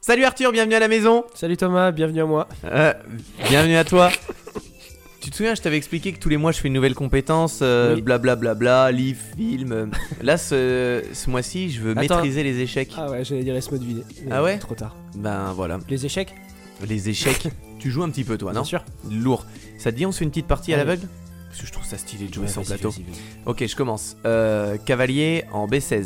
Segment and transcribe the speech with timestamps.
[0.00, 1.24] Salut Arthur, bienvenue à la maison.
[1.34, 2.48] Salut Thomas, bienvenue à moi.
[2.64, 2.92] Euh,
[3.48, 4.10] bienvenue à toi.
[5.20, 7.58] Tu te souviens, je t'avais expliqué que tous les mois je fais une nouvelle compétence,
[7.60, 8.00] euh, Oui.
[8.02, 9.72] blablabla, livre, film.
[9.72, 9.86] euh.
[10.22, 12.00] Là, ce, ce mois-ci, je veux Attends.
[12.16, 12.90] maîtriser les échecs.
[12.96, 14.02] Ah ouais, j'allais dire laisse-moi deviner.
[14.24, 14.96] Mais Ah ouais Trop tard.
[15.14, 16.34] Ben voilà, Les échecs
[16.88, 17.48] les échecs.
[17.78, 18.84] tu joues un petit peu, toi, non Bien sûr.
[19.10, 19.44] Lourd.
[19.76, 20.86] Ça te dit, on se fait une petite partie à Allez.
[20.86, 21.08] l'aveugle
[21.50, 22.94] Parce que je trouve ça stylé de jouer vas-y, plateau.
[23.44, 24.16] Ok, je commence.
[24.24, 26.04] Euh, cavalier en B16.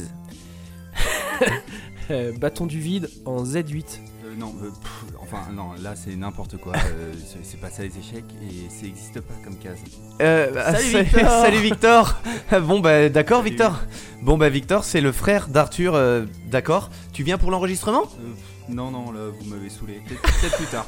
[2.11, 3.85] Euh, bâton du vide en Z8.
[4.25, 6.73] Euh, non, euh, pff, enfin non, là c'est n'importe quoi.
[6.77, 9.79] euh, c'est- c'est pas ça les échecs et ça n'existe pas comme case.
[10.21, 11.31] Euh, ah, Salut, sa- Victor.
[11.45, 12.21] Salut Victor
[12.63, 13.51] Bon bah d'accord Salut.
[13.51, 13.81] Victor
[14.23, 18.03] Bon bah Victor c'est le frère d'Arthur, euh, d'accord Tu viens pour l'enregistrement?
[18.21, 18.33] Euh,
[18.69, 20.01] non, non, là vous m'avez saoulé.
[20.07, 20.87] Peut-être peut-être plus tard.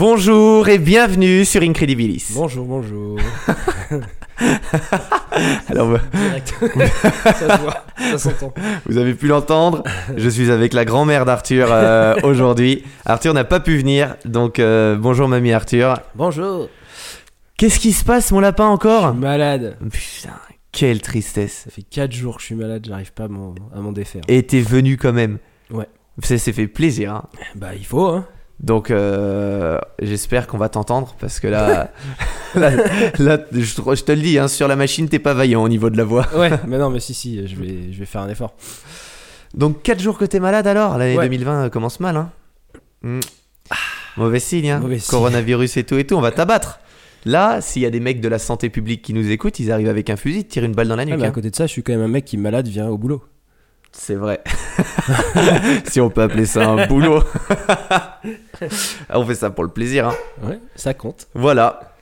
[0.00, 2.26] Bonjour et bienvenue sur Incredibilis.
[2.34, 3.18] Bonjour, bonjour.
[5.68, 6.54] Alors Direct.
[7.24, 8.52] ça se voit, ça s'entend.
[8.84, 9.82] vous avez pu l'entendre,
[10.14, 12.84] je suis avec la grand-mère d'Arthur euh, aujourd'hui.
[13.06, 15.94] Arthur n'a pas pu venir, donc euh, bonjour mamie Arthur.
[16.14, 16.68] Bonjour.
[17.56, 19.14] Qu'est-ce qui se passe mon lapin encore?
[19.14, 19.78] Malade.
[19.90, 20.34] Putain,
[20.72, 21.62] quelle tristesse.
[21.64, 24.20] Ça fait 4 jours que je suis malade, j'arrive pas à m'en à m'en défaire.
[24.28, 25.38] Et t'es venu quand même.
[25.70, 25.88] Ouais.
[26.22, 27.14] Ça s'est fait plaisir.
[27.14, 27.24] hein.
[27.54, 28.26] Bah il faut hein.
[28.58, 31.90] Donc euh, j'espère qu'on va t'entendre parce que là,
[32.54, 32.70] là,
[33.18, 35.90] là, je, je te le dis, hein, sur la machine t'es pas vaillant au niveau
[35.90, 36.26] de la voix.
[36.34, 38.54] Ouais, mais non mais si si, je vais, je vais faire un effort.
[39.54, 40.96] Donc 4 jours que t'es malade alors?
[40.96, 41.24] L'année Ouais.
[41.28, 42.30] 2020 commence mal hein.
[44.16, 45.10] Mauvais signe hein Mauvais signe.
[45.10, 46.80] Coronavirus et tout et tout, on va t'abattre.
[47.26, 49.88] Là, s'il y a des mecs de la santé publique qui nous écoutent, ils arrivent
[49.88, 51.18] avec un fusil, ils tirent une balle dans la Ah, nuque.
[51.18, 51.32] mais à hein.
[51.32, 53.22] côté de ça, je suis quand même un mec qui malade vient au boulot.
[53.98, 54.42] C'est vrai.
[55.86, 57.22] si on peut appeler ça un boulot.
[59.10, 60.08] on fait ça pour le plaisir.
[60.08, 60.14] Hein.
[60.42, 61.26] Ouais, ça compte.
[61.34, 61.94] Voilà.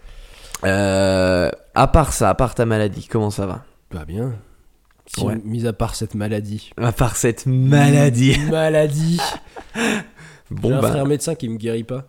[0.64, 3.64] Euh, à part ça, à part ta maladie, comment ça va?
[3.92, 4.34] Bah bien.
[5.06, 5.36] Si, Ouais.
[5.44, 6.72] Mis à part cette maladie.
[6.76, 8.38] À part cette maladie.
[8.50, 9.20] Maladie.
[10.50, 10.90] Bon J'ai un bah.
[10.90, 12.04] frère médecin qui me guérit pas.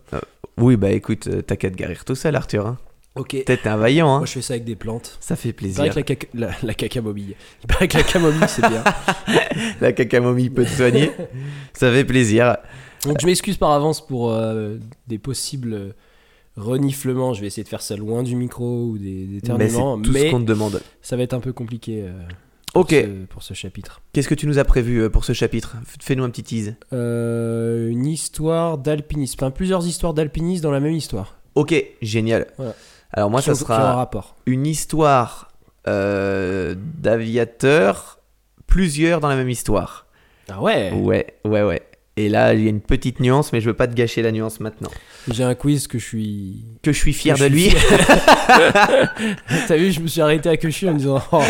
[0.57, 2.67] Oui bah écoute, euh, t'as qu'à te guérir tout seul Arthur.
[2.67, 2.77] Hein.
[3.15, 3.29] Ok.
[3.45, 4.09] Peut-être un vaillant.
[4.13, 4.17] Hein.
[4.19, 5.17] Moi je fais ça avec des plantes.
[5.21, 5.77] Ça fait Il plaisir.
[5.87, 6.27] paraît que la, caca...
[6.33, 7.35] la, la cacamomille.
[7.63, 8.83] Il paraît que la camomille c'est bien.
[9.81, 11.11] La cacamomille peut te soigner.
[11.73, 12.57] ça fait plaisir.
[13.05, 14.77] Donc je m'excuse par avance pour euh,
[15.07, 15.93] des possibles
[16.57, 17.33] reniflements.
[17.33, 19.99] Je vais essayer de faire ça loin du micro ou des, des Mais c'est éternuements.
[19.99, 20.81] tout Mais, ce qu'on te demande.
[21.01, 22.11] ça va être un peu compliqué euh,
[22.73, 22.89] pour, Ok.
[22.91, 24.01] ce, pour ce chapitre.
[24.13, 25.77] Qu'est-ce que tu nous as prévu euh, pour ce chapitre?
[26.01, 26.75] Fais-nous un petit tease.
[26.93, 29.35] Euh, une histoire d'alpinisme.
[29.39, 31.37] Enfin plusieurs histoires d'alpinisme dans la même histoire.
[31.55, 32.47] Ok, génial.
[32.57, 32.75] Voilà.
[33.15, 34.35] Alors moi, Qui ça ont- un sera rapport.
[34.45, 35.49] une histoire
[35.87, 38.19] euh, d'aviateur,
[38.67, 40.05] plusieurs dans la même histoire.
[40.49, 41.81] Ah ouais Ouais, ouais, ouais.
[42.17, 44.31] Et là, il y a une petite nuance, mais je veux pas te gâcher la
[44.31, 44.89] nuance maintenant.
[45.29, 47.69] J'ai un quiz que je suis Que je suis fier Que de lui.
[49.67, 51.41] T'as vu, je me suis arrêté à que je suis en me disant oh,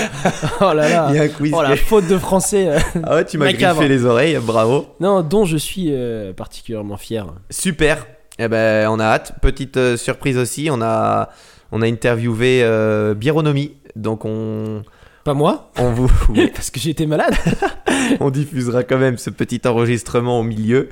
[0.61, 1.53] oh là là, Il y a un quiz.
[1.55, 2.69] oh la que- faute de français.
[3.03, 4.87] Ah ouais, tu m'as griffé les oreilles, bravo.
[4.99, 7.27] Non, dont je suis euh, particulièrement fier.
[7.49, 8.07] Super.
[8.39, 9.33] Eh ben, on a hâte.
[9.41, 11.29] Petite euh, surprise aussi, on a,
[11.75, 13.73] on a interviewé euh, Bironomie.
[13.97, 14.81] Donc on,
[15.25, 17.33] Pas moi, on vous, oui, parce que j'ai été malade.
[18.21, 20.87] on diffusera quand même ce petit enregistrement au milieu.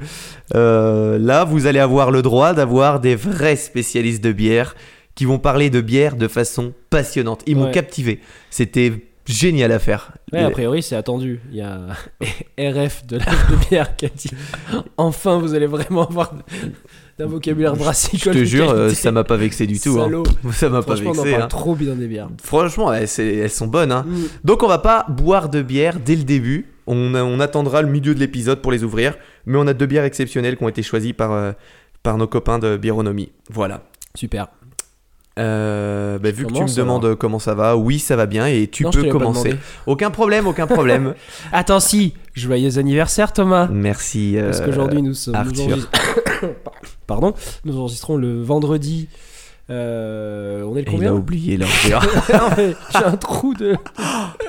[0.55, 4.75] Euh, là, vous allez avoir le droit d'avoir des vrais spécialistes de bière
[5.15, 7.43] qui vont parler de bière de façon passionnante.
[7.47, 7.71] Ils m'ont Ouais.
[7.71, 8.19] captivé.
[8.49, 8.91] C'était
[9.25, 10.11] génial à faire.
[10.33, 11.39] Ouais, a priori, c'est attendu.
[11.51, 11.79] Il y a
[12.57, 14.31] RF de l'âge de bière qui a dit
[14.97, 16.33] Enfin, vous allez vraiment avoir
[17.19, 18.33] d'un vocabulaire Je brassicole.
[18.33, 18.95] te de jure, qualité.
[18.95, 19.99] ça m'a pas vexé du tout.
[19.99, 20.23] hein.
[20.51, 21.31] Ça m'a pas Franchement, on en vexé.
[21.31, 21.47] parle hein.
[21.47, 22.29] trop bien des bières.
[22.43, 23.07] Franchement, elles,
[23.49, 23.91] sont bonnes.
[23.91, 24.05] hein.
[24.07, 24.23] Mm.
[24.43, 26.67] Donc on va pas boire de bière dès le début.
[26.87, 29.15] On, on attendra le milieu de l'épisode pour les ouvrir.
[29.45, 31.51] Mais on a deux bières exceptionnelles qui ont été choisies par, euh,
[32.01, 33.31] par nos copains de Bironomie.
[33.49, 33.83] Voilà.
[34.15, 34.47] Super.
[35.39, 38.67] Euh, bah, vu que tu me demandes comment ça va, oui ça va bien et
[38.67, 39.55] tu Non, peux commencer.
[39.87, 41.15] Aucun problème, aucun problème.
[41.51, 44.37] Attends, si Joyeux anniversaire, Thomas Merci.
[44.37, 45.33] euh, Parce qu'aujourd'hui, nous sommes.
[45.33, 45.89] nous Arthur.
[47.07, 47.33] Pardon
[47.65, 49.07] Nous enregistrons le vendredi.
[49.69, 51.65] Euh, on est le et il combien a oublié mais
[52.91, 53.75] J'ai un trou de.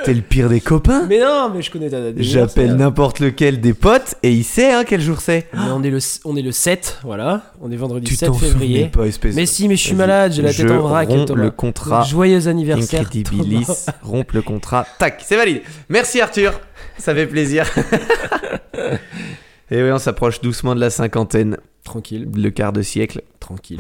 [0.05, 1.07] T'es le pire des copains.
[1.09, 2.77] Mais non, mais je connais ta date J'appelle d'anniversaire.
[2.77, 5.47] n'importe lequel des potes et il sait hein, quel jour c'est.
[5.53, 7.53] Mais on est, le, on est le 7, voilà.
[7.61, 8.87] On est vendredi Tu 7 t'en février.
[8.89, 9.37] pas, espèce.
[9.37, 11.09] Mais si, mais je suis malade, j'ai la tête en vrac.
[11.27, 11.43] Thomas.
[11.45, 12.01] le contrat.
[12.01, 13.03] Donc, Joyeux anniversaire.
[13.03, 14.85] Incredibilis, rompre le contrat.
[14.99, 15.63] Tac, c'est valide.
[15.89, 16.61] Merci Arthur,
[16.99, 17.67] ça fait plaisir.
[19.71, 23.23] Et oui, on s'approche doucement de la cinquantaine, Tranquille, le quart de siècle.
[23.41, 23.79] tranquille.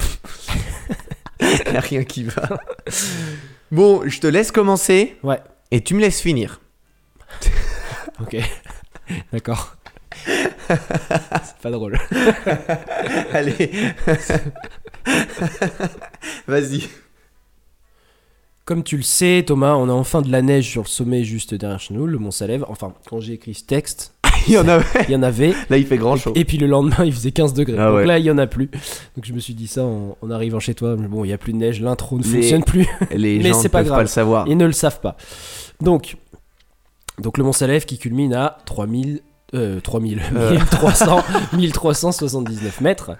[1.40, 2.48] Y a rien qui va.
[3.70, 5.40] Bon, je te laisse commencer Ouais,
[5.70, 6.60] et tu me laisses finir.
[8.20, 8.36] ok.
[9.32, 9.76] D'accord.
[10.26, 11.98] C'est pas drôle.
[13.32, 13.70] Allez.
[16.46, 16.88] Vas-y.
[18.64, 21.54] Comme tu le sais, Thomas, on a enfin de la neige sur le sommet juste
[21.54, 22.64] derrière chez nous, le Mont Salève.
[22.68, 24.13] Enfin, quand j'ai écrit ce texte,
[24.48, 24.84] Il y en avait.
[25.08, 25.54] il y en avait.
[25.70, 26.32] Là, il fait grand chaud.
[26.34, 27.76] Et puis le lendemain, il faisait 15 degrés.
[27.78, 28.06] Ah Donc ouais.
[28.06, 28.66] là, il y en a plus.
[29.16, 30.96] Donc je me suis dit ça en, en arrivant chez toi.
[30.98, 32.86] Mais Bon, il y a plus de neige, l'intro ne Mais- fonctionne plus.
[33.14, 33.98] Les Mais gens ne pas peuvent grave.
[33.98, 34.46] pas le savoir.
[34.48, 35.16] Ils ne le savent pas.
[35.80, 36.16] Donc,
[37.20, 39.20] donc le Mont Salève qui culmine à 3000,
[39.54, 40.50] euh, 3000, Euh.
[40.52, 43.12] 1300, 1379 mètres.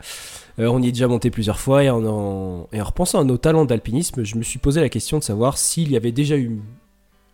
[0.60, 3.24] Euh, on y est déjà monté plusieurs fois et en, en- et en repensant à
[3.24, 6.36] nos talents d'alpinisme, je me suis posé la question de savoir s'il y avait déjà
[6.36, 6.60] eu,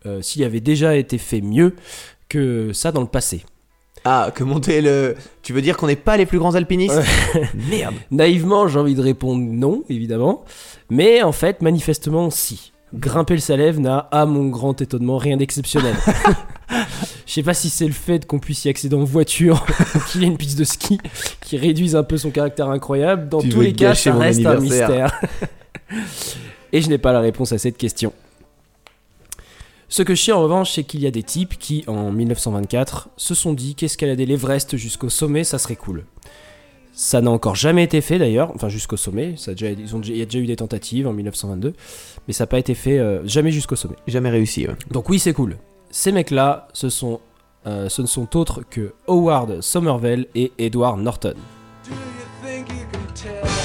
[0.07, 1.75] euh, s'il y avait déjà été fait mieux
[2.31, 3.45] que ça dans le passé.
[4.05, 5.17] Ah, que monter le.
[5.43, 7.01] Tu veux dire qu'on n'est pas les plus grands alpinistes
[7.71, 7.95] Merde.
[8.11, 10.45] Naïvement, j'ai envie de répondre non, évidemment.
[10.89, 12.73] Mais en fait, manifestement, si.
[12.93, 15.95] Grimper le Salève n'a, à mon grand étonnement, rien d'exceptionnel.
[17.27, 19.65] Je sais pas si c'est le fait qu'on puisse y accéder en voiture
[19.95, 20.99] ou qu'il y ait une piste de ski
[21.41, 23.29] qui réduise un peu son caractère incroyable.
[23.29, 25.21] Dans Tu tous les cas, ça reste un mystère.
[26.73, 28.13] Et je n'ai pas la réponse à cette question.
[29.93, 33.09] Ce que je sais en revanche, c'est qu'il y a des types qui, en 1924,
[33.17, 36.05] se sont dit qu'escalader l'Everest jusqu'au sommet, ça serait cool.
[36.93, 39.35] Ça n'a encore jamais été fait d'ailleurs, enfin jusqu'au sommet.
[39.37, 41.73] Ça a déjà, ils ont, déjà- il y a déjà eu des tentatives en 1922,
[42.29, 43.97] mais ça n'a pas été fait euh, jamais jusqu'au sommet.
[44.07, 44.67] Jamais réussi.
[44.69, 44.75] ouais.
[44.93, 45.57] Donc oui, c'est cool.
[45.91, 47.21] Ces mecs-là, ce, sont,
[47.67, 51.35] euh, ce ne sont autres que Howard Somerville et Edward Norton.
[51.85, 51.97] Do you
[52.45, 53.60] think you can tell?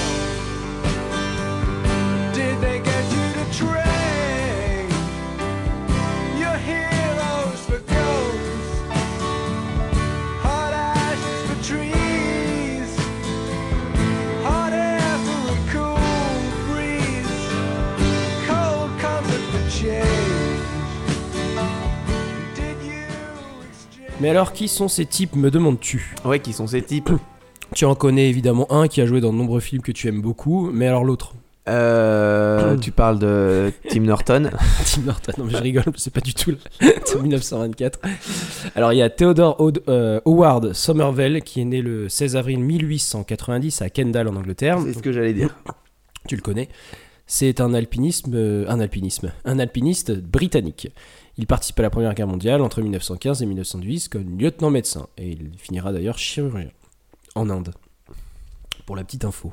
[24.25, 27.11] Mais alors, qui sont ces types, me demandes-tu Ouais, qui sont ces types
[27.75, 30.19] Tu en connais évidemment un qui a joué dans de nombreux films que tu aimes
[30.23, 31.35] beaucoup, mais alors l'autre
[31.69, 34.49] Euh, Tu parles de Tim Norton.
[34.83, 36.55] Tim Norton, non mais je rigole, c'est pas du tout
[37.05, 37.99] c'est 1924.
[38.75, 39.57] Alors il y a Theodore
[39.87, 44.79] euh, Howard Somerville qui est né le 16 avril 1890 à Kendal en Angleterre.
[44.83, 45.55] C'est ce que j'allais dire.
[46.27, 46.69] tu le connais.
[47.27, 50.89] C'est un alpinisme, euh, un alpinisme, un alpiniste britannique.
[51.37, 55.31] Il participe à la Première Guerre mondiale entre 1915 et 1910 comme lieutenant médecin et
[55.31, 56.69] il finira d'ailleurs chirurgien
[57.35, 57.73] en Inde.
[58.85, 59.51] Pour la petite info.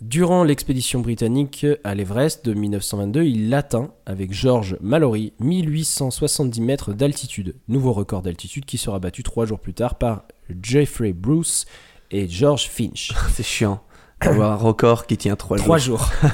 [0.00, 7.56] Durant l'expédition britannique à l'Everest de 1922, il l'atteint avec George Mallory 1870 mètres d'altitude.
[7.66, 10.24] Nouveau record d'altitude qui sera battu trois jours plus tard par
[10.62, 11.66] Jeffrey Bruce
[12.12, 13.12] et George Finch.
[13.32, 13.82] C'est chiant.
[14.22, 15.98] D'avoir un record qui tient 3 Trois jours.
[15.98, 16.30] jours.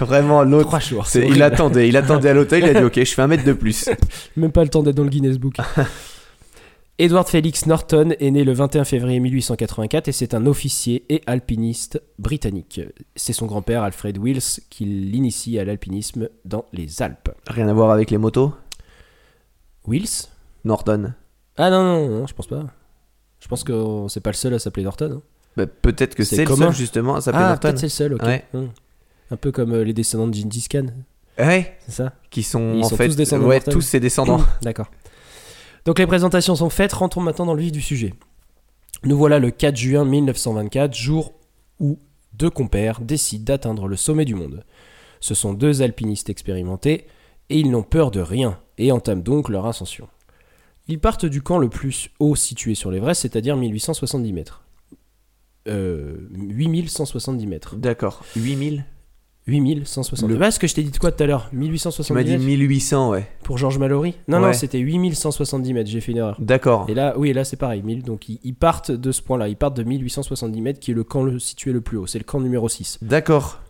[0.00, 0.68] Vraiment, l'autre.
[0.68, 1.06] Trois jours.
[1.06, 3.44] c'est- Il attendait, il attendait à l'hôtel, il a dit ok, je fais un mètre
[3.44, 3.88] de plus.
[4.36, 5.56] Même pas le temps d'être dans le Guinness Book.
[6.98, 12.00] Edward Felix Norton est né le 21 février 1884 et c'est un officier et alpiniste
[12.18, 12.80] britannique.
[13.14, 17.28] C'est son grand-père Alfred Wills qui l'initie à l'alpinisme dans les Alpes.
[17.48, 18.54] Rien à voir avec les motos?
[19.86, 20.28] Wills?
[20.64, 21.12] Norton.
[21.58, 22.64] Ah non, non, non, je pense pas.
[23.40, 25.16] Je pense que c'est pas le seul à s'appeler Norton.
[25.18, 25.22] hein.
[25.56, 26.66] Bah, peut-être que C'est c'est le commun.
[26.66, 27.60] seul justement à s'appeler Ah, Norton.
[27.62, 28.22] peut-être c'est le seul, ok.
[28.22, 28.44] Ouais.
[28.54, 28.70] Hum.
[29.30, 30.86] Un peu comme euh, les descendants de Gengis Khan,
[31.38, 33.70] Ouais, c'est ça qui sont Ils en sont fait tous descendants ouais, Norton.
[33.72, 34.40] tous ses descendants.
[34.62, 34.90] D'accord.
[35.84, 38.14] Donc les présentations sont faites, rentrons maintenant dans le vif du sujet.
[39.04, 41.34] Nous voilà le 4 juin 1924, jour
[41.78, 41.98] où
[42.32, 44.64] deux compères décident d'atteindre le sommet du monde.
[45.20, 47.06] Ce sont deux alpinistes expérimentés
[47.50, 50.08] et ils n'ont peur de rien et entament donc leur ascension.
[50.88, 54.62] Ils partent du camp le plus haut situé sur l'Everest, c'est-à-dire 1870 mètres.
[55.68, 57.76] Euh, 8170 mètres.
[57.76, 58.24] D'accord.
[58.36, 58.84] 8000
[59.48, 60.54] 8170 Le- mètres.
[60.54, 61.46] ce que je t'ai dit de quoi tout à l'heure?
[61.50, 63.28] Tu 1870 m'as dit mètres 1800, ouais.
[63.44, 64.16] pour Georges Mallory?
[64.26, 64.52] Non, non, Ouais.
[64.54, 66.36] c'était 8170 mètres, j'ai fait une erreur.
[66.40, 66.86] D'accord.
[66.88, 68.02] Et là, oui, là c'est pareil, 1000.
[68.02, 71.04] Donc ils, ils partent de ce point-là, ils partent de 1870 mètres, qui est le
[71.04, 72.06] camp le, situé le plus haut.
[72.08, 72.98] C'est le camp numéro 6.
[73.02, 73.60] D'accord.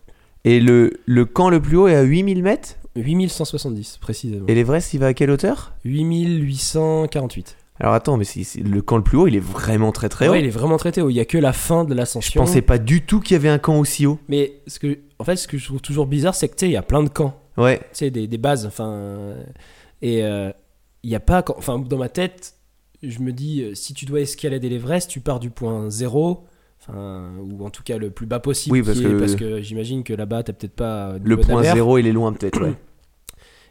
[0.45, 2.77] Et le, le camp le plus haut est à 8000 mètres?
[2.95, 4.45] 8170, précisément.
[4.47, 5.73] Et l'Everest, il va à quelle hauteur?
[5.85, 7.55] 8848.
[7.79, 8.25] Alors attends, mais
[8.63, 10.31] le camp le plus haut, il est vraiment très très haut.
[10.31, 11.09] Ouais, il est vraiment traité haut.
[11.09, 12.41] Il y a que la fin de Je l'ascension.
[12.41, 14.19] pensais pas du tout qu'il y avait un camp aussi haut.
[14.27, 16.69] Mais ce que, en fait, ce que je trouve toujours bizarre, c'est que tu sais,
[16.69, 17.39] il y a plein de camps.
[17.55, 17.77] Ouais.
[17.79, 18.65] Tu sais, des, des bases.
[18.65, 18.89] Enfin.
[18.91, 19.43] euh,
[20.01, 20.51] Et euh,
[21.03, 21.41] il n'y a pas.
[21.43, 22.55] quand- Enfin, dans ma tête,
[23.03, 26.45] je me dis, euh, si tu dois escalader l'Everest, tu pars du point 0.
[26.79, 28.73] Enfin, ou en tout cas le plus bas possible.
[28.77, 31.15] Oui, parce est- que- parce que j'imagine que là-bas, t'as peut-être pas.
[31.23, 32.73] Le point zéro, il est loin peut-être, ouais.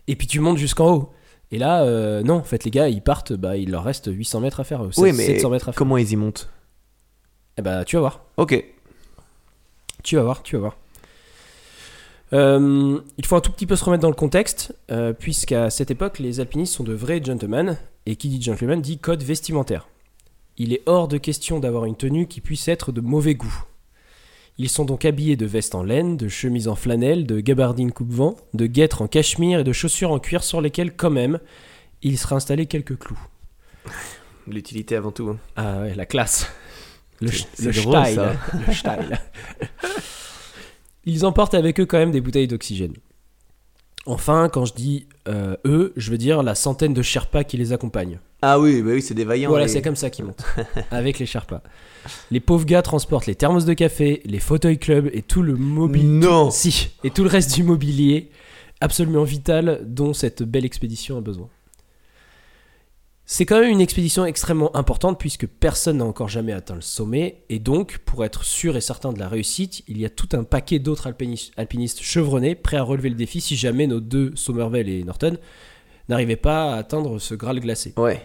[0.09, 1.11] Et puis tu montes jusqu'en haut.
[1.53, 4.41] Et là, euh, non, en fait, les gars, ils partent, bah, il leur reste 800
[4.41, 4.83] mètres à faire.
[4.83, 5.79] euh, Oui, 700 mais 700 mètres à faire.
[5.79, 6.49] comment ils y montent
[7.57, 8.25] Eh bah, tu vas voir.
[8.37, 8.65] Ok.
[10.03, 10.77] Tu vas voir, tu vas voir.
[12.33, 15.91] Euh, il faut un tout petit peu se remettre dans le contexte, euh, puisqu'à cette
[15.93, 19.89] époque, les alpinistes sont de vrais gentlemen, et qui dit gentleman dit code vestimentaire.
[20.59, 23.63] Il est hors de question d'avoir une tenue qui puisse être de mauvais goût.
[24.59, 28.37] Ils sont donc habillés de vestes en laine, de chemises en flanelle, de gabardines coupe-vent,
[28.55, 31.41] de guêtres en cachemire et de chaussures en cuir sur lesquelles, quand même,
[32.03, 33.19] il sera installé quelques clous.
[34.49, 35.29] L'utilité avant tout.
[35.29, 35.39] hein.
[35.57, 36.51] Ah ouais, la classe.
[37.21, 37.31] Le,
[37.73, 38.15] drôle, style.
[38.15, 38.33] ça.
[38.67, 39.21] Le style.
[41.09, 42.95] Ils emportent avec eux quand même des bouteilles d'oxygène.
[44.07, 47.73] Enfin, quand je dis euh, eux, je veux dire la centaine de Sherpas qui les
[47.73, 48.21] accompagnent.
[48.43, 49.51] Ah oui, bah oui, c'est des vaillants.
[49.51, 50.45] Voilà, c'est comme ça qu'ils montent,
[50.91, 51.63] avec les Sherpas.
[52.31, 56.07] Les pauvres gars transportent les thermos de café, les fauteuils club et tout le mobilier.
[56.07, 58.31] Non Si, et tout le reste du mobilier
[58.81, 61.49] absolument vital dont cette belle expédition a besoin.
[63.29, 67.43] C'est quand même une expédition extrêmement importante puisque personne n'a encore jamais atteint le sommet
[67.49, 70.45] et donc pour être sûr et certain de la réussite, il y a tout un
[70.45, 74.89] paquet d'autres alpinis- alpinistes chevronnés prêts à relever le défi si jamais nos deux Somerville
[74.89, 75.39] et Norton
[76.09, 77.95] n'arrivaient pas à atteindre ce Graal glacé.
[77.97, 78.23] Ouais.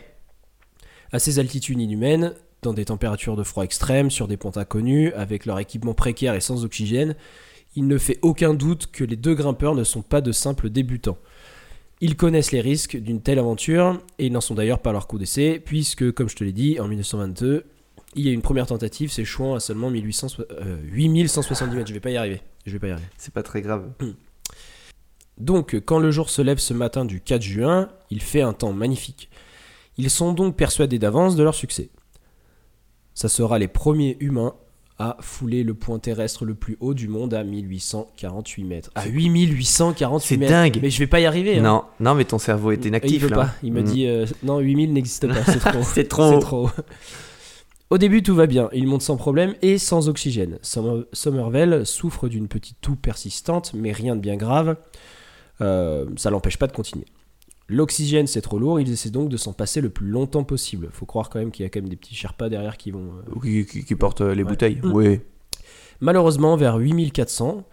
[1.12, 5.48] À ces altitudes inhumaines, dans des températures de froid extrêmes, sur des ponts inconnus, avec
[5.48, 7.16] leur équipement précaire et sans oxygène,
[7.76, 11.18] il ne fait aucun doute que les deux grimpeurs ne sont pas de simples débutants.
[12.04, 15.08] Ils connaissent les risques d'une telle aventure, et ils n'en sont d'ailleurs pas à leur
[15.08, 17.64] coup d'essai, puisque, comme je te l'ai dit, en 1922,
[18.16, 21.88] il y a une première tentative s'échouant à seulement 1800 euh, 8170 mètres.
[21.88, 22.42] Je vais pas y arriver.
[22.66, 23.08] Je vais pas y arriver.
[23.18, 23.92] C'est pas très grave.
[25.38, 28.74] Donc, quand le jour se lève ce matin du 4 juin, il fait un temps
[28.74, 29.30] magnifique.
[29.98, 31.90] Ils sont donc persuadés d'avance de leur succès.
[33.14, 34.56] Ça sera les premiers humains
[35.04, 38.92] à fouler le point terrestre le plus haut du monde à 1848 mètres.
[38.96, 40.52] À 8848 C'est mètres.
[40.52, 40.80] dingue.
[40.82, 41.58] Mais je vais pas y arriver.
[41.58, 41.62] hein.
[41.64, 43.36] Non, non, mais ton cerveau est Il inactif veut là.
[43.38, 43.50] pas.
[43.64, 43.84] Il me Mm.
[43.86, 45.44] dit euh, non, 8000 n'existe pas.
[45.46, 45.80] C'est trop.
[45.84, 46.34] C'est trop.
[46.34, 46.70] C'est trop.
[47.90, 48.70] Au début, tout va bien.
[48.74, 50.60] Il monte sans problème et sans oxygène.
[50.62, 54.78] Somer- Somerville souffre d'une petite toux persistante, mais rien de bien grave.
[55.62, 57.06] Euh, ça l'empêche pas de continuer.
[57.72, 58.80] L'oxygène, c'est trop lourd.
[58.80, 60.90] Ils essaient donc de s'en passer le plus longtemps possible.
[60.92, 63.12] Faut croire quand même qu'il y a quand même des petits Sherpas derrière qui vont.
[63.36, 64.50] euh, Qui, qui- qui porte euh, les Ouais.
[64.50, 64.80] bouteilles.
[64.84, 64.92] Mm.
[64.94, 65.20] Oui.
[66.02, 67.64] Malheureusement, vers 8400,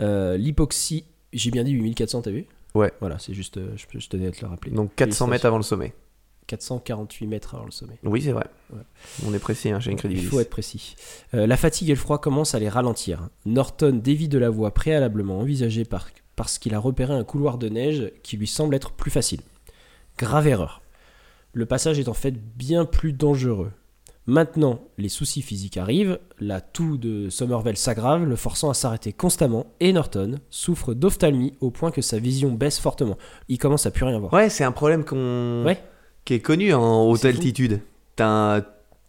[0.00, 1.04] euh, l'hypoxie.
[1.32, 2.46] J'ai bien dit 8400, t'as vu?
[2.74, 2.92] Ouais.
[3.00, 3.56] Voilà, c'est juste.
[3.56, 4.70] euh, je, je tenais à te le rappeler.
[4.72, 5.92] Donc 400 mètres avant le sommet.
[6.46, 7.98] 448 mètres avant le sommet.
[8.02, 8.46] Oui, c'est vrai.
[8.72, 8.80] Ouais.
[9.26, 10.26] On est précis, hein, chez Il Incredibilis.
[10.26, 10.96] faut être précis.
[11.34, 13.28] Euh, la fatigue et le froid commencent à les ralentir.
[13.46, 16.08] Norton dévie de la voie préalablement envisagée par-
[16.40, 19.40] parce qu'il a repéré un couloir de neige qui lui semble être plus facile.
[20.16, 20.80] Grave erreur.
[21.52, 23.72] Le passage est en fait bien plus dangereux.
[24.24, 29.66] Maintenant, les soucis physiques arrivent, la toux de Somerville s'aggrave, le forçant à s'arrêter constamment,
[29.80, 33.18] et Norton souffre d'ophtalmie au point que sa vision baisse fortement.
[33.48, 34.32] Il commence à plus rien voir.
[34.32, 35.64] Ouais, c'est un problème qu'on...
[35.66, 35.78] Ouais.
[36.24, 37.82] qui est connu en haute altitude.
[38.16, 38.64] T'as un-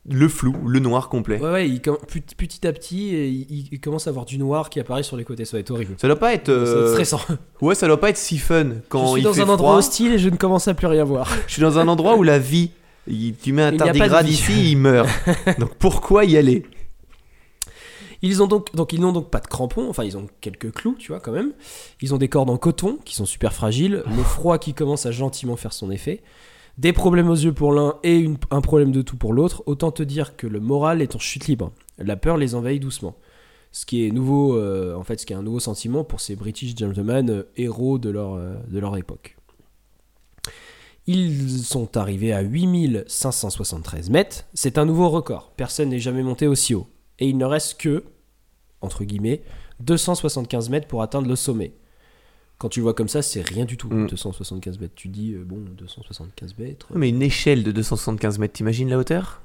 [0.10, 1.40] le flou, le noir complet.
[1.40, 5.04] Ouais, ouais, il petit, à petit, il, il commence à avoir du noir qui apparaît
[5.04, 5.46] sur les côtés.
[5.46, 5.94] Ça va être horrible.
[5.98, 6.48] Ça doit pas être.
[6.48, 7.22] Ça va être euh, stressant.
[7.62, 9.58] Ouais, ça doit pas être si fun quand je suis il dans fait un endroit
[9.70, 9.78] froid.
[9.78, 11.32] hostile et je ne commence à plus rien voir.
[11.48, 12.72] Je suis dans un endroit où la vie.
[13.08, 15.08] il- tu mets un Il tardigrade ici, il meurt.
[15.60, 16.66] Donc pourquoi y aller?
[18.24, 20.96] Ils ont donc, donc ils n'ont donc pas de crampons, enfin ils ont quelques clous,
[21.00, 21.54] tu vois quand même.
[22.02, 25.12] Ils ont des cordes en coton qui sont super fragiles, le froid qui commence à
[25.12, 26.22] gentiment faire son effet,
[26.78, 29.64] des problèmes aux yeux pour l'un et un problème de tout pour l'autre.
[29.66, 31.72] Autant te dire que le moral est en chute libre.
[31.98, 33.16] La peur les envahit doucement.
[33.72, 37.30] Ce qui est nouveau, euh, en fait, ce un nouveau sentiment pour ces British gentlemen
[37.30, 39.38] euh, héros de leur, euh, de leur époque.
[41.08, 44.46] Ils sont arrivés à 8573 mètres.
[44.54, 45.54] C'est un nouveau record.
[45.56, 46.88] Personne n'est jamais monté aussi haut.
[47.20, 48.04] Et il ne reste que,
[48.82, 49.42] entre guillemets,
[49.80, 51.74] 275 mètres pour atteindre le sommet.
[52.62, 54.06] Quand tu le vois comme ça, c'est rien du tout, Mm.
[54.06, 54.94] 275 mètres.
[54.96, 56.88] Tu dis, euh, bon, 275 mètres.
[56.94, 59.42] Mais une échelle de 275 mètres, t'imagines la hauteur?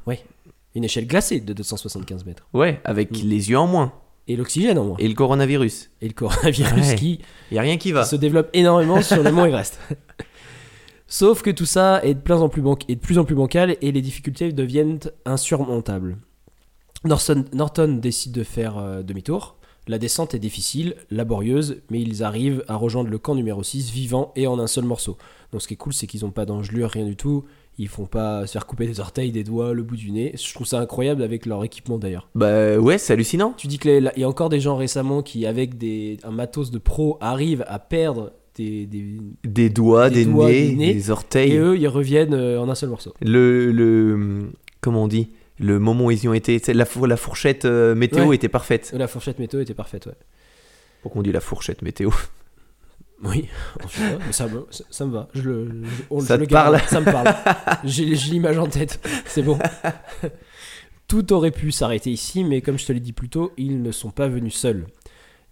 [0.74, 2.46] Une échelle glacée de 275 mètres.
[2.52, 3.26] Ouais, avec Mm.
[3.28, 3.94] les yeux en moins.
[4.28, 4.96] Et l'oxygène en moins.
[4.98, 5.88] Et le coronavirus.
[6.02, 6.94] Et le coronavirus Ouais.
[6.96, 7.20] qui
[7.52, 8.04] Y a rien qui va.
[8.04, 9.78] se développe énormément sur le mont Everest.
[11.08, 13.76] Sauf que tout ça est de plus en plus, est de plus, en plus bancal
[13.80, 16.18] et les difficultés deviennent insurmontables.
[17.04, 19.55] Norton, Norton décide de faire euh, demi-tour.
[19.88, 24.32] La descente est difficile, laborieuse, mais ils arrivent à rejoindre le camp numéro 6 vivant
[24.34, 25.16] et en un seul morceau.
[25.52, 27.44] Donc ce qui est cool, c'est qu'ils n'ont pas d'engelure, rien du tout.
[27.78, 30.32] Ils font pas se faire couper des orteils, des doigts, le bout du nez.
[30.34, 32.28] Je trouve ça incroyable avec leur équipement d'ailleurs.
[32.34, 33.54] Bah ouais, c'est hallucinant.
[33.56, 36.78] Tu dis qu'il y a encore des gens récemment qui, avec des, un matos de
[36.78, 40.94] pro, arrivent à perdre des, des- Des doigts, Des des, doigts, nez, des nez.
[40.94, 41.52] des orteils.
[41.52, 43.12] Et eux, ils reviennent euh, en un seul morceau.
[43.20, 44.46] Le, le.
[44.80, 45.28] Comment on dit?
[45.58, 46.60] Le moment où ils y ont été.
[46.74, 48.36] La, four- la fourchette euh, météo Ouais.
[48.36, 48.92] était parfaite.
[48.94, 50.14] La fourchette météo était parfaite, ouais.
[51.02, 52.10] Pourquoi on dit la fourchette météo?
[53.24, 53.48] Oui,
[53.98, 55.28] mais ça, me- ça, ça me va.
[55.34, 57.34] Je le, je- on- Ça je le parle garde, Ça me parle.
[57.84, 59.00] J'ai j'ai l'image en tête.
[59.24, 59.58] C'est bon.
[61.08, 63.90] Tout aurait pu s'arrêter ici, mais comme je te l'ai dit plus tôt, ils ne
[63.90, 64.84] sont pas venus seuls.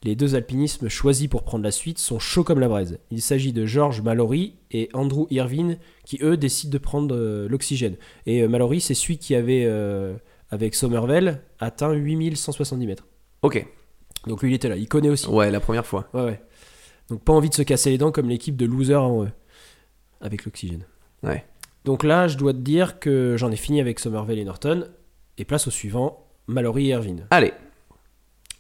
[0.05, 2.99] Les deux alpinistes choisis pour prendre la suite sont chauds comme la braise.
[3.11, 7.97] Il s'agit de George Mallory et Andrew Irvine qui, eux, décident de prendre euh, l'oxygène.
[8.27, 10.15] Et euh, Mallory, c'est celui qui avait, euh,
[10.51, 13.07] avec Somerville, atteint 8170 mètres.
[13.41, 13.67] Ok.
[14.27, 14.77] Donc lui, il était là.
[14.77, 15.27] Il connaît aussi.
[15.27, 16.07] Ouais, la première fois.
[16.13, 16.43] Ouais, ouais.
[17.09, 19.31] Donc pas envie de se casser les dents comme l'équipe de losers avant eux,
[20.21, 20.85] avec l'oxygène.
[21.23, 21.47] Ouais.
[21.87, 24.87] Donc là, je dois te dire que j'en ai fini avec Somerville et Norton,
[25.39, 27.27] et place au suivant, Mallory et Irvine.
[27.31, 27.53] Allez.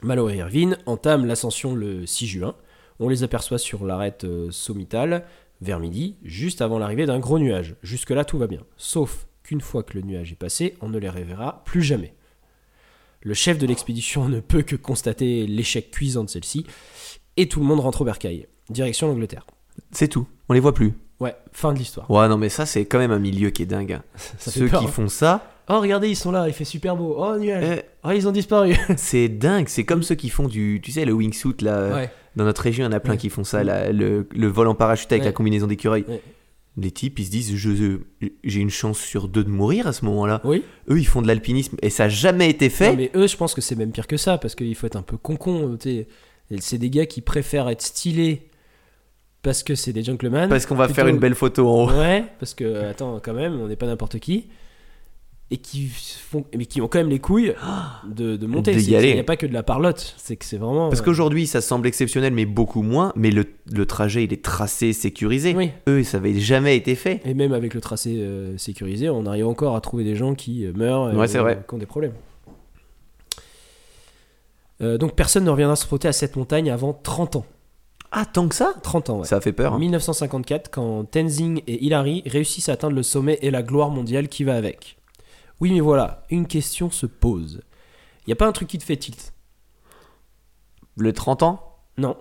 [0.04, 2.54] Mallory et Irvine entament l'ascension le 6 juin.
[3.00, 5.24] On les aperçoit sur l'arête euh, sommitale
[5.60, 7.76] vers midi, juste avant l'arrivée d'un gros nuage.
[7.82, 8.60] Jusque-là, tout va bien.
[8.76, 12.14] Sauf qu'une fois que le nuage est passé, on ne les reverra plus jamais.
[13.22, 16.66] Le chef de l'expédition ne peut que constater l'échec cuisant de celle-ci,
[17.36, 18.46] et tout le monde rentre au bercail.
[18.70, 19.46] Direction l'Angleterre.
[19.90, 20.26] C'est tout.
[20.48, 20.92] On les voit plus.
[21.20, 22.10] Ouais, fin de l'histoire.
[22.10, 23.92] Ouais, non, mais ça, c'est quand même un milieu qui est dingue.
[23.92, 24.02] hein.
[24.38, 24.90] Ça Ceux peur, qui hein.
[24.90, 27.16] font ça, Oh, regardez, ils sont là, il fait super beau.
[27.18, 27.64] Oh, nuage.
[27.64, 28.74] euh, Oh, ils ont disparu.
[28.96, 29.68] c'est dingue.
[29.68, 30.80] C'est comme ceux qui font du.
[30.82, 31.76] Tu sais, le wingsuit, là.
[31.78, 32.10] euh, ouais.
[32.36, 33.18] Dans notre région, il y en a plein Ouais.
[33.18, 33.62] qui font ça.
[33.64, 35.28] là, le, le vol en parachute avec Ouais.
[35.28, 36.04] la combinaison d'écureuil.
[36.76, 37.98] Les types, ils se disent je-
[38.42, 40.40] j'ai une chance sur deux de mourir à ce moment-là.
[40.44, 40.64] Oui.
[40.90, 42.90] Eux, ils font de l'alpinisme et ça n'a jamais été fait.
[42.90, 44.96] Non, mais eux, je pense que c'est même pire que ça, parce qu'il faut être
[44.96, 45.78] un peu con-con.
[45.86, 46.06] Et
[46.58, 48.48] C'est des gars qui préfèrent être stylés
[49.42, 50.48] parce que c'est des gentlemen.
[50.48, 51.90] Parce qu'on va plutôt- faire une belle photo en haut.
[51.92, 54.48] Ouais, parce que, attends, quand même, on n'est pas n'importe qui.
[55.50, 57.54] Et qui, font, mais qui ont quand même les couilles
[58.08, 58.72] de, de monter.
[58.72, 60.88] Il n'y a pas que de la parlotte, c'est que c'est vraiment.
[60.88, 63.12] Parce euh, qu'aujourd'hui, ça semble exceptionnel, mais beaucoup moins.
[63.14, 65.54] Mais le, le trajet, il est tracé, sécurisé.
[65.54, 65.70] Oui.
[65.86, 67.20] Eux, ça n'avait jamais été fait.
[67.26, 70.64] Et même avec le tracé euh, sécurisé, on arrive encore à trouver des gens qui
[70.64, 71.62] euh, meurent et Ouais, c'est vrai.
[71.68, 72.14] qui ont des problèmes.
[74.80, 77.46] Euh, donc personne ne reviendra se frotter à cette montagne avant 30 ans.
[78.10, 78.74] Ah, tant que ça?
[78.82, 79.26] 30 ans, ouais.
[79.26, 79.72] Ça fait peur.
[79.72, 79.80] En hein.
[79.80, 84.44] 1954, quand Tenzing et Hillary réussissent à atteindre le sommet et la gloire mondiale qui
[84.44, 84.96] va avec.
[85.60, 87.62] Oui, mais voilà, une question se pose.
[88.26, 89.32] Il n'y a pas un truc qui te fait tilt?
[90.96, 91.76] Le 30 ans?
[91.98, 92.16] Non.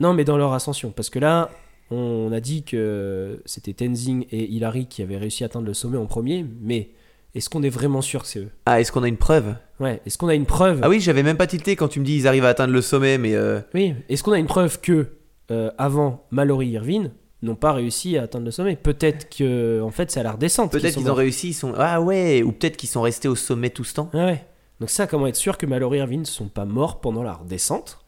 [0.00, 0.90] Non, mais dans leur ascension.
[0.90, 1.50] Parce que là,
[1.90, 5.96] on a dit que c'était Tenzing et Hillary qui avaient réussi à atteindre le sommet
[5.96, 6.90] en premier, mais
[7.34, 8.50] est-ce qu'on est vraiment sûr que c'est eux?
[8.66, 9.54] Ah, est-ce qu'on a une preuve?
[9.78, 10.80] Ouais, est-ce qu'on a une preuve?
[10.82, 12.80] Ah oui, j'avais même pas tilté quand tu me dis ils arrivent à atteindre le
[12.82, 15.06] sommet, mais euh, Oui, est-ce qu'on a une preuve que
[15.50, 20.10] euh, avant Mallory Irvine n'ont pas réussi à atteindre le sommet Peut-être que en fait
[20.10, 20.72] c'est à la redescente.
[20.72, 21.48] peut-être qu'ils ont réussi.
[21.48, 21.74] Ils sont...
[21.76, 24.10] Ah ouais, ou peut-être qu'ils sont restés au sommet tout ce temps.
[24.14, 24.46] Ouais, ouais.
[24.80, 27.34] Donc ça, comment être sûr que Mallory et Irvine ne sont pas morts pendant la
[27.34, 27.98] redescente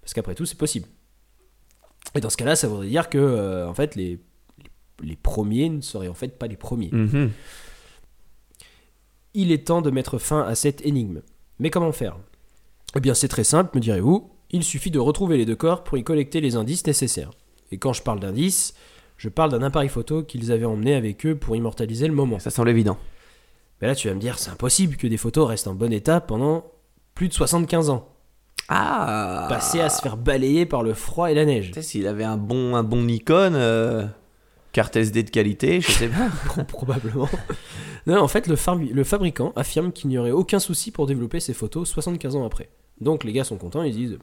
[0.00, 0.88] Parce qu'après tout, c'est possible.
[2.14, 4.20] Et dans ce cas-là, ça voudrait dire que euh, en fait les,
[5.02, 6.90] les premiers ne seraient en fait pas les premiers.
[6.92, 7.30] Mhm.
[9.34, 11.20] Il est temps de mettre fin à cette énigme.
[11.58, 12.16] Mais comment faire?
[12.96, 14.30] Eh bien, c'est très simple, me direz-vous.
[14.50, 17.30] Il suffit de retrouver les deux corps pour y collecter les indices nécessaires.
[17.72, 18.74] Et quand je parle d'indices,
[19.16, 22.38] je parle d'un appareil photo qu'ils avaient emmené avec eux pour immortaliser le moment.
[22.38, 22.98] Ça semble évident.
[23.80, 26.20] Mais là, tu vas me dire, c'est impossible que des photos restent en bon état
[26.20, 26.64] pendant
[27.14, 28.08] plus de 75 ans.
[28.68, 31.68] Ah Passer à se faire balayer par le froid et la neige.
[31.68, 34.06] Tu sais, s'il avait un bon, un bon Nikon, euh,
[34.72, 36.28] carte SD de qualité, je sais pas.
[36.46, 37.28] Pro- Probablement.
[38.06, 41.38] Non, en fait, le, fabri- le fabricant affirme qu'il n'y aurait aucun souci pour développer
[41.40, 42.68] ces photos 75 ans après.
[43.00, 44.18] Donc les gars sont contents, ils disent,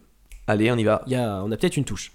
[0.47, 1.03] Allez, on y va.
[1.07, 2.11] y a, on a peut-être une touche.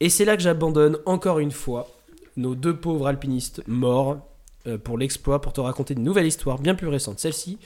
[0.00, 1.88] Et c'est là que j'abandonne encore une fois
[2.36, 4.18] nos deux pauvres alpinistes morts
[4.66, 7.58] euh, pour l'exploit, pour te raconter une nouvelle histoire bien plus récente, celle-ci,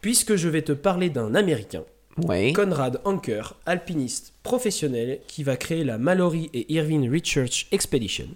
[0.00, 1.84] puisque je vais te parler d'un Américain,
[2.18, 2.52] Ouais.
[2.52, 8.28] Conrad Anker, alpiniste professionnel, qui va créer la Mallory et Irvine Research Expedition.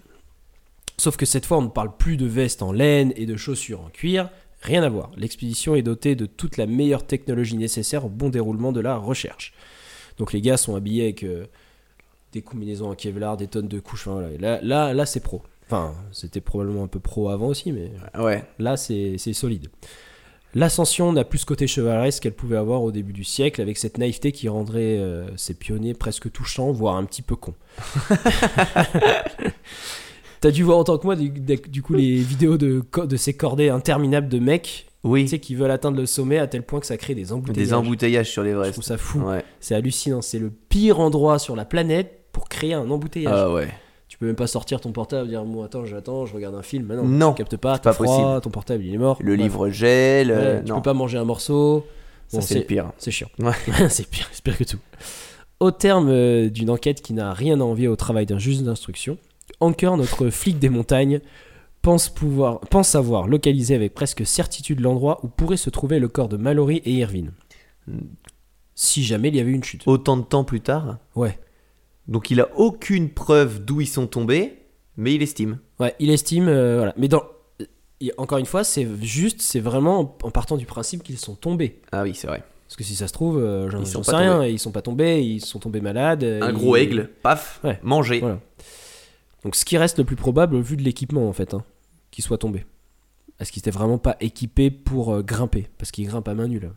[0.97, 3.81] Sauf que cette fois, on ne parle plus de vestes en laine et de chaussures
[3.81, 4.29] en cuir,
[4.61, 5.11] rien à voir.
[5.15, 9.53] L'expédition est dotée de toute la meilleure technologie nécessaire au bon déroulement de la recherche.
[10.17, 11.45] Donc les gars sont habillés avec euh,
[12.37, 14.07] des combinaisons en Kevlar, des tonnes de couches.
[14.39, 15.41] Là, là, là c'est pro.
[15.65, 18.43] Enfin, c'était probablement un peu pro avant aussi, mais Ouais.
[18.59, 19.67] Là, c'est solide.
[20.55, 23.97] L'ascension n'a plus ce côté chevaleresque qu'elle pouvait avoir au début du siècle, avec cette
[23.97, 27.53] naïveté qui rendrait euh, ces pionniers presque touchants, voire un petit peu cons.
[30.39, 32.83] T'as dû voir autant que moi, du, du coup, les vidéos de,
[33.17, 35.27] ces cordées interminables de mecs, tu Oui.
[35.27, 37.67] sais, qui veulent atteindre le sommet à tel point que ça crée des embouteillages.
[37.67, 38.73] Des embouteillages sur Je l'Everest.
[38.73, 39.19] trouve ça fou.
[39.21, 39.43] Ouais.
[39.59, 40.21] C'est hallucinant.
[40.21, 43.33] C'est le pire endroit sur la planète pour créer un embouteillage.
[43.35, 43.67] Ah ouais.
[44.07, 46.61] Tu peux même pas sortir ton portable et dire Moi, attends, j'attends, je regarde un
[46.61, 46.93] film.
[47.03, 48.41] Non, tu captes pas, t'as pas froid, possible.
[48.41, 49.17] ton portable il est mort.
[49.21, 49.37] Le Ouais.
[49.37, 50.31] livre gèle.
[50.31, 51.85] euh, Ouais, tu non, peux pas manger un morceau.
[52.31, 52.91] Bon, c'est pire.
[52.99, 53.29] C'est chiant.
[53.39, 53.51] Ouais.
[53.89, 54.77] c'est pire, c'est pire que tout.
[55.59, 59.17] Au terme euh, d'une enquête qui n'a rien à envier au travail d'un juge d'instruction,
[59.59, 61.19] Anker, notre flic des montagnes,
[61.81, 66.29] pense, pouvoir, pense avoir localisé avec presque certitude l'endroit où pourrait se trouver le corps
[66.29, 67.31] de Mallory et Irvine.
[68.75, 69.83] Si jamais il y avait une chute.
[69.87, 70.97] Autant de temps plus tard.
[71.15, 71.39] Ouais.
[72.07, 74.53] Donc il a aucune preuve d'où ils sont tombés,
[74.95, 75.59] mais il estime.
[75.79, 76.47] Ouais, il estime.
[76.47, 76.93] euh, voilà.
[76.97, 77.23] Mais dans.
[78.01, 81.81] et Encore une fois, c'est juste, c'est vraiment en- partant du principe qu'ils sont tombés.
[81.91, 82.43] Ah oui, c'est vrai.
[82.67, 85.39] Parce que si ça se trouve, euh, j'en sais rien, ils sont pas tombés, ils
[85.41, 86.23] sont tombés malades.
[86.23, 87.79] Un ils- gros aigle, paf, Ouais.
[87.83, 88.19] mangé.
[88.19, 88.39] Voilà.
[89.43, 91.63] Donc ce qui reste le plus probable vu de l'équipement en fait, hein,
[92.11, 92.65] qu'il soit tombé.
[93.39, 95.67] Est-ce qu'il n'était vraiment pas équipé pour euh, grimper?
[95.77, 96.69] Parce qu'il grimpe à main nue là.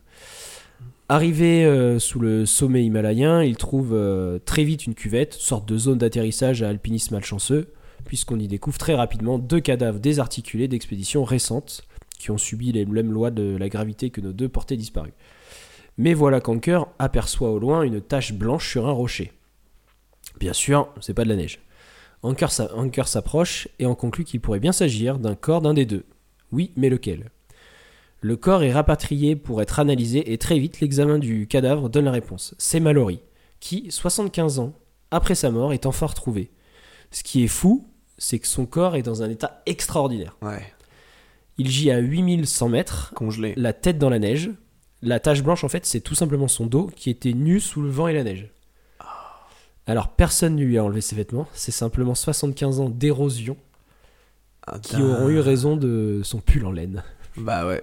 [1.12, 5.76] Arrivé euh, sous le sommet himalayen, il trouve euh, très vite une cuvette, sorte de
[5.76, 7.72] zone d'atterrissage à alpinisme malchanceux,
[8.04, 11.82] puisqu'on y découvre très rapidement deux cadavres désarticulés d'expéditions récentes
[12.16, 15.12] qui ont subi les mêmes lois de la gravité que nos deux portées disparues.
[15.98, 19.32] Mais voilà qu'Anker aperçoit au loin une tache blanche sur un rocher.
[20.38, 21.58] Bien sûr, c'est pas de la neige.
[22.22, 25.86] Anker s'a- Anker s'approche et en conclut qu'il pourrait bien s'agir d'un corps d'un des
[25.86, 26.04] deux.
[26.52, 27.32] Oui, mais lequel?
[28.22, 32.10] Le corps est rapatrié pour être analysé et très vite l'examen du cadavre donne la
[32.10, 32.54] réponse.
[32.58, 33.20] C'est Mallory,
[33.60, 34.74] qui, 75 ans
[35.10, 36.50] après sa mort, est enfin retrouvé.
[37.10, 40.36] Ce qui est fou, c'est que son corps est dans un état extraordinaire.
[40.42, 40.62] Ouais,
[41.58, 43.54] Il gît à 8100 mètres, congelé.
[43.56, 44.50] la tête dans la neige.
[45.02, 47.88] La tache blanche, en fait, c'est tout simplement son dos qui était nu sous le
[47.88, 48.50] vent et la neige.
[49.86, 51.48] Alors, personne ne lui a enlevé ses vêtements.
[51.54, 53.56] C'est simplement 75 ans d'érosion
[54.66, 57.02] Ah, qui auront eu raison de son pull en laine.
[57.36, 57.82] Bah ouais.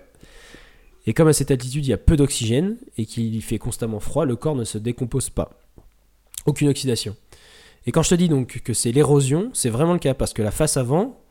[1.07, 4.01] Et comme à cette altitude, il y a peu d'oxygène et qu'il y fait constamment
[4.01, 5.57] froid, le corps ne se décompose pas.
[6.45, 7.15] Aucune oxydation.
[7.85, 10.41] Et quand je te dis donc que c'est l'érosion, c'est vraiment le cas parce que
[10.41, 11.21] la face avant,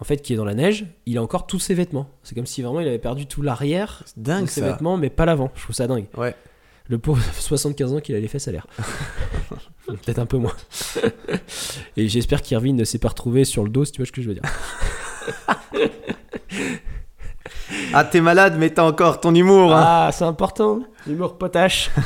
[0.00, 2.10] en fait, qui est dans la neige, il a encore tous ses vêtements.
[2.24, 4.72] C'est comme si vraiment il avait perdu tout l'arrière de ses ça.
[4.72, 5.52] vêtements, mais pas l'avant.
[5.54, 6.06] Je trouve ça dingue.
[6.16, 6.34] Ouais.
[6.88, 8.66] Le pauvre 75 ans qu'il a les fesses à l'air.
[9.86, 10.56] Peut-être un peu moins.
[11.96, 14.22] Et j'espère qu'Irvine ne s'est pas retrouvé sur le dos, si tu vois ce que
[14.22, 14.42] je veux dire.
[17.94, 19.72] Ah, t'es malade, mais t'as encore ton humour.
[19.74, 19.82] hein.
[19.84, 20.80] Ah, c'est important.
[21.06, 21.90] L'humour potache.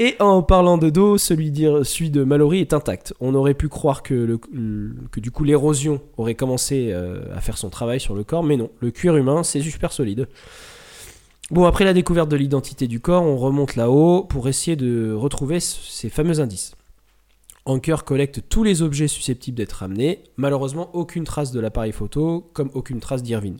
[0.00, 3.14] Et en parlant de dos, celui, de Mallory est intact.
[3.20, 4.40] On aurait pu croire que,
[5.16, 8.70] du coup l'érosion aurait commencé euh, à faire son travail sur le corps, mais non.
[8.80, 10.26] Le cuir humain, c'est super solide.
[11.52, 15.60] Bon, après la découverte de l'identité du corps, on remonte là-haut pour essayer de retrouver
[15.60, 16.74] ces fameux indices.
[17.66, 20.24] Anker collecte tous les objets susceptibles d'être ramenés.
[20.36, 23.58] Malheureusement, aucune trace de l'appareil photo, comme aucune trace d'Irvine.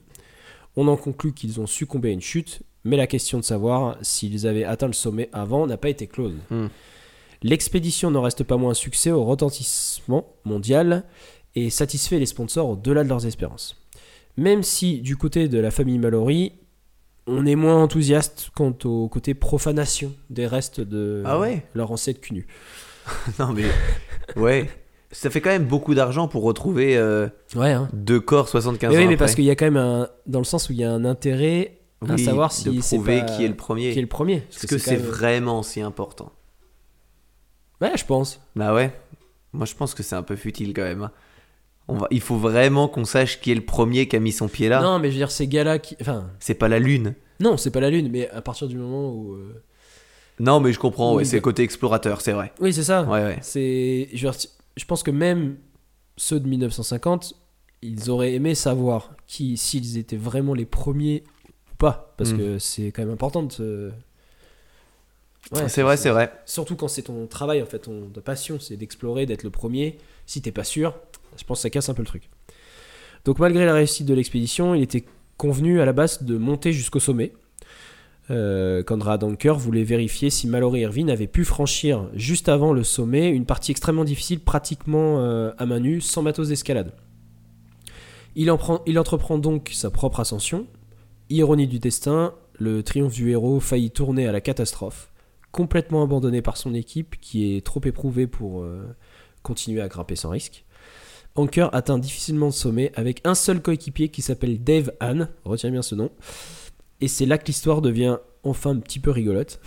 [0.77, 4.47] On en conclut qu'ils ont succombé à une chute, mais la question de savoir s'ils
[4.47, 6.35] avaient atteint le sommet avant n'a pas été close.
[6.51, 6.67] Hmm.
[7.43, 11.05] L'expédition n'en reste pas moins un succès au retentissement mondial
[11.55, 13.77] et satisfait les sponsors au-delà de leurs espérances.
[14.37, 16.53] Même si du côté de la famille Mallory,
[17.27, 21.65] on est moins enthousiaste quant au côté profanation des restes de Ah ouais?
[21.75, 22.47] leur ancêtre cul nu.
[23.39, 23.65] Non mais
[24.37, 24.69] ouais,
[25.15, 27.89] ça fait quand même beaucoup d'argent pour retrouver euh, Ouais, hein.
[27.93, 29.17] deux corps 75 Mais ans oui, mais après.
[29.25, 30.09] parce qu'il y a quand même un.
[30.27, 33.21] Dans le sens où il y a un intérêt à savoir de si c'est prouver
[33.21, 33.93] pas- qui est le premier.
[33.93, 34.41] qui est le premier.
[34.41, 36.33] Parce Est-ce que c'est même- vraiment si important
[37.81, 38.41] Ouais, je pense.
[38.57, 38.93] Bah ouais.
[39.53, 41.03] Moi je pense que c'est un peu futile quand même.
[41.03, 41.11] hein.
[41.87, 44.49] On va, il faut vraiment qu'on sache qui est le premier qui a mis son
[44.49, 44.81] pied là.
[44.81, 45.97] Non, mais je veux dire, ces gars-là qui.
[46.01, 47.15] Enfin, C'est pas la lune.
[47.41, 49.35] non, c'est pas la Lune, mais à partir du moment où.
[49.35, 49.63] euh,
[50.41, 52.53] Non mais je comprends, ouais, c'est le côté explorateur, c'est vrai.
[52.61, 53.03] Oui, c'est ça.
[53.03, 53.39] Ouais ouais.
[53.43, 54.09] C'est.
[54.15, 54.41] Je, veux dire,
[54.77, 55.57] je pense que même
[56.17, 57.35] ceux de 1950,
[57.83, 61.25] ils auraient aimé savoir qui, s'ils étaient vraiment les premiers
[61.73, 62.15] ou pas.
[62.17, 62.39] Parce Mm.
[62.39, 63.91] que c'est quand même important de se.
[65.53, 66.33] Ouais, c'est vrai, c'est vrai.
[66.47, 69.99] Surtout quand c'est ton travail, en fait, ton, ta passion, c'est d'explorer, d'être le premier.
[70.25, 70.95] Si t'es pas sûr,
[71.37, 72.31] je pense que ça casse un peu le truc.
[73.27, 75.05] Donc malgré la réussite de l'expédition, il était
[75.37, 77.33] convenu à la base de monter jusqu'au sommet.
[78.31, 83.29] Euh, Conrad Anker voulait vérifier si Mallory Irvine avait pu franchir juste avant le sommet
[83.29, 86.93] une partie extrêmement difficile, pratiquement euh, à main nue, sans matos d'escalade.
[88.37, 90.67] Il entreprend donc sa propre ascension.
[91.31, 95.11] Ironie du destin, le triomphe du héros faillit tourner à la catastrophe
[95.55, 98.85] complètement abandonné par son équipe qui est trop éprouvée pour euh,
[99.45, 100.65] continuer à grimper sans risque.
[101.37, 105.83] Anker atteint difficilement le sommet avec un seul coéquipier qui s'appelle Dave Hahn, retiens bien
[105.83, 106.11] ce nom.
[107.05, 109.61] Et c'est là que l'histoire devient enfin un petit peu rigolote.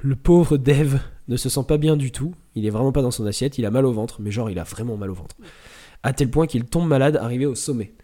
[0.00, 3.10] Le pauvre Dave ne se sent pas bien du tout, il est vraiment pas dans
[3.10, 5.34] son assiette, il a mal au ventre, mais genre il a vraiment mal au ventre.
[6.04, 7.94] À tel point qu'il tombe malade arrivé au sommet.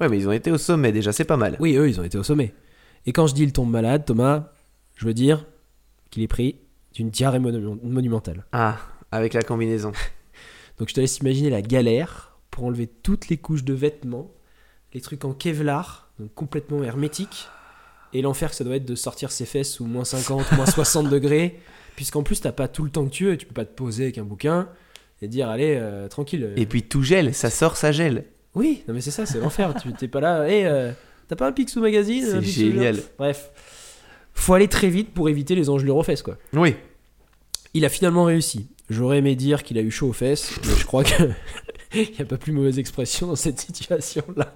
[0.00, 1.56] Ouais mais ils ont été au sommet déjà, c'est pas mal.
[1.58, 2.54] Oui, eux, ils ont été au sommet.
[3.04, 4.52] Et quand je dis il tombe malade, Thomas,
[4.94, 5.44] je veux dire
[6.10, 6.60] qu'il est pris
[6.94, 8.44] d'une diarrhée monu- monumentale.
[8.52, 8.76] Ah,
[9.10, 9.90] avec la combinaison.
[10.78, 14.30] Donc je te laisse imaginer la galère pour enlever toutes les couches de vêtements,
[14.94, 17.48] les trucs en Kevlar, donc complètement hermétiques,
[18.12, 21.08] et l'enfer que ça doit être de sortir ses fesses sous moins 50, moins 60
[21.08, 21.60] degrés,
[21.96, 24.04] puisqu'en plus t'as pas tout le temps que tu veux, tu peux pas te poser
[24.04, 24.68] avec un bouquin
[25.22, 26.52] et dire allez, euh, tranquille.
[26.56, 28.24] Et puis tout gèle, ça sort, ça gèle.
[28.54, 30.92] Oui, non mais c'est ça, c'est l'enfer, tu t'es pas là, hé, euh,
[31.28, 32.98] t'as pas un Picsou magazine un C'est génial.
[33.18, 33.50] Bref,
[34.34, 36.36] faut aller très vite pour éviter les engelures aux fesses quoi.
[36.52, 36.76] Oui.
[37.74, 38.68] Il a finalement réussi.
[38.88, 41.24] J'aurais aimé dire qu'il a eu chaud aux fesses, mais je crois que
[41.94, 44.54] il n'y a pas plus mauvaise expression dans cette situation-là.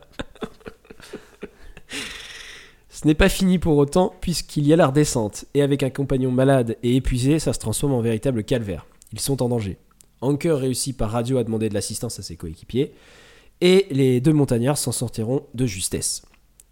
[3.00, 6.30] Ce n'est pas fini pour autant, puisqu'il y a la redescente, et avec un compagnon
[6.30, 8.84] malade et épuisé, ça se transforme en véritable calvaire.
[9.12, 9.78] Ils sont en danger.
[10.20, 12.92] Anker réussit par radio à demander de l'assistance à ses coéquipiers,
[13.62, 16.22] et les deux montagnards s'en sortiront de justesse.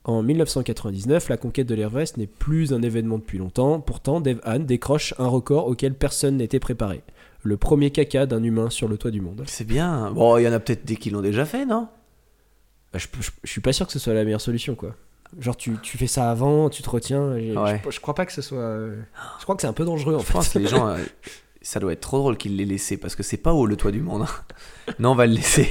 [0.05, 4.67] En 1999, la conquête de l'Everest n'est plus un événement depuis longtemps, pourtant Dave Hahn
[4.67, 7.03] décroche un record auquel personne n'était préparé.
[7.43, 9.45] Le premier caca d'un humain sur le toit du monde.
[9.47, 10.11] C'est bien.
[10.13, 11.89] Bon, il y en a peut-être des qui l'ont déjà fait, non?
[12.93, 14.95] Bah, je, je- je suis pas sûr que ce soit la meilleure solution, quoi.
[15.39, 17.33] Genre, tu, tu fais ça avant, tu te retiens.
[17.33, 17.81] Ouais.
[17.85, 18.89] Je, je crois pas que ce soit.
[19.39, 20.59] Je crois que c'est un peu dangereux, en Je pense que fait.
[20.61, 20.97] les gens, euh,
[21.63, 23.91] ça doit être trop drôle qu'ils l'aient laissé parce que c'est pas haut le toit
[23.91, 24.23] du monde.
[24.23, 24.93] hein.
[24.99, 25.69] Non, on va le laisser.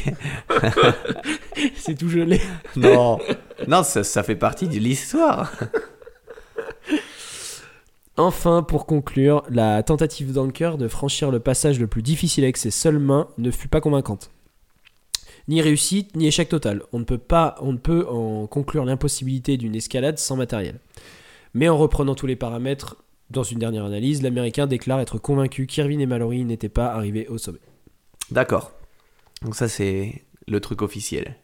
[1.75, 2.39] c'est tout gelé.
[2.75, 3.19] Non,
[3.67, 5.51] non, ça, ça fait partie de l'histoire.
[8.19, 12.71] Enfin, pour conclure, la tentative d'Anker de franchir le passage le plus difficile avec ses
[12.71, 14.31] seules mains ne fut pas convaincante.
[15.47, 16.83] Ni réussite, ni échec total.
[16.91, 20.79] On ne peut pas, on ne peut en conclure l'impossibilité d'une escalade sans matériel.
[21.53, 22.97] Mais en reprenant tous les paramètres,
[23.29, 27.37] dans une dernière analyse, l'Américain déclare être convaincu qu'Irvine et Mallory n'étaient pas arrivés au
[27.37, 27.59] sommet.
[28.31, 28.73] D'accord.
[29.41, 31.35] Donc ça c'est le truc officiel.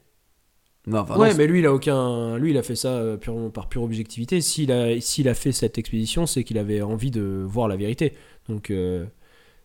[0.86, 3.48] Non, enfin, ouais, mais lui, il a aucun, lui, il a fait ça euh, purement
[3.48, 4.42] par pure objectivité.
[4.42, 8.12] S'il a, s'il a fait cette expédition, c'est qu'il avait envie de voir la vérité.
[8.50, 9.06] Donc, euh,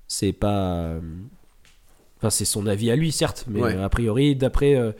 [0.08, 1.02] c'est pas, euh,
[2.20, 3.76] enfin, c'est son avis à lui, certes, mais Ouais.
[3.76, 4.92] euh, a priori, d'après, euh,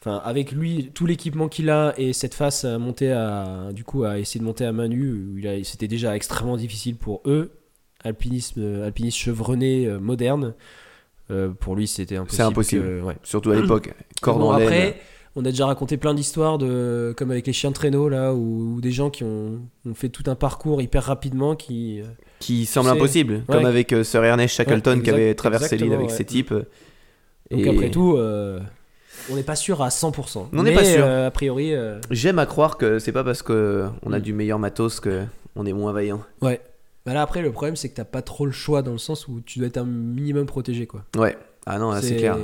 [0.00, 4.04] enfin, avec lui, tout l'équipement qu'il a et cette face à monter à, du coup,
[4.04, 7.52] à essayer de monter à main nue, où c'était déjà extrêmement difficile pour eux.
[8.04, 10.54] Alpinisme, euh, alpiniste chevronné, euh, moderne.
[11.30, 12.42] Euh, pour lui, c'était impossible.
[12.48, 12.82] impossible.
[12.82, 13.16] que- ouais.
[13.22, 13.94] surtout à l'époque.
[14.20, 15.00] Cordon Bon, après,
[15.36, 18.74] on a déjà raconté plein d'histoires de comme avec les chiens de traîneau là, ou,
[18.74, 22.02] ou des gens qui ont, ont fait tout un parcours hyper rapidement qui.
[22.44, 26.08] Qui semble impossible, comme avec euh, Sir Ernest Shackleton Ouais, qui avait traversé l'île avec
[26.08, 26.12] ouais.
[26.14, 26.52] ses types.
[26.52, 26.64] Donc
[27.50, 28.60] Et après tout, euh,
[29.30, 30.48] on n'est pas sûr à 100%.
[30.52, 31.04] On n'est pas sûr.
[31.04, 31.72] euh, a priori,
[32.10, 35.24] J'aime à croire que c'est pas parce que on a du meilleur matos que
[35.56, 36.22] on est moins vaillant.
[36.42, 36.60] ouais.
[37.06, 39.28] Bah là après, le problème c'est que t'as pas trop le choix dans le sens
[39.28, 41.04] où tu dois être un minimum protégé quoi.
[41.18, 41.36] Ouais.
[41.66, 42.38] Ah non, c'est clair.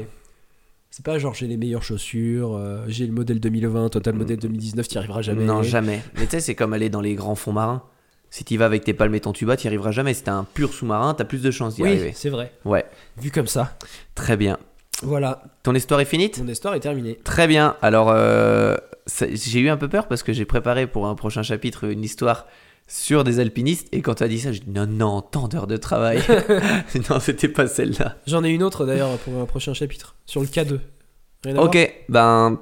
[0.90, 4.86] C'est pas genre j'ai les meilleures chaussures, euh, j'ai le modèle 2020, total modèle 2019,
[4.86, 5.44] t'y arriveras jamais.
[5.44, 6.02] Non, jamais.
[6.18, 7.82] Mais tu sais, c'est comme aller dans les grands fonds marins.
[8.30, 10.14] Si tu vas avec tes palmes et ton tuba, tu arriveras jamais.
[10.14, 12.12] Si t'es un pur sous-marin, t'as plus de chances d'y Oui, arriver.
[12.14, 12.52] c'est vrai.
[12.64, 12.86] Ouais,
[13.20, 13.76] Vu comme ça.
[14.14, 14.58] très bien.
[15.02, 17.18] Voilà, Ton histoire est finie mon histoire est terminée.
[17.24, 17.76] Très bien.
[17.80, 18.76] Alors, euh,
[19.18, 22.46] j'ai eu un peu peur parce que j'ai préparé pour un prochain chapitre une histoire
[22.86, 23.88] sur des alpinistes.
[23.92, 26.20] Et quand tu as dit ça, je dis non, non, tant d'heures de travail.
[27.10, 28.16] non, c'était pas celle-là.
[28.26, 30.78] J'en ai une autre d'ailleurs pour un prochain chapitre sur le K2.
[31.44, 31.64] Rien à voir?
[31.68, 32.58] Ok, ben.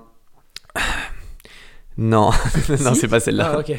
[1.97, 2.31] Non,
[2.81, 3.55] non, Si c'est pas celle-là.
[3.55, 3.73] Ah ok,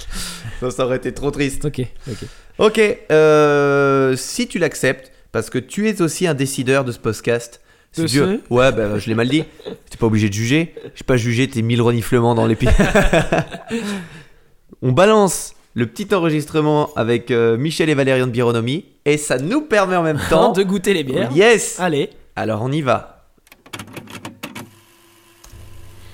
[0.60, 1.66] Ça, ça aurait été trop triste.
[1.66, 2.16] ok, ok.
[2.58, 2.80] Ok,
[3.12, 7.60] euh, si tu l'acceptes, parce que tu es aussi un décideur de ce podcast.
[7.92, 9.44] si De tu veux- ce Ouais, bah, je l'ai mal dit.
[9.90, 10.74] T'es pas obligé de juger.
[10.94, 12.66] J'ai pas jugé tes mille reniflements dans l'épi.
[14.82, 19.60] On balance le petit enregistrement avec euh, Michel et Valérian de Bironomie et ça nous
[19.62, 20.38] permet en même temps.
[20.46, 21.30] Temps de goûter les bières.
[21.34, 23.15] Yes Allez, Alors on y va.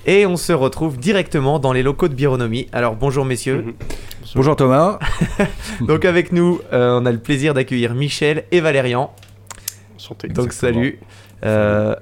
[0.05, 2.67] Et on se retrouve directement dans les locaux de Bironomie.
[2.73, 3.77] Alors bonjour messieurs.
[4.35, 4.99] Bonjour Thomas.
[5.81, 9.15] Donc avec nous, euh, on a le plaisir d'accueillir Michel et Valérian.
[9.95, 10.27] Enchanté.
[10.27, 10.99] Donc salut.
[11.45, 11.95] Euh,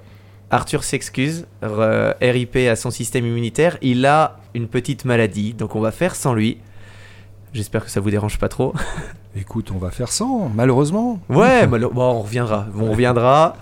[0.50, 3.76] Arthur s'excuse, RIP à son système immunitaire.
[3.82, 6.56] Il a une petite maladie, donc on va faire sans lui.
[7.52, 8.72] J'espère que ça vous dérange pas trop.
[9.36, 11.20] Écoute, on va faire sans, malheureusement.
[11.28, 12.66] Ouais, bon, on reviendra.
[12.72, 13.56] Bon, on reviendra.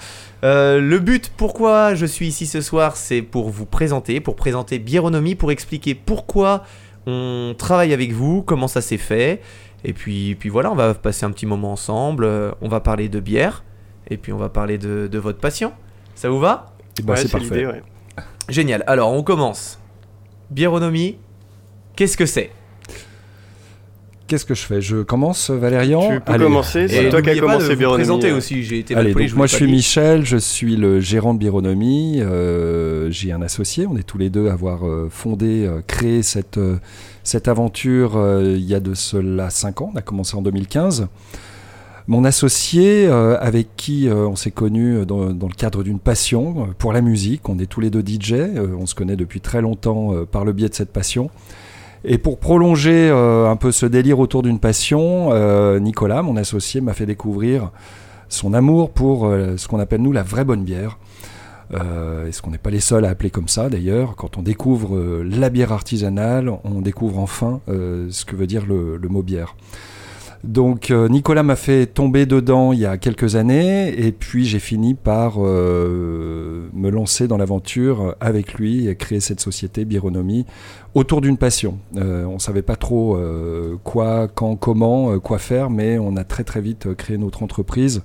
[0.44, 4.78] Euh, le but, pourquoi je suis ici ce soir, c'est pour vous présenter, pour présenter
[4.78, 6.62] Biéronomie, pour expliquer pourquoi
[7.06, 9.40] on travaille avec vous, comment ça s'est fait.
[9.84, 12.24] Et puis, puis voilà, on va passer un petit moment ensemble.
[12.24, 13.64] euh, On va parler de bière.
[14.10, 15.72] Et puis on va parler de, de votre passion.
[16.14, 16.72] Ça vous va?
[16.98, 17.66] Eh ben, c'est parfait.
[18.48, 18.82] Génial.
[18.86, 19.78] Alors, on commence.
[20.50, 21.18] Biéronomie,
[21.94, 22.50] qu'est-ce que c'est?
[24.28, 24.80] Qu'est-ce que je fais?
[24.82, 26.10] Je commence, Valérian?
[26.10, 26.44] Tu peux Allez.
[26.44, 28.04] commencer, Et c'est toi qui as n'oubliez pas de commencé vous Bironomie.
[28.04, 28.62] présenter aussi.
[28.62, 29.66] J'ai été Allez, donc moi je suis.
[29.66, 32.20] Michel, je suis le gérant de Bironomie.
[32.20, 36.22] euh, J'ai un associé, on est tous les deux à avoir euh, fondé, euh, créé
[36.22, 36.60] cette,
[37.24, 39.90] cette aventure euh, il y a de cela 5 ans.
[39.94, 41.08] On a commencé en 2015.
[42.06, 46.68] Mon associé, euh, avec qui euh, on s'est connus dans, dans le cadre d'une passion
[46.78, 49.60] pour la musique, on est tous les deux DJ, euh, on se connaît depuis très
[49.60, 51.28] longtemps euh, par le biais de cette passion.
[52.04, 56.80] Et pour prolonger euh, un peu ce délire autour d'une passion, euh, Nicolas, mon associé,
[56.80, 57.70] m'a fait découvrir
[58.28, 60.98] son amour pour euh, ce qu'on appelle nous la vraie bonne bière.
[61.74, 64.16] Euh, et ce qu'on n'est pas les seuls à appeler comme ça d'ailleurs.
[64.16, 69.22] Quand on découvre la bière artisanale, on découvre enfin ce que veut dire le mot
[69.22, 69.54] bière.
[70.44, 74.60] Donc euh, Nicolas m'a fait tomber dedans il y a quelques années et puis j'ai
[74.60, 80.46] fini par euh, me lancer dans l'aventure avec lui et créer cette société Bironomie
[80.94, 81.78] autour d'une passion.
[81.96, 86.44] Euh, on savait pas trop euh, quoi, quand, comment, quoi faire, mais on a très
[86.44, 88.02] très vite créé notre entreprise.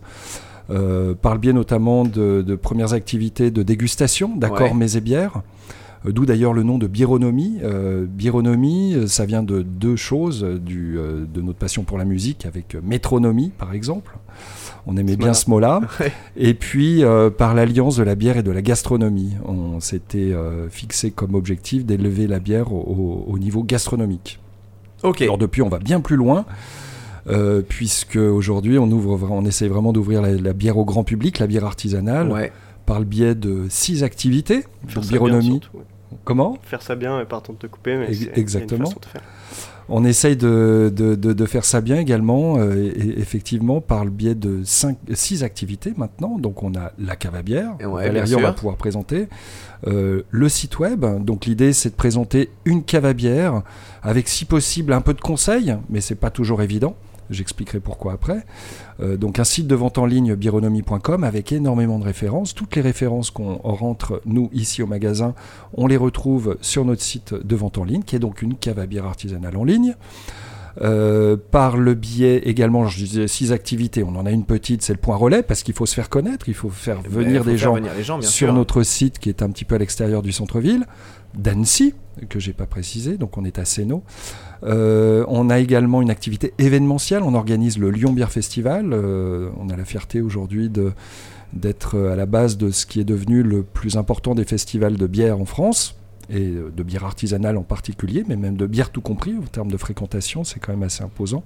[0.67, 4.73] par le biais notamment de, de premières activités de dégustation d'accords Ouais.
[4.73, 5.43] mets et bières,
[6.11, 7.59] d'où d'ailleurs le nom de bironomie.
[7.63, 11.97] Euh, bironomie, euh, ça vient de deux choses, euh, du, euh, de notre passion pour
[11.97, 14.17] la musique avec euh, métronomie par exemple.
[14.85, 15.79] On aimait bien ce mot-là.
[15.99, 16.11] Ouais.
[16.35, 19.33] Et puis euh, par l'alliance de la bière et de la gastronomie.
[19.45, 22.79] On s'était euh, fixé comme objectif d'élever la bière au,
[23.27, 24.39] au- au niveau gastronomique.
[25.03, 25.21] Ok.
[25.21, 26.45] Alors depuis, on va bien plus loin.
[27.29, 31.39] euh, puisque aujourd'hui on ouvre, on essaie vraiment d'ouvrir la, la bière au grand public,
[31.39, 32.51] la bière artisanale, Ouais.
[32.85, 34.65] par le biais de six activités.
[35.09, 35.61] Bironomie.
[35.61, 35.83] surtout, ouais.
[36.23, 38.85] Comment Faire ça bien, et pardon de te couper, mais une exactement.
[38.85, 39.21] façon de faire.
[39.89, 44.11] On essaye de, de- de- de faire ça bien également, euh, et, effectivement, par le
[44.11, 46.37] biais de cinq, six activités maintenant.
[46.37, 49.27] Donc, on a la cave à bière, Ouais, Valérie on va pouvoir présenter.
[49.85, 53.63] Euh, le site web, donc l'idée c'est de présenter une cave à bière
[54.01, 56.95] avec si possible un peu de conseils, mais c'est pas toujours évident.
[57.29, 58.45] J'expliquerai pourquoi après.
[58.99, 62.53] Euh, donc un site de vente en ligne bironomie.com avec énormément de références.
[62.53, 65.33] Toutes les références qu'on rentre nous ici au magasin,
[65.75, 68.79] on les retrouve sur notre site de vente en ligne, qui est donc une cave
[68.79, 69.95] à bière artisanale en ligne.
[70.81, 74.03] Euh, par le biais également, je disais six activités.
[74.03, 76.49] On en a une petite, c'est le point relais, parce qu'il faut se faire connaître,
[76.49, 78.53] il faut faire Ben, venir faut des faire gens venir les gens, bien sur sûr.
[78.53, 80.85] notre site qui est un petit peu à l'extérieur du centre-ville,
[81.35, 81.93] d'Annecy,
[82.29, 84.03] que j'ai pas précisé, donc on est à Sénaux.
[84.63, 88.93] Euh, on a également une activité événementielle, on organise le Lyon Beer Festival.
[88.93, 90.91] Euh, on a la fierté aujourd'hui de
[91.53, 95.05] d'être à la base de ce qui est devenu le plus important des festivals de
[95.05, 95.95] bière en France,
[96.29, 99.77] et de bière artisanale en particulier, mais même de bière tout compris, en termes de
[99.77, 101.43] fréquentation, c'est quand même assez imposant.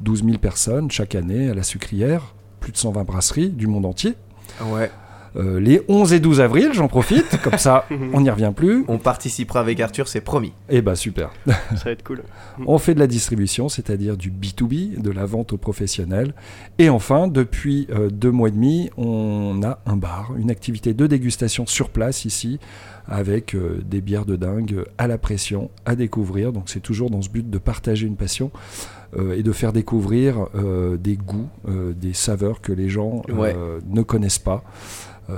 [0.00, 4.14] 12 000 personnes chaque année à la sucrière, plus de 120 brasseries du monde entier.
[4.64, 4.90] Ouais.
[5.36, 8.84] Euh, les 11 et 12 avril, j'en profite, comme ça on n'y revient plus.
[8.88, 10.52] On participera avec Arthur, c'est promis.
[10.68, 11.30] Et bah super.
[11.46, 12.22] Ça va être cool.
[12.66, 16.34] On fait de la distribution, c'est-à-dire du B2B, de la vente aux professionnels.
[16.78, 21.06] Et enfin, depuis euh, deux mois et demi, on a un bar, une activité de
[21.06, 22.58] dégustation sur place ici,
[23.08, 26.52] avec euh, des bières de dingue à la pression, à découvrir.
[26.52, 28.50] Donc c'est toujours dans ce but de partager une passion
[29.16, 33.34] euh, et de faire découvrir euh, des goûts, euh, des saveurs que les gens euh,
[33.34, 33.56] Ouais.
[33.88, 34.64] ne connaissent pas.
[35.30, 35.34] Euh,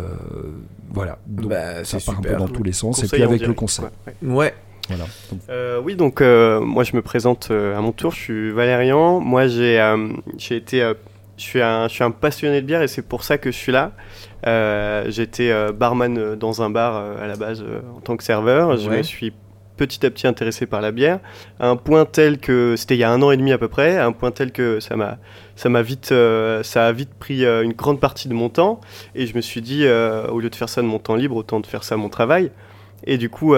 [0.91, 3.03] voilà, donc Bah, ça part un peu dans tous les sens.
[3.03, 3.87] et puis avec le conseil.
[3.87, 3.91] ouais,
[4.23, 4.35] ouais.
[4.35, 4.55] Ouais.
[4.89, 5.05] Voilà.
[5.51, 9.21] Euh, oui, donc euh, moi je me présente euh, à mon tour, je suis Valérian.
[9.21, 10.95] Moi j'ai euh, j'ai été, euh,
[11.37, 13.57] je suis un, je suis un passionné de bière et c'est pour ça que je
[13.57, 13.93] suis là.
[14.47, 17.65] Euh, J'étais euh, barman euh, dans un bar à la base
[17.97, 18.77] en tant que serveur.
[18.77, 18.99] Je Ouais.
[18.99, 19.33] me suis
[19.77, 21.21] petit à petit intéressé par la bière,
[21.61, 23.69] à un point tel que c'était il y a un an et demi à peu
[23.69, 25.19] près, à un point tel que ça m'a
[25.55, 28.81] ça m'a vite euh, ça a vite pris euh, une grande partie de mon temps.
[29.15, 31.37] Et je me suis dit euh, au lieu de faire ça de mon temps libre
[31.37, 32.51] autant de faire ça mon travail.
[33.05, 33.55] Et du coup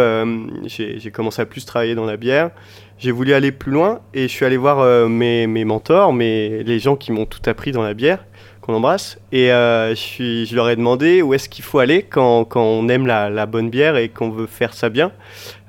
[0.66, 2.51] j'ai commencé à plus travailler dans la bière.
[2.99, 6.79] J'ai voulu aller plus loin et je suis allé voir mes, mes mentors mes, les
[6.79, 8.27] gens qui m'ont tout appris dans la bière
[8.61, 12.62] qu'on embrasse et euh, je, leur ai demandé où est-ce qu'il faut aller quand, quand
[12.62, 15.12] on aime la, la bonne bière et qu'on veut faire ça bien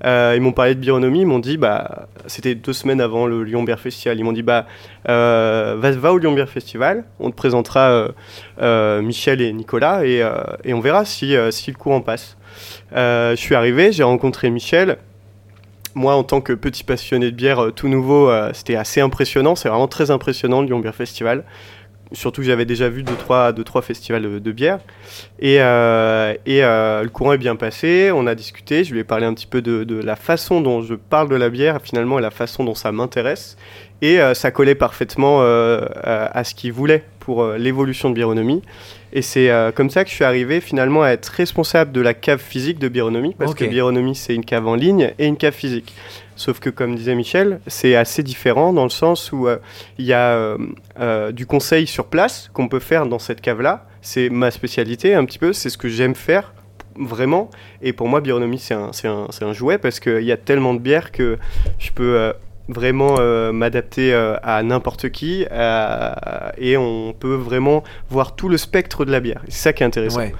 [0.03, 3.43] euh, ils m'ont parlé de bironomie, ils m'ont dit, bah, c'était deux semaines avant le
[3.43, 4.65] Lyon Beer Festival, ils m'ont dit, bah,
[5.07, 8.07] euh, va, va au Lyon Beer Festival, on te présentera
[9.01, 10.27] Michel et Nicolas et,
[10.63, 12.35] et on verra si, si le courant passe.
[12.93, 14.97] Je suis arrivé, j'ai rencontré Michel.
[15.93, 19.87] Moi, en tant que petit passionné de bière tout nouveau, c'était assez impressionnant, c'est vraiment
[19.87, 21.43] très impressionnant le Lyon Beer Festival.
[22.13, 24.79] Surtout que j'avais déjà vu deux trois, deux, trois festivals de, de bière.
[25.39, 29.03] Et, euh, et euh, le courant est bien passé, on a discuté, je lui ai
[29.03, 32.19] parlé un petit peu de, de la façon dont je parle de la bière finalement
[32.19, 33.55] et la façon dont ça m'intéresse.
[34.01, 38.61] Et euh, ça collait parfaitement à, à ce qu'il voulait pour l'évolution de Bironomie.
[39.13, 42.39] Et c'est comme ça que je suis arrivé finalement à être responsable de la cave
[42.39, 45.93] physique de Bironomie, parce que Bironomie c'est une cave en ligne et une cave physique.
[46.35, 49.57] Sauf que comme disait Michel, c'est assez différent dans le sens où euh,
[49.97, 50.57] il y a euh,
[50.99, 53.85] euh, du conseil sur place qu'on peut faire dans cette cave-là.
[54.01, 56.53] C'est ma spécialité un petit peu, c'est ce que j'aime faire
[56.95, 57.49] vraiment.
[57.81, 60.79] Et pour moi, Bironomie, c'est un, un, un jouet parce qu'il y a tellement de
[60.79, 61.37] bières que
[61.79, 62.33] je peux
[62.71, 66.13] vraiment euh, m'adapter euh, à n'importe qui euh,
[66.57, 69.41] et on peut vraiment voir tout le spectre de la bière.
[69.47, 70.19] C'est ça qui est intéressant.
[70.19, 70.33] Ouais.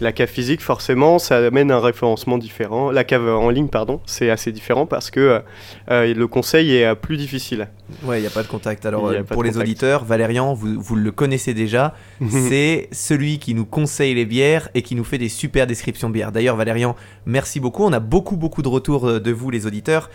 [0.00, 2.90] La cave physique, forcément, ça amène un référencement différent.
[2.90, 5.42] La cave en ligne, pardon, c'est assez différent parce que
[5.90, 7.68] euh, le conseil est plus difficile.
[8.04, 8.86] Ouais, il n'y a pas de contact.
[8.86, 9.56] Alors, pour les contact.
[9.56, 11.94] auditeurs, Valérian, vous, vous le connaissez déjà.
[12.30, 16.14] c'est celui qui nous conseille les bières et qui nous fait des super descriptions de
[16.14, 16.32] bières.
[16.32, 16.94] D'ailleurs, Valérian,
[17.26, 17.84] merci beaucoup.
[17.84, 20.10] On a beaucoup, beaucoup de retours de vous, les auditeurs.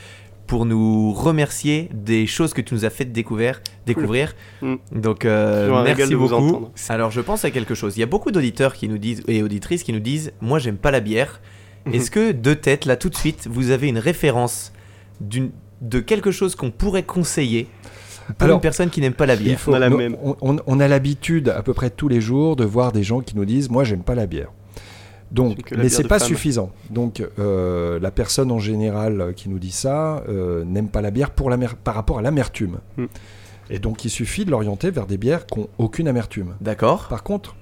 [0.47, 3.61] Pour nous remercier des choses que tu nous as fait découvrir.
[3.85, 4.35] découvrir.
[4.61, 4.75] Mm.
[4.91, 6.35] Donc, euh, merci de vous beaucoup.
[6.49, 6.71] entendre.
[6.89, 7.95] Alors, je pense à quelque chose.
[7.97, 10.77] Il y a beaucoup d'auditeurs qui nous disent et auditrices qui nous disent Moi, j'aime
[10.77, 11.39] pas la bière.
[11.85, 11.93] Mhm.
[11.95, 14.71] Est-ce que, de tête, là, tout de suite, vous avez une référence
[15.21, 17.67] d'une- de quelque chose qu'on pourrait conseiller
[18.37, 20.15] pour Alors, une personne qui n'aime pas la bière faut- On a la nous- même.
[20.23, 23.19] on- on- on a l'habitude à peu près tous les jours de voir des gens
[23.19, 24.47] qui nous disent moi j'aime pas la bière.
[25.33, 26.27] Donc, mais c'est pas femme.
[26.27, 26.71] suffisant.
[26.91, 31.31] Donc euh, la personne en général qui nous dit ça euh, n'aime pas la bière
[31.31, 31.49] pour
[31.83, 32.77] par rapport à l'amertume.
[32.97, 33.05] Hmm.
[33.69, 36.53] Et donc il suffit de l'orienter vers des bières qui n'ont aucune amertume.
[36.61, 37.55] D'accord Par contre,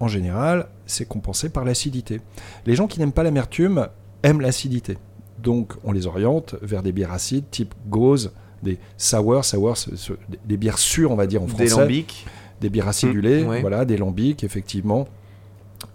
[0.00, 2.20] en général, c'est compensé par l'acidité.
[2.66, 3.88] Les gens qui n'aiment pas l'amertume
[4.22, 4.98] aiment l'acidité.
[5.42, 10.56] Donc on les oriente vers des bières acides type Gauze, des sour, sour, des- des
[10.56, 12.26] bières sûres, on va dire en Des français lambics
[12.60, 13.60] des bières acidulées, ouais.
[13.60, 15.06] voilà, des lambics, effectivement,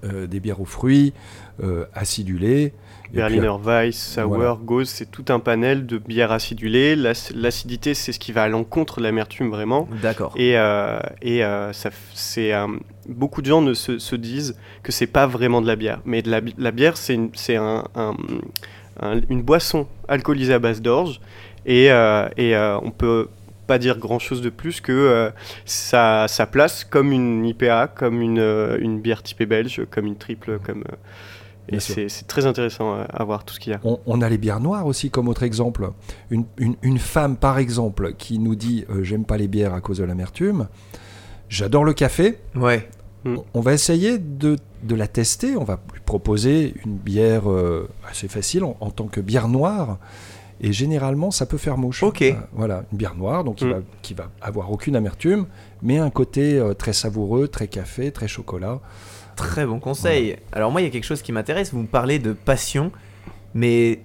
[0.04, 1.14] euh, des bières aux fruits,
[1.64, 2.74] euh, acidulées.
[3.12, 4.58] Berliner Weiss, Sour, Voilà.
[4.64, 6.95] Gauze, c'est tout un panel de bières acidulées.
[6.95, 9.88] L'ac- L'acidité, c'est ce qui va à l'encontre de l'amertume vraiment.
[10.02, 10.32] D'accord.
[10.38, 11.41] Et, euh, et
[11.74, 12.52] ça, c'est
[13.08, 16.22] beaucoup de gens ne se, se disent que c'est pas vraiment de la bière, mais
[16.22, 18.16] de la, bi- la bière c'est une, c'est un, un-
[19.02, 21.20] un- une boisson alcoolisée à base d'orge
[21.66, 21.86] et,
[22.38, 23.28] et on peut
[23.70, 25.30] pas dire grand chose de plus que euh,
[25.65, 30.17] ça, ça place comme une IPA, comme une, euh, une bière typée belge, comme une
[30.17, 30.95] triple, comme euh,
[31.70, 33.80] Bien et c'est très intéressant à, voir tout ce qu'il y a.
[33.84, 35.91] On, on a les bières noires aussi comme autre exemple.
[36.32, 39.80] Une, une- une femme, par exemple, qui nous dit euh, J'aime pas les bières à
[39.82, 40.67] cause de l'amertume.
[41.47, 42.39] J'adore le café.
[42.55, 42.89] Ouais.
[43.24, 43.36] Mm.
[43.38, 45.55] On- On va essayer de, de la tester.
[45.57, 49.99] On va lui proposer une bière euh, assez facile en, en tant que bière noire.
[50.62, 52.03] Et généralement, ça peut faire mouche.
[52.03, 52.22] Ok.
[52.22, 53.72] Euh, voilà, une bière noire, donc qui, Mm.
[53.72, 55.45] va, qui va avoir aucune amertume,
[55.82, 58.80] mais un côté euh, très savoureux, très café, très chocolat.
[59.38, 60.36] Très bon conseil.
[60.51, 61.72] Alors moi, il y a quelque chose qui m'intéresse.
[61.74, 62.91] Vous me parlez de passion,
[63.53, 64.01] mais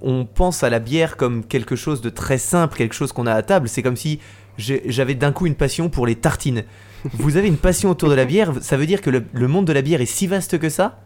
[0.00, 3.32] on pense à la bière comme quelque chose de très simple, quelque chose qu'on a
[3.34, 3.68] à table.
[3.68, 4.20] C'est comme si
[4.58, 6.62] j'avais d'un coup une passion pour les tartines.
[7.14, 9.64] Vous avez une passion autour de la bière, ça veut dire que le, le monde
[9.66, 11.00] de la bière est si vaste que ça?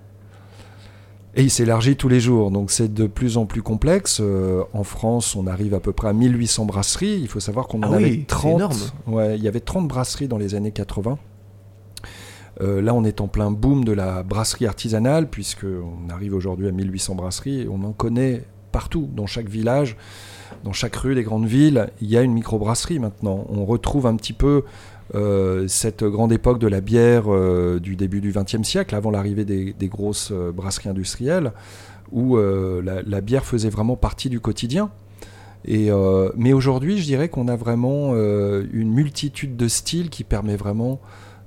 [1.37, 4.19] Et il s'élargit tous les jours, donc c'est de plus en plus complexe.
[4.23, 7.19] Euh, en France, on arrive à peu près à 1800 brasseries.
[7.21, 8.55] Il faut savoir qu'on en Ah oui, avait c'est 30.
[8.55, 8.77] énorme.
[9.09, 11.19] Ouais, il y avait 30 brasseries dans les années 80.
[12.61, 16.73] Euh, là, on est en plein boom de la brasserie artisanale, puisqu'on arrive aujourd'hui à
[16.73, 19.97] 1800 brasseries et on en connaît partout, dans chaque village,
[20.63, 21.89] dans chaque rue des grandes villes.
[22.01, 23.45] Il y a une microbrasserie maintenant.
[23.49, 24.63] On retrouve un petit peu
[25.15, 29.45] euh, cette grande époque de la bière euh, du début du XXe siècle, avant l'arrivée
[29.45, 31.53] des, des grosses euh, brasseries industrielles,
[32.13, 34.91] où la, la bière faisait vraiment partie du quotidien.
[35.65, 35.91] Et,
[36.37, 41.01] mais aujourd'hui, je dirais qu'on a vraiment une multitude de styles qui permet vraiment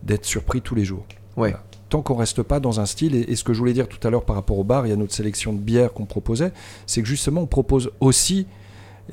[0.04, 1.06] d'être surpris tous les jours.
[1.38, 1.52] Ouais.
[1.52, 1.64] Voilà.
[1.88, 4.06] Tant qu'on reste pas dans un style, et, et ce que je voulais dire tout
[4.06, 6.52] à l'heure par rapport au bar, il y a notre sélection de bières qu'on proposait,
[6.86, 8.46] c'est que justement on propose aussi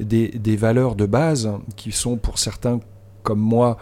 [0.00, 2.80] des, des valeurs de base qui sont pour certains
[3.22, 3.76] comme moi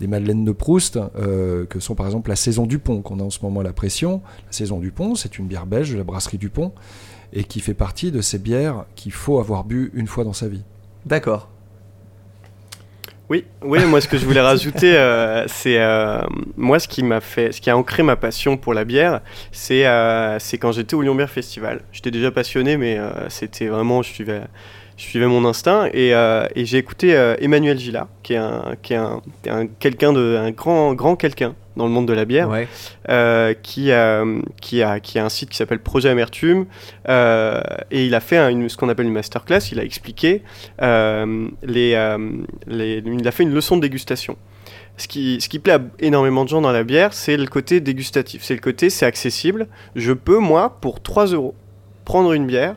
[0.00, 3.22] des madeleines de Proust, euh, que sont par exemple la saison du pont qu'on a
[3.22, 4.22] en ce moment à la pression.
[4.46, 6.72] La saison du pont, c'est une bière belge de la brasserie du pont
[7.32, 10.48] et qui fait partie de ces bières qu'il faut avoir bu une fois dans sa
[10.48, 10.62] vie.
[11.06, 11.48] D'accord.
[13.30, 16.22] Oui, oui, moi ce que je voulais rajouter, euh, c'est euh,
[16.56, 19.20] moi ce qui m'a fait, ce qui a ancré ma passion pour la bière,
[19.52, 21.82] c'est euh, c'est quand j'étais au Lyon Beer Festival.
[21.92, 24.40] J'étais déjà passionné, mais euh, c'était vraiment, je suivais,
[24.98, 28.74] je suivais mon instinct et, euh, et j'ai écouté euh, Emmanuel Gillard, qui est un,
[28.82, 32.24] qui est un, un quelqu'un de, un grand, grand quelqu'un dans le monde de la
[32.24, 32.66] bière Ouais.
[33.08, 36.66] euh, qui, euh, qui, a, qui a un site qui s'appelle Projet Amertume.
[37.08, 37.60] euh,
[37.92, 39.60] et il a fait un- une, ce qu'on appelle une masterclass.
[39.72, 40.42] Il a expliqué,
[40.80, 42.16] les,
[42.66, 44.36] les- il a fait une leçon de dégustation.
[44.96, 47.78] Ce qui, ce qui plaît à énormément de gens dans la bière, c'est le côté
[47.80, 48.42] dégustatif.
[48.42, 49.68] C'est le côté, c'est accessible.
[49.94, 51.54] Je peux, moi, pour 3 euros,
[52.04, 52.74] prendre une bière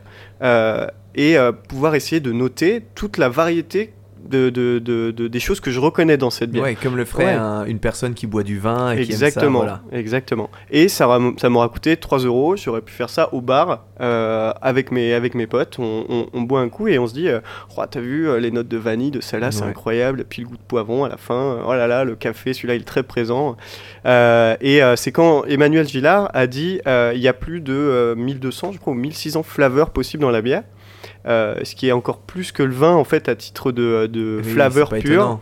[1.15, 3.93] et euh, pouvoir essayer de noter toute la variété
[4.23, 6.63] de, de- de- de- des choses que je reconnais dans cette bière.
[6.63, 7.31] Ouais, comme le ferait Ouais.
[7.31, 9.81] un- une personne qui boit du vin et Exactement, qui aime ça.
[9.87, 9.99] Voilà.
[9.99, 10.49] exactement.
[10.69, 12.55] Et ça, ça m'aura coûté 3 euros.
[12.55, 15.77] J'aurais pu faire ça au bar euh, avec, mes, avec mes potes.
[15.79, 17.39] On, on- on boit un coup et on se dit euh,
[17.75, 19.69] Oh, T'as vu euh, les notes de vanille de celle-là, c'est Ouais.
[19.69, 20.23] incroyable.
[20.29, 21.57] Puis le goût de poivron à la fin.
[21.67, 23.57] Oh là là, le café, celui-là, il est très présent.
[24.05, 28.71] Euh, et c'est quand Emmanuel Gillard a dit Il y a plus de euh, 1200,
[28.73, 30.63] je crois, ou 1600 flaveurs possibles dans la bière.
[31.27, 34.41] Euh, ce qui est encore plus que le vin en fait à titre de, de
[34.43, 35.13] Oui, flaveur c'est pas pur.
[35.21, 35.41] étonnant.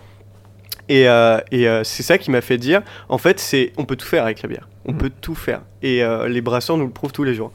[0.90, 3.96] Et, euh, et euh, c'est ça qui m'a fait dire, en fait, c'est on peut
[3.96, 4.68] tout faire avec la bière.
[4.86, 4.98] On Mhm.
[4.98, 5.62] peut tout faire.
[5.84, 7.52] Et les brasseurs nous le prouvent tous les jours.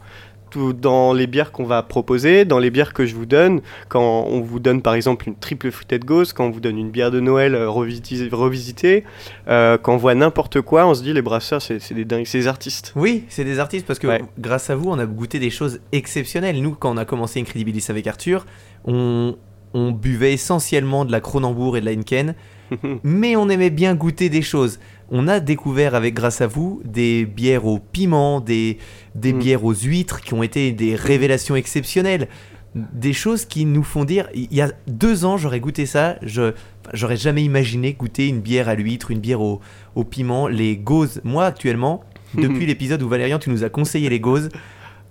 [0.55, 4.23] Tout dans les bières qu'on va proposer, dans les bières que je vous donne, quand
[4.25, 7.11] on vous donne par exemple une triple fruited ghost, quand on vous donne une bière
[7.11, 9.03] de Noël euh, revisitée, revisitée,
[9.49, 12.37] euh, quand on voit n'importe quoi, on se dit les brasseurs, c'est des dingues, c'est
[12.37, 12.93] des artistes.
[12.95, 14.23] Oui, c'est des artistes parce que Ouais.
[14.39, 16.61] grâce à vous, on a goûté des choses exceptionnelles.
[16.61, 18.45] Nous, quand on a commencé Incredibilis avec Arthur,
[18.85, 19.35] on,
[19.73, 22.33] on buvait essentiellement de la Kronenbourg et de la Henken,
[23.03, 24.79] mais on aimait bien goûter des choses.
[25.11, 28.77] On a découvert avec grâce à vous des bières au piment, des,
[29.13, 29.39] des Mm.
[29.39, 32.27] bières aux huîtres qui ont été des révélations exceptionnelles.
[32.73, 36.51] Des choses qui nous font dire, il y a deux ans j'aurais goûté ça, je
[36.93, 39.61] j'aurais jamais imaginé goûter une bière à l'huître, une bière au,
[39.95, 41.21] au piment, les gauzes.
[41.23, 42.03] Moi actuellement,
[42.35, 44.49] depuis l'épisode où Valérian tu nous as conseillé les gauzes,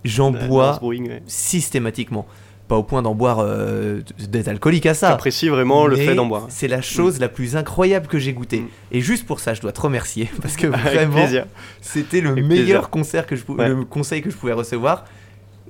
[0.05, 1.23] j'en bois ouais.
[1.27, 2.27] systématiquement.
[2.69, 5.11] Pas au point d'en boire euh, d'être alcoolique à ça.
[5.11, 6.47] J'apprécie vraiment le fait d'en boire.
[6.49, 8.61] C'est la chose la plus incroyable que j'ai goûtée.
[8.61, 8.69] Mm.
[8.93, 11.27] Et juste pour ça, je dois te remercier parce que vraiment,
[11.83, 12.91] c'était le Avec meilleur plaisir.
[12.91, 13.69] concert que je pou- Ouais.
[13.69, 15.05] le conseil que je pouvais recevoir.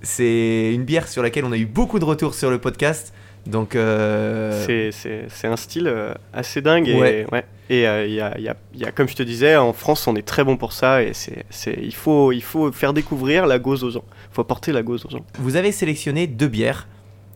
[0.02, 3.12] C'est une bière sur laquelle on a eu beaucoup de retours sur le podcast.
[3.46, 6.88] Donc, euh, C'est- un style euh, assez dingue.
[6.88, 7.26] Et, Ouais.
[7.32, 7.44] ouais.
[7.70, 9.56] et euh, il y, a, il y a- il y a, comme je te disais,
[9.56, 11.02] en France, on est très bon pour ça.
[11.02, 11.44] Et c'est-
[11.82, 14.04] il, faut, il faut faire découvrir la gauze aux gens.
[14.34, 15.24] Faut apporter la gauze aux gens.
[15.38, 16.88] vous avez sélectionné deux bières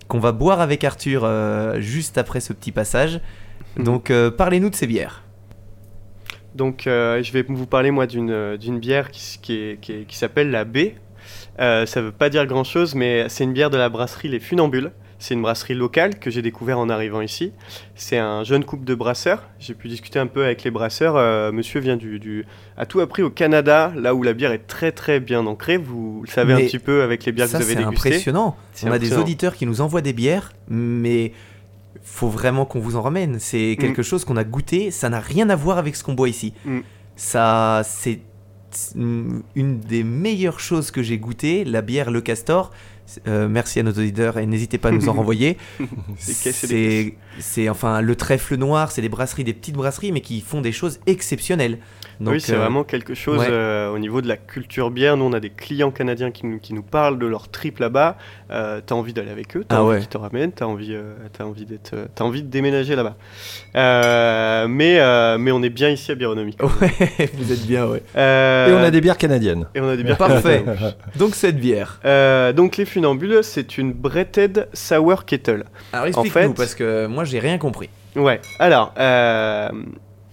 [0.09, 3.21] qu'on va boire avec Arthur euh, juste après ce petit passage.
[3.77, 3.85] Mhm.
[3.85, 5.23] Donc, euh, parlez-nous de ces bières.
[6.55, 10.65] Donc, euh, je vais vous parler, moi, d'une d'une bière qui, qui, qui s'appelle la
[10.65, 10.79] B.
[11.59, 14.91] Ça veut pas dire grand chose, mais c'est une bière de la brasserie Les Funambules.
[15.21, 17.53] C'est une brasserie locale que j'ai découvert en arrivant ici.
[17.97, 19.43] C'est un jeune couple de brasseurs.
[19.59, 21.17] J'ai pu discuter un peu avec les brasseurs.
[21.17, 22.45] Euh, monsieur vient du, du-
[22.77, 25.77] a tout appris au Canada, là où la bière est très très bien ancrée.
[25.77, 27.85] Vous le savez Mais un petit peu avec les bières ça, que vous avez c'est
[27.85, 28.09] dégustées.
[28.11, 28.57] impressionnant.
[28.73, 29.23] C'est On a des impressionnant.
[29.23, 31.33] auditeurs qui nous envoient des bières, mais
[32.03, 33.39] faut vraiment qu'on vous en ramène.
[33.41, 36.29] C'est quelque chose qu'on a goûté, ça n'a rien à voir avec ce qu'on boit
[36.29, 36.55] ici.
[36.65, 36.79] Mm.
[37.17, 38.21] Ça, c'est
[38.95, 42.71] mm, une des meilleures choses que j'ai goûté, la bière Le Castor.
[43.27, 45.57] Euh, merci à nos auditeurs et n'hésitez pas à nous en renvoyer.
[46.19, 50.73] C'est enfin le trèfle noir, c'est des brasseries, des petites brasseries, mais qui font des
[50.73, 51.79] choses exceptionnelles.
[52.21, 53.47] Donc, oui, c'est euh, vraiment quelque chose ouais.
[53.51, 55.17] euh, au niveau de la culture bière.
[55.17, 58.17] Nous, on a des clients canadiens qui nous, qui nous parlent de leur trip là-bas.
[58.51, 59.99] Euh, t'as envie d'aller avec eux, t'as Ah envie ouais.
[60.01, 60.97] qu'ils te ramènent, t'as envie,
[61.37, 63.15] t'as envie d'être, t'as envie de déménager là-bas.
[63.77, 66.57] Euh, mais, euh, mais on est bien ici à Bironomie.
[66.81, 68.03] Ouais, vous êtes bien, ouais.
[68.17, 69.67] Euh, Et on a des bières canadiennes.
[69.75, 70.65] et on a des bières Parfait.
[71.17, 72.01] Donc cette bière.
[72.05, 75.65] Euh, donc les funambules, c'est une Bretted Sour Kettle.
[75.93, 77.89] Alors explique-nous fait- parce que moi j'ai rien compris.
[78.17, 78.41] Ouais.
[78.59, 79.69] Alors, euh,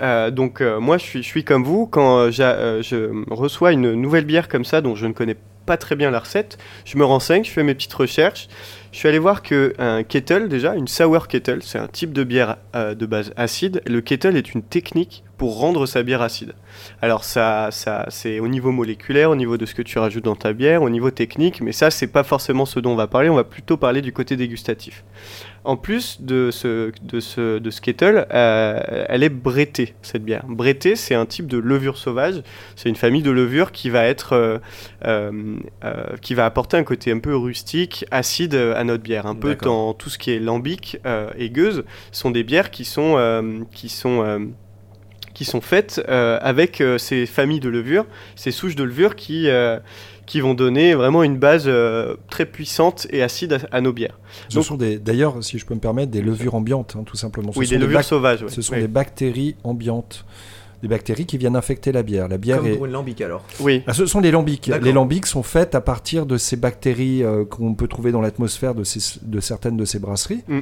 [0.01, 4.49] euh, donc euh, moi je suis, comme vous quand euh, je reçois une nouvelle bière
[4.49, 7.49] comme ça dont je ne connais pas très bien la recette, je me renseigne, je
[7.49, 8.47] fais mes petites recherches.
[8.91, 12.23] Je suis allé voir que un kettle déjà, une sour kettle, c'est un type de
[12.23, 13.81] bière de base acide.
[13.87, 16.53] Le kettle est une technique pour rendre sa bière acide.
[17.01, 20.35] Alors ça, ça c'est au niveau moléculaire, au niveau de ce que tu rajoutes dans
[20.35, 23.29] ta bière, au niveau technique, mais ça c'est pas forcément ce dont on va parler.
[23.29, 25.03] On va plutôt parler du côté dégustatif.
[25.65, 30.45] En plus de ce, de ce, de ce kettle, euh, elle est brettée, cette bière.
[30.47, 32.43] Brettée, c'est un type de levure sauvage.
[32.75, 34.59] C'est une famille de levures qui va être, euh,
[35.05, 35.57] euh,
[36.21, 39.25] qui va apporter un côté un peu rustique, acide à notre bière.
[39.25, 40.99] Un peu dans tout ce qui est lambic
[41.35, 44.53] et gueuse, sont des bières qui sont, qui sont
[45.35, 48.05] qui sont faites euh, avec euh, ces familles de levures,
[48.35, 49.77] ces souches de levure qui, euh,
[50.25, 54.17] qui vont donner vraiment une base euh, très puissante et acide à, à nos bières.
[54.49, 57.51] Ce Donc- sont d'ailleurs, si je peux me permettre, des levures ambiantes, hein, tout simplement.
[57.51, 58.41] Ce oui, sont des levures sauvages.
[58.41, 58.49] ouais.
[58.49, 58.79] Ce sont Oui.
[58.81, 60.25] des bactéries ambiantes,
[60.81, 62.27] des bactéries qui viennent infecter la bière.
[62.29, 63.43] La bière Comme est, pour une lambic alors.
[63.59, 64.67] Oui, Ah, ce sont les lambics.
[64.81, 68.73] Les lambics sont faites à partir de ces bactéries euh, qu'on peut trouver dans l'atmosphère
[68.73, 68.83] de
[69.41, 70.59] certaines de ces brasseries, Mm.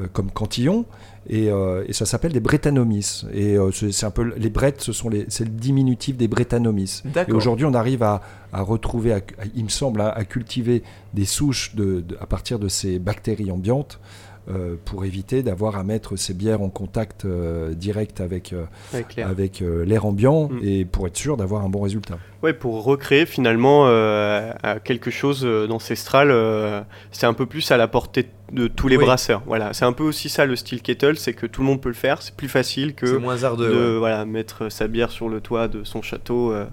[0.00, 0.84] Euh, comme Cantillon,
[1.28, 3.24] et, euh, et ça s'appelle des Brettanomys.
[3.32, 7.02] Et euh, c'est un peu les brettes, ce sont les, c'est le diminutif des Brettanomys.
[7.28, 8.20] Et aujourd'hui, on arrive à,
[8.52, 10.82] à retrouver, à- à- il me semble, à, cultiver
[11.14, 13.98] des souches de, de- à partir de ces bactéries ambiantes.
[14.48, 18.62] euh, pour éviter d'avoir à mettre ces bières en contact euh, direct avec, euh,
[19.24, 20.06] avec l'air.
[20.06, 20.60] ambiant Mm.
[20.62, 22.16] et pour être sûr d'avoir un bon résultat.
[22.44, 23.86] Ouais, pour recréer finalement
[24.84, 26.30] quelque chose d'ancestral,
[27.10, 28.28] c'est un peu plus à la portée de
[28.76, 29.04] tous les Oui.
[29.04, 29.42] brasseurs.
[29.46, 31.88] Voilà, c'est un peu aussi ça le style kettle, c'est que tout le monde peut
[31.88, 33.40] le faire, c'est plus facile que moins de
[33.92, 33.98] ouais.
[33.98, 36.52] voilà mettre sa bière sur le toit de son château.
[36.52, 36.64] euh,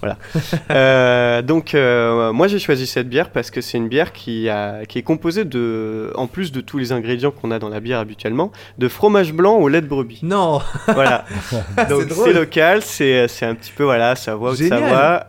[0.00, 0.16] voilà.
[0.70, 4.84] Euh, donc euh, moi j'ai choisi cette bière parce que c'est une bière qui a
[4.86, 7.98] qui est composée de en plus de tous les ingrédients qu'on a dans la bière
[7.98, 10.20] habituellement, de fromage blanc au lait de brebis.
[10.22, 11.24] Non, Voilà.
[11.88, 12.28] Donc drôle.
[12.28, 14.56] c'est local, c'est un petit peu voilà Savoie de.
[14.68, 15.24] Savoie.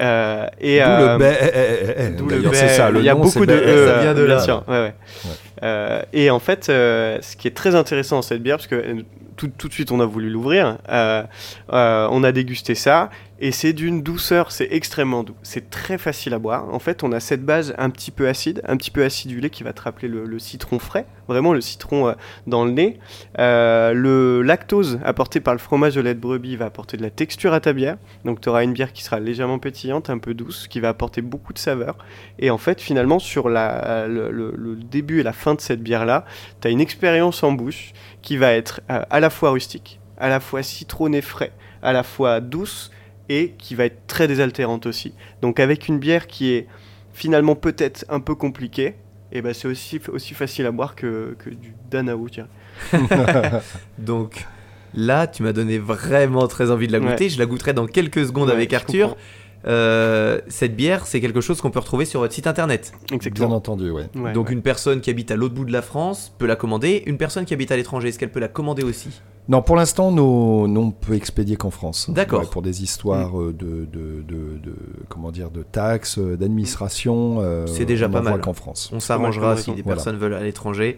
[0.59, 1.37] et D'où le baie.
[1.41, 2.89] eh, eh, eh, le c'est ça.
[2.89, 3.53] Le Il y a nom, beaucoup de
[3.87, 4.41] ça vient de bien là.
[4.41, 4.93] sûr, ouais, ouais.
[5.25, 5.29] Euh,
[5.61, 9.01] et en fait, euh, ce qui est très intéressant dans cette bière, parce que euh,
[9.47, 10.77] tout, de suite, on a voulu l'ouvrir.
[10.89, 11.23] Euh,
[11.71, 13.09] euh, on a dégusté ça.
[13.41, 15.35] Et c'est d'une douceur, c'est extrêmement doux.
[15.43, 16.73] C'est très facile à boire.
[16.73, 19.63] En fait, on a cette base un petit peu acide, un petit peu acidulée qui
[19.63, 21.05] va te rappeler le, citron frais.
[21.29, 22.13] Vraiment le citron euh,
[22.47, 22.99] dans le nez.
[23.37, 27.53] Le lactose apporté par le fromage de lait de brebis va apporter de la texture
[27.53, 27.95] à ta bière.
[28.25, 31.21] Donc tu auras une bière qui sera légèrement pétillante, un peu douce, qui va apporter
[31.21, 31.97] beaucoup de saveur.
[32.39, 36.25] Et en fait, finalement, sur le- le début et la fin de cette bière-là,
[36.59, 37.93] tu as une expérience en bouche
[38.29, 41.51] qui va être euh, à la fois rustique, à la fois citronnée frais,
[41.81, 42.91] à la fois douce
[43.27, 45.15] et qui va être très désaltérante aussi.
[45.41, 46.67] Donc avec une bière qui est
[47.11, 48.93] finalement peut-être un peu compliquée,
[49.31, 52.45] et ben c'est aussi, aussi facile à boire que, que du Danao, dirais.
[53.97, 54.45] Donc
[54.93, 57.23] là, tu m'as donné vraiment très envie de la goûter.
[57.23, 57.29] Ouais.
[57.31, 59.17] Je la goûterai dans quelques secondes Ouais, avec Arthur.
[59.65, 62.93] Euh, cette bière, c'est quelque chose qu'on peut retrouver sur votre site internet.
[63.07, 63.55] Bien Exactement.
[63.55, 64.05] entendu, ouais.
[64.15, 64.53] Ouais, Donc ouais.
[64.53, 67.03] une personne qui habite à l'autre bout de la France peut la commander.
[67.07, 69.21] Une personne qui habite à l'étranger, est-ce qu'elle peut la commander aussi?
[69.49, 72.09] Non, pour l'instant, nous, nous, on peut expédier qu'en France.
[72.11, 72.41] D'accord.
[72.41, 74.75] Ouais, pour des histoires euh, de, de, de, de-
[75.09, 77.37] comment dire, de taxes, euh, d'administration.
[77.41, 78.41] euh, C'est déjà on pas mal.
[78.41, 78.91] qu'en France.
[78.93, 79.95] On s'arrangera si des Voilà.
[79.95, 80.97] personnes veulent à l'étranger.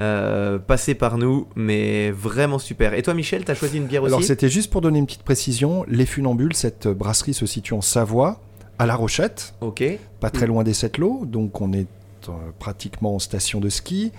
[0.00, 2.94] Euh, passez par nous, mais vraiment super.
[2.94, 5.22] Et toi, Michel, t'as choisi une bière Alors, aussi c'était juste pour donner une petite
[5.22, 5.84] précision.
[5.88, 8.40] Les Funambules, cette brasserie se situe en Savoie,
[8.78, 9.82] à La Rochette, Ok.
[10.20, 10.48] pas très Mm.
[10.50, 11.24] loin des Sept-Lots.
[11.26, 11.86] Donc, on est
[12.28, 14.12] euh, pratiquement en station de ski.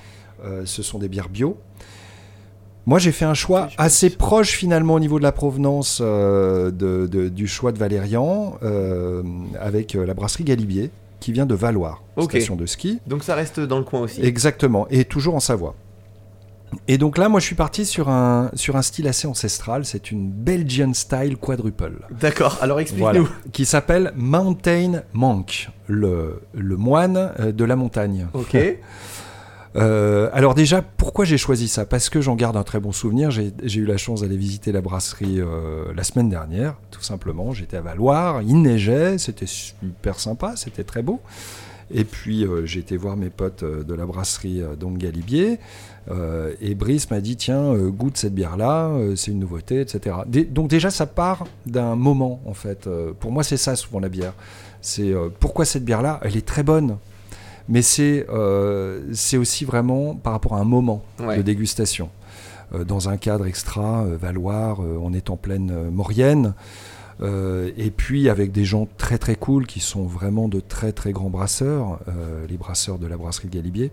[0.43, 1.57] Euh, ce sont des bières bio.
[2.85, 6.71] Moi, j'ai fait un choix Oui, assez proche finalement au niveau de la provenance euh,
[6.71, 9.21] de- de- du choix de Valérian euh,
[9.59, 10.89] avec euh, la brasserie Galibier
[11.19, 12.31] qui vient de Valoir, Ok.
[12.31, 12.99] station de ski.
[13.07, 14.21] Donc ça reste dans le coin aussi.
[14.23, 15.75] Exactement, et toujours en Savoie.
[16.87, 19.85] Et donc là, moi, je suis parti sur un, sur un style assez ancestral.
[19.85, 21.93] C'est une Belgian style quadruple.
[22.11, 23.23] D'accord, alors explique-nous.
[23.25, 23.29] Voilà.
[23.51, 28.27] Qui s'appelle Mountain Monk, le, le moine euh, de la montagne.
[28.33, 28.55] Ok.
[29.75, 31.85] Euh, alors déjà, pourquoi j'ai choisi ça?
[31.85, 33.31] Parce que j'en garde un très bon souvenir.
[33.31, 37.53] J'ai eu la chance d'aller visiter la brasserie euh, la semaine dernière, tout simplement.
[37.53, 41.21] J'étais à Valoir, il neigeait, c'était super sympa, c'était très beau.
[41.91, 45.59] Et puis euh, j'ai été voir mes potes euh, de la brasserie donc Galibier.
[46.59, 50.15] Et Brice m'a dit tiens goûte cette bière là, c'est une nouveauté, etc.
[50.49, 52.89] Donc déjà ça part d'un moment en fait.
[53.19, 54.33] Pour moi c'est ça souvent la bière.
[54.81, 56.97] C'est pourquoi cette bière là, elle est très bonne.
[57.69, 61.37] Mais c'est euh, c'est aussi vraiment par rapport à un moment Ouais.
[61.37, 62.09] de dégustation.
[62.73, 66.53] Euh, dans un cadre extra, euh, Valoir, on est en pleine Maurienne.
[67.21, 71.11] Euh, et puis avec des gens très très cool qui sont vraiment de très très
[71.11, 73.91] grands brasseurs, euh, les brasseurs de la brasserie Galibier.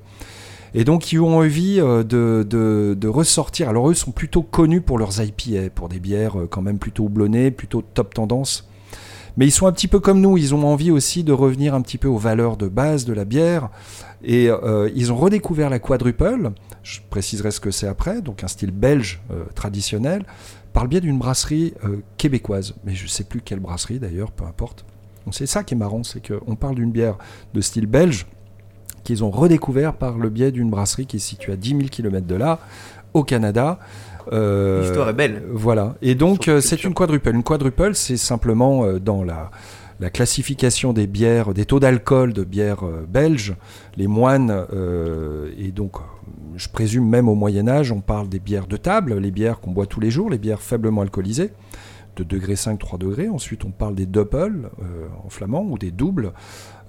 [0.74, 2.02] Et donc qui ont envie de,
[2.48, 3.68] de- de ressortir.
[3.68, 7.50] Alors eux sont plutôt connus pour leurs IPA, pour des bières quand même plutôt houblonnées,
[7.50, 8.68] plutôt top tendance.
[9.36, 11.82] Mais ils sont un petit peu comme nous, ils ont envie aussi de revenir un
[11.82, 13.70] petit peu aux valeurs de base de la bière.
[14.24, 18.48] Et euh, ils ont redécouvert la quadruple, je préciserai ce que c'est après, donc un
[18.48, 20.24] style belge euh, traditionnel,
[20.72, 22.74] par le biais d'une brasserie euh, québécoise.
[22.84, 24.84] Mais je ne sais plus quelle brasserie d'ailleurs, peu importe.
[25.26, 27.18] Donc c'est ça qui est marrant, c'est qu'on parle d'une bière
[27.52, 28.26] de style belge
[29.04, 32.26] qu'ils ont redécouvert par le biais d'une brasserie qui est située à 10 000 km
[32.26, 32.58] de là,
[33.14, 33.78] au Canada.
[34.32, 35.42] Euh, L'histoire est belle.
[35.50, 35.94] voilà.
[36.02, 37.30] Et donc, euh, c'est une quadruple.
[37.30, 39.50] Une quadruple, c'est simplement euh, dans la,
[40.00, 43.54] la classification des bières, des taux d'alcool de bières belges,
[43.96, 45.96] les moines, euh, et donc,
[46.56, 49.86] je présume même au Moyen-Âge, on parle des bières de table, les bières qu'on boit
[49.86, 51.52] tous les jours, les bières faiblement alcoolisées,
[52.16, 53.28] de degré 5, 3 degrés.
[53.28, 54.58] Ensuite, on parle des euh,
[55.24, 56.32] en flamand, ou des doubles,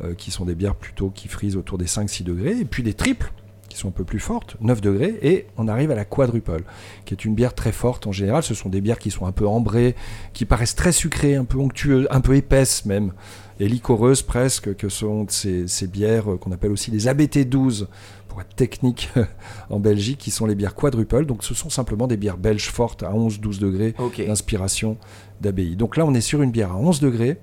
[0.04, 2.58] euh, qui sont des bières plutôt qui frisent autour des 5, 6 degrés.
[2.60, 3.32] Et puis des triples,
[3.78, 5.20] qui sont un peu plus fortes, 9 degrés.
[5.22, 6.64] Et on arrive à la quadruple
[7.06, 8.42] qui est une bière très forte en général.
[8.42, 9.96] Ce sont des bières qui sont un peu ambrées,
[10.34, 13.14] qui paraissent très sucrées, un peu onctueuses, un peu épaisses même,
[13.60, 17.86] et liquoreuses presque, que sont ces, ces bières euh, qu'on appelle aussi les ABT12,
[18.28, 19.12] pour être technique
[19.70, 21.26] en Belgique, qui sont les bières quadruples.
[21.26, 23.94] Donc ce sont simplement des bières belges fortes à 11-12 degrés
[24.26, 24.98] d'inspiration
[25.40, 25.76] d'abbaye.
[25.76, 27.38] Donc là, on est sur une bière à 11 degrés,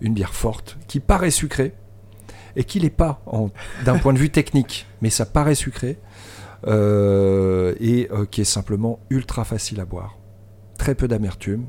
[0.00, 1.74] une bière forte, qui paraît sucrée,
[2.56, 3.22] et qui l'est pas
[3.84, 5.98] d'un point de vue technique, mais ça paraît sucré,
[6.66, 10.18] euh, et euh, qui est simplement ultra facile à boire.
[10.78, 11.66] Très peu d'amertume,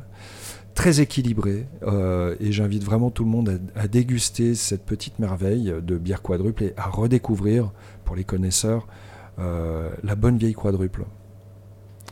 [0.74, 5.74] très équilibré, euh, et j'invite vraiment tout le monde à, à déguster cette petite merveille
[5.82, 7.72] de bière quadruple et à redécouvrir,
[8.06, 8.88] pour les connaisseurs,
[9.40, 11.06] euh, la bonne vieille quadruple.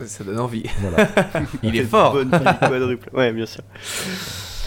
[0.06, 0.66] Ça donne envie.
[0.82, 1.10] Voilà.
[1.64, 2.14] Il est fort.
[2.14, 3.10] Bonne petite quadruple.
[3.14, 3.64] Ouais, bien sûr.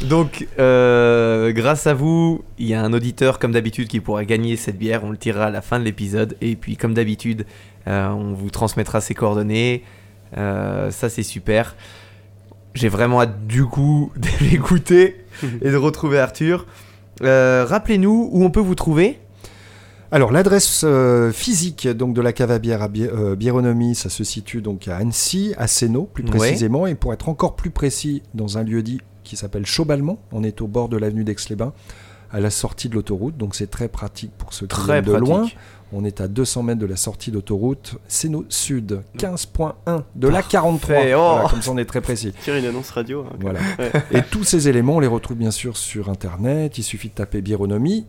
[0.07, 4.57] Donc, euh, grâce à vous, il y a un auditeur comme d'habitude qui pourra gagner
[4.57, 5.03] cette bière.
[5.05, 6.37] On le tirera à la fin de l'épisode.
[6.41, 7.47] Et puis, comme d'habitude,
[7.89, 9.83] euh, on vous transmettra ses coordonnées.
[10.37, 11.75] Euh, ça, c'est super.
[12.75, 15.17] J'ai vraiment hâte du coup de l'écouter
[15.63, 16.67] et de retrouver Arthur.
[17.21, 19.19] Rappelez-nous où on peut vous trouver.
[20.11, 24.09] Alors l'adresse euh, physique donc de la cave à bière à Bi- euh, Biéronomie, ça
[24.09, 26.31] se situe donc à Annecy, à Sénaux plus Ouais.
[26.31, 30.19] précisément, et pour être encore plus précis, dans un lieu dit qui s'appelle Chaubalmont.
[30.33, 31.73] On est au bord de l'avenue d'Aix-les-Bains,
[32.31, 35.19] à la sortie de l'autoroute, donc c'est très pratique pour ceux qui Très viennent de
[35.19, 35.47] loin.
[35.93, 40.95] On est à 200 mètres de la sortie d'autoroute, Sénaux Sud, 15.1 de la 43.
[40.95, 41.19] Parfait, oh.
[41.19, 42.33] Voilà, comme ça on est très précis.
[42.43, 43.25] Tirer une annonce radio.
[43.25, 43.61] hein, Voilà.
[43.79, 43.91] Ouais.
[44.11, 46.77] Et tous ces éléments, on les retrouve bien sûr sur Internet.
[46.77, 48.05] Il suffit de taper Biéronomie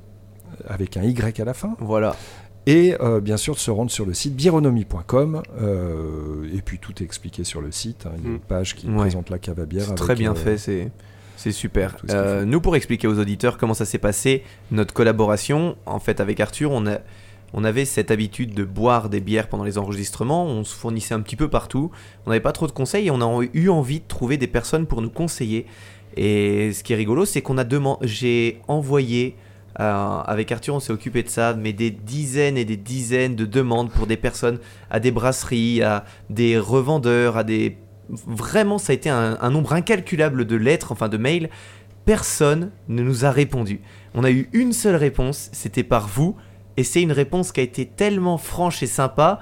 [0.60, 1.76] euh, avec un Y à la fin.
[1.80, 2.18] Voilà.
[2.66, 5.42] Et euh, bien sûr de se rendre sur le site biéronomie.com.
[5.62, 8.06] euh, et puis tout est expliqué sur le site.
[8.06, 8.12] hein.
[8.18, 8.40] Il y a une Mm.
[8.42, 8.98] page qui Ouais.
[8.98, 9.84] présente la cave à bière.
[9.84, 10.92] C'est avec, très bien euh, fait, c'est
[11.40, 11.96] c'est super.
[12.10, 16.42] Euh, nous, pour expliquer aux auditeurs comment ça s'est passé, notre collaboration, en fait, avec
[16.42, 16.98] Arthur, on, a,
[17.54, 20.46] on avait cette habitude de boire des bières pendant les enregistrements.
[20.46, 21.92] On se fournissait un petit peu partout.
[22.26, 24.86] On n'avait pas trop de conseils et on a eu envie de trouver des personnes
[24.86, 25.66] pour nous conseiller.
[26.18, 29.38] Et ce qui est rigolo, c'est qu'on a demandé, j'ai envoyé
[29.80, 33.46] euh, avec Arthur, on s'est occupé de ça, mais des dizaines et des dizaines de
[33.46, 34.60] demandes pour des personnes
[34.90, 37.78] à des brasseries, à des revendeurs, à des
[38.10, 41.49] vraiment, ça a été un, nombre incalculable de lettres, enfin de mails.
[42.05, 43.82] Personne ne nous a répondu.
[44.14, 46.36] On a eu une seule réponse, c'était par vous,
[46.78, 49.41] et c'est une réponse qui a été tellement franche et sympa.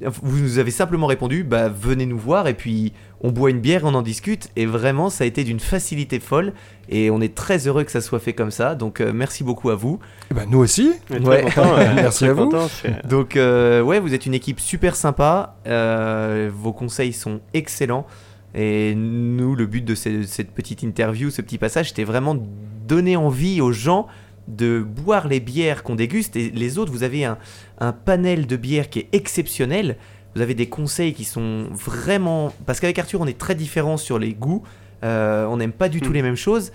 [0.00, 2.92] Vous nous avez simplement répondu, bah venez nous voir et puis
[3.22, 4.48] on boit une bière, on en discute.
[4.56, 6.52] Et vraiment, ça a été d'une facilité folle.
[6.88, 8.74] Et on est très heureux que ça soit fait comme ça.
[8.74, 9.98] Donc euh, merci beaucoup à vous.
[10.34, 10.92] ben, nous aussi.
[11.10, 11.42] On est très Ouais.
[11.42, 11.94] content, ouais.
[11.94, 12.44] Merci à vous.
[12.48, 12.68] content,
[13.08, 15.56] Donc euh, ouais, vous êtes une équipe super sympa.
[15.66, 18.06] Euh, vos conseils sont excellents.
[18.54, 22.42] Et nous, le but de ce- cette petite interview, ce petit passage, c'était vraiment de
[22.86, 24.08] donner envie aux gens
[24.48, 26.34] de boire les bières qu'on déguste.
[26.36, 27.38] Et les autres, vous avez un,
[27.78, 29.96] un panel de bières qui est exceptionnel.
[30.34, 32.52] Vous avez des conseils qui sont vraiment...
[32.66, 34.62] Parce qu'avec Arthur, on est très différents sur les goûts.
[35.04, 36.14] Euh, on n'aime pas du tout Hmm.
[36.14, 36.72] les mêmes choses.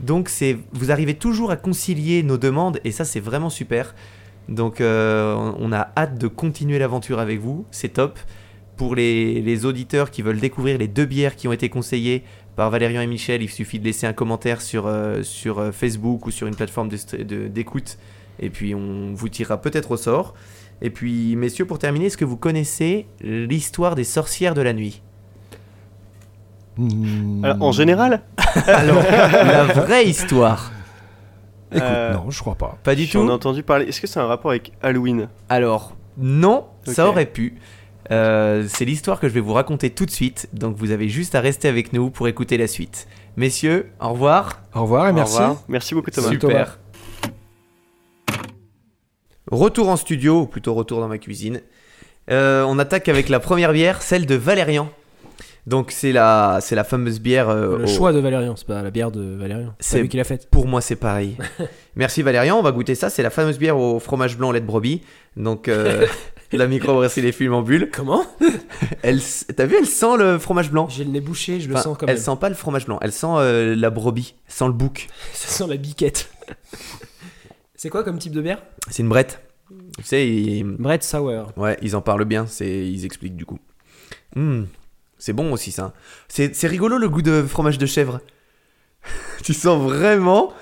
[0.00, 3.94] Donc c'est, vous arrivez toujours à concilier nos demandes et ça c'est vraiment super.
[4.48, 8.18] Donc euh, on a hâte de continuer l'aventure avec vous, c'est top.
[8.76, 12.24] Pour les, les auditeurs qui veulent découvrir les deux bières qui ont été conseillées
[12.56, 16.30] par Valérian et Michel, il suffit de laisser un commentaire sur, euh, sur Facebook ou
[16.30, 17.98] sur une plateforme d'écoute
[18.38, 20.34] et puis on vous tirera peut-être au sort.
[20.82, 25.02] Et puis messieurs, pour terminer, est-ce que vous connaissez l'histoire des sorcières de la nuit?
[26.76, 28.22] Mm, Alors, en général,
[28.66, 30.72] Alors, la vraie histoire
[31.72, 32.78] Écoute, Euh, non, je crois pas.
[32.82, 33.86] Pas du j'en ai tout entendu parler.
[33.86, 35.28] Est-ce que c'est un rapport avec Halloween?
[35.48, 37.56] Alors, non, ça aurait pu.
[38.10, 41.36] Euh, c'est l'histoire que je vais vous raconter tout de suite, donc vous avez juste
[41.36, 43.06] à rester avec nous pour écouter la suite.
[43.36, 44.60] Messieurs, au revoir.
[44.74, 45.34] Au revoir et Au merci.
[45.36, 45.62] revoir.
[45.68, 46.28] Merci beaucoup Thomas.
[46.28, 46.78] Super.
[49.50, 51.60] Retour en studio, ou plutôt retour dans ma cuisine.
[52.30, 54.88] Euh, on attaque avec la première bière, celle de Valérian.
[55.66, 57.48] Donc c'est la, c'est la fameuse bière.
[57.50, 59.74] euh, Le au- choix de Valérian, c'est pas la bière de Valérian.
[59.78, 60.48] C'est- C'est lui qui l'a faite.
[60.50, 61.36] Pour moi, c'est pareil.
[61.96, 63.10] Merci Valérian, on va goûter ça.
[63.10, 65.02] C'est la fameuse bière au fromage blanc lait de brebis.
[65.36, 66.06] Donc euh,
[66.52, 67.32] la microbrasserie les
[67.62, 67.90] bulle.
[67.92, 68.24] Comment?
[69.02, 70.88] Elle, s- t'as vu, elle sent le fromage blanc.
[70.88, 72.22] J'ai le nez bouché, je le Enfin, sens quand elle même.
[72.22, 75.08] sent pas le fromage blanc, elle sent euh, la brebis, elle sent le bouc.
[75.34, 76.30] Ça sent la biquette.
[77.82, 79.40] C'est quoi comme type de bière C'est une brette.
[79.96, 81.50] Tu sais, ils, Brett Sour.
[81.56, 83.58] ouais, ils en parlent bien, c'est, ils expliquent du coup.
[84.36, 84.64] Hmm,
[85.16, 85.94] c'est bon aussi ça.
[86.28, 88.20] C'est, c'est rigolo le goût de fromage de chèvre.
[89.42, 90.52] tu sens vraiment,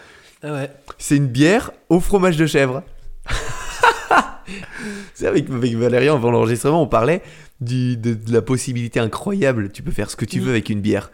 [0.45, 0.71] Ah ouais.
[0.99, 2.85] c'est une bière au fromage de chèvre.
[5.15, 7.21] c'est avec, avec Valérian avant l'enregistrement, on parlait
[7.61, 9.73] du, de, de la possibilité incroyable.
[9.73, 10.45] Tu peux faire ce que tu Mm.
[10.45, 11.11] veux avec une bière.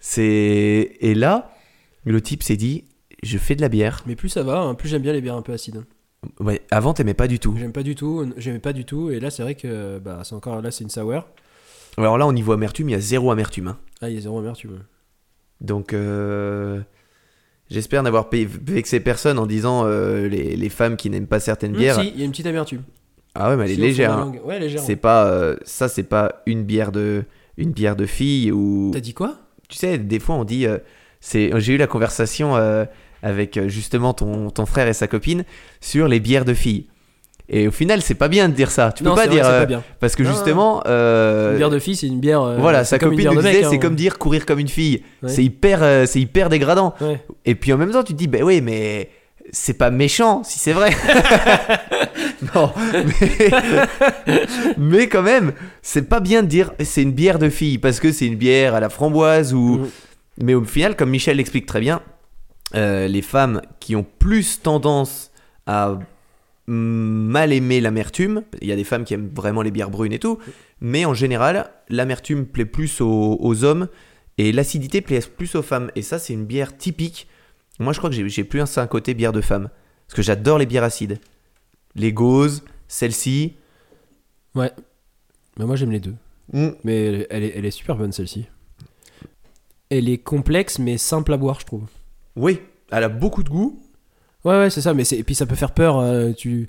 [0.00, 1.52] C'est et là,
[2.04, 2.84] le type s'est dit,
[3.24, 4.02] je fais de la bière.
[4.06, 5.82] Mais plus ça va, hein, plus j'aime bien les bières un peu acides.
[6.40, 7.54] Ouais, avant t'aimais pas du tout.
[7.58, 10.34] J'aime pas du tout, j'aimais pas du tout, et là c'est vrai que bah, c'est
[10.34, 11.24] encore là c'est une sour.
[11.96, 13.68] Alors là, au niveau amertume, il y a zéro amertume.
[13.68, 13.78] hein.
[14.00, 14.80] Ah il y a zéro amertume.
[15.60, 16.80] Donc, euh,
[17.70, 21.78] j'espère n'avoir vexé personne en disant euh, les, les femmes qui n'aiment pas certaines Hum,
[21.78, 22.00] bières.
[22.00, 22.82] si, il y a une petite amertume.
[23.36, 24.12] Ah ouais, mais elle est légère.
[24.12, 24.32] hein.
[24.44, 24.80] Ouais légère.
[24.82, 27.24] C'est pas euh, ça, c'est pas une bière de
[27.56, 29.36] une bière de fille ou T'as dit quoi?
[29.68, 30.78] Tu sais, des fois on dit euh,
[31.20, 31.50] c'est.
[31.60, 32.56] J'ai eu la conversation
[33.24, 35.44] avec euh, justement ton, ton frère et sa copine
[35.80, 36.86] sur les bières de filles.
[37.48, 38.90] Et au final, c'est pas bien de dire ça.
[38.92, 39.82] Tu Non, peux pas vrai, dire euh, pas bien.
[40.00, 40.82] parce que Non, justement.
[40.86, 42.40] euh, Une bière de fille, c'est une bière.
[42.42, 43.78] euh, voilà, c'est sa copine nous disait, c'est hein.
[43.78, 45.02] comme dire courir comme une fille.
[45.22, 45.28] Ouais.
[45.28, 46.94] C'est hyper, euh, c'est hyper dégradant.
[47.02, 47.20] Ouais.
[47.44, 49.10] Et puis en même temps, tu te dis, bah oui, mais
[49.52, 50.90] c'est pas méchant si c'est vrai.
[52.54, 53.50] non, mais,
[54.78, 55.52] mais quand même,
[55.82, 58.74] c'est pas bien de dire c'est une bière de fille parce que c'est une bière
[58.74, 59.78] à la framboise ou.
[59.80, 59.88] Mm.
[60.42, 62.00] Mais au final, comme Michel l'explique très bien,
[62.74, 65.30] euh, les femmes qui ont plus tendance
[65.66, 65.98] à
[66.66, 70.18] mal aimer l'amertume, il y a des femmes qui aiment vraiment les bières brunes et
[70.18, 70.38] tout,
[70.80, 73.88] mais en général, l'amertume plaît plus aux, aux hommes
[74.38, 75.90] et l'acidité plaît plus aux femmes.
[75.94, 77.28] Et ça, c'est une bière typique.
[77.78, 79.68] Moi, je crois que j'ai- plus un, côté bière de femme.
[80.06, 81.18] Parce que j'adore les bières acides.
[81.94, 83.54] Les gauzes, celle-ci.
[84.54, 84.72] Ouais.
[85.58, 86.14] Mais moi j'aime les deux.
[86.52, 86.70] Hmm.
[86.82, 88.46] Mais elle, elle est, elle est super bonne celle-ci.
[89.90, 91.86] Elle est complexe mais simple à boire, je trouve.
[92.36, 92.60] Oui,
[92.90, 93.78] elle a beaucoup de goût.
[94.44, 94.92] Ouais, ouais, c'est ça.
[94.94, 95.98] Mais c'est- et puis ça peut faire peur.
[95.98, 96.68] euh, tu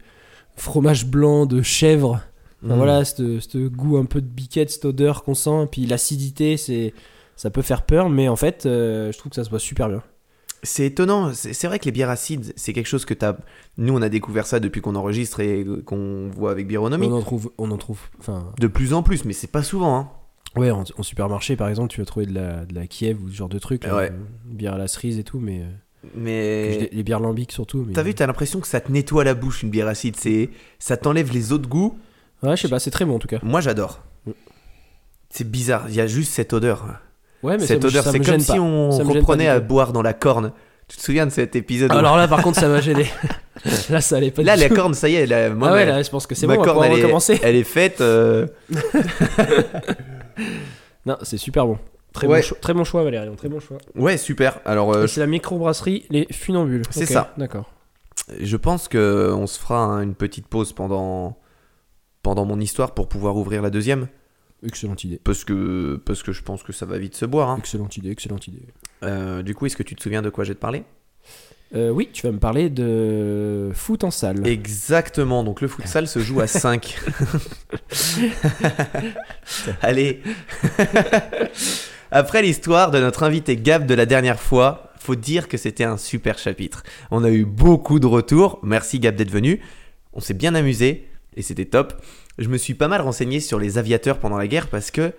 [0.55, 2.22] fromage blanc de chèvre.
[2.63, 2.78] Enfin, Mm.
[2.78, 5.68] Voilà, ce ce goût un peu de biquette, cette odeur qu'on sent.
[5.72, 6.93] Puis l'acidité, c'est
[7.36, 8.09] ça peut faire peur.
[8.09, 10.01] Mais en fait, euh, je trouve que ça se boit super bien.
[10.63, 13.36] C'est étonnant, c'est c'est vrai que les bières acides, c'est quelque chose que t'as.
[13.78, 17.05] Nous, on a découvert ça depuis qu'on enregistre et qu'on voit avec Bironomie.
[17.07, 17.99] On en trouve, on en trouve.
[18.20, 19.95] Enfin, De plus en plus, mais c'est pas souvent.
[19.97, 20.09] Hein.
[20.58, 23.30] Ouais, en, en supermarché par exemple, tu vas trouver de la, de la Kiev ou
[23.30, 23.84] ce genre de truc.
[23.86, 24.12] là, Ouais.
[24.12, 27.84] euh, bière à la cerise et tout, mais euh, Mais les, bières lambiques surtout.
[27.88, 27.93] Mais...
[27.93, 30.16] t'as vu, t'as l'impression que ça te nettoie la bouche une bière acide.
[30.18, 30.49] C'est,
[30.80, 31.97] ça t'enlève les autres goûts.
[32.43, 33.39] Ouais, je sais pas, c'est très bon en tout cas.
[33.43, 34.03] Moi, j'adore.
[34.26, 34.32] Mm.
[35.30, 35.86] C'est bizarre.
[35.89, 36.86] Il y a juste cette odeur.
[37.43, 38.60] Ouais, mais cette ça, odeur, ça c'est me comme si pas.
[38.60, 40.51] on reprenait à boire dans la corne.
[40.88, 43.06] Tu te souviens de cet épisode où- Alors là, par contre, ça m'a gêné.
[43.89, 44.76] là, ça allait pas Là, du la tout.
[44.76, 45.26] corne, ça y est.
[45.26, 46.91] la- moi, ah ouais, ma- là, je pense que c'est bon, on va corne, elle
[46.91, 47.39] est- recommencer.
[47.43, 48.01] Elle est faite.
[48.01, 48.47] euh,
[51.06, 51.78] Non, c'est super bon.
[52.14, 52.39] Très, Ouais.
[52.39, 53.78] bon choix, très bon choix, Valérian, très bon choix.
[53.95, 54.60] Ouais, super.
[54.66, 56.84] Alors, euh, c'est la microbrasserie Les Funambules.
[56.89, 57.34] C'est ça.
[57.38, 57.72] D'accord.
[58.39, 61.38] Je pense que on se fera hein, une petite pause pendant
[62.24, 64.08] pendant mon histoire pour pouvoir ouvrir la deuxième
[64.66, 65.20] Excellente idée.
[65.24, 67.49] parce que parce que je pense que ça va vite se boire.
[67.49, 67.58] hein.
[67.60, 68.66] Excellente idée, excellente idée.
[69.03, 70.84] Euh, du coup, est-ce que tu te souviens de quoi je vais te parler?
[71.76, 74.47] Euh, oui, tu vas me parler de foot en salle.
[74.47, 75.43] Exactement.
[75.43, 76.95] Donc le futsal se joue à 5.
[79.82, 80.21] Allez.
[82.11, 85.97] Après l'histoire de notre invité Gab de la dernière fois, faut dire que c'était un
[85.97, 86.84] super chapitre.
[87.11, 88.59] On a eu beaucoup de retours.
[88.63, 89.59] Merci Gab d'être venu.
[90.13, 92.01] On s'est bien amusé et c'était top.
[92.38, 95.13] Je me suis pas mal renseigné sur les aviateurs pendant la guerre parce que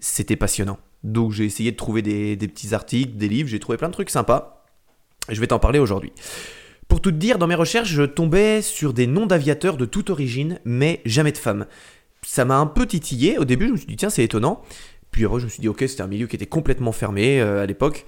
[0.00, 0.78] c'était passionnant.
[1.02, 3.94] Donc j'ai essayé de trouver des, des petits articles, des livres, j'ai trouvé plein de
[3.94, 4.57] trucs sympas.
[5.28, 6.12] Je vais t'en parler aujourd'hui.
[6.88, 10.08] Pour tout te dire, dans mes recherches, je tombais sur des noms d'aviateurs de toute
[10.08, 11.66] origine, mais jamais de femmes.
[12.22, 13.38] Ça m'a un peu titillé.
[13.38, 14.62] Au début, je me suis dit, tiens, c'est étonnant.
[15.10, 17.62] Puis après, je me suis dit, ok, c'était un milieu qui était complètement fermé euh,
[17.62, 18.06] à l'époque.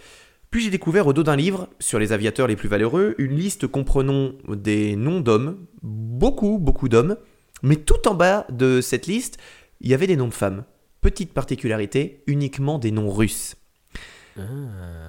[0.50, 3.68] Puis j'ai découvert au dos d'un livre, sur les aviateurs les plus valeureux, une liste
[3.68, 7.16] comprenant des noms d'hommes, beaucoup, beaucoup d'hommes,
[7.62, 9.38] mais tout en bas de cette liste,
[9.80, 10.64] il y avait des noms de femmes.
[11.02, 13.56] Petite particularité, uniquement des noms russes.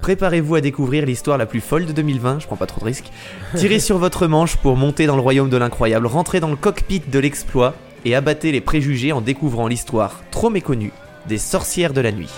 [0.01, 3.11] Préparez-vous à découvrir l'histoire la plus folle de 2020, je prends pas trop de risques.
[3.55, 7.01] Tirez sur votre manche pour monter dans le royaume de l'incroyable, rentrez dans le cockpit
[7.07, 10.91] de l'exploit et abattez les préjugés en découvrant l'histoire trop méconnue
[11.27, 12.29] des sorcières de la nuit.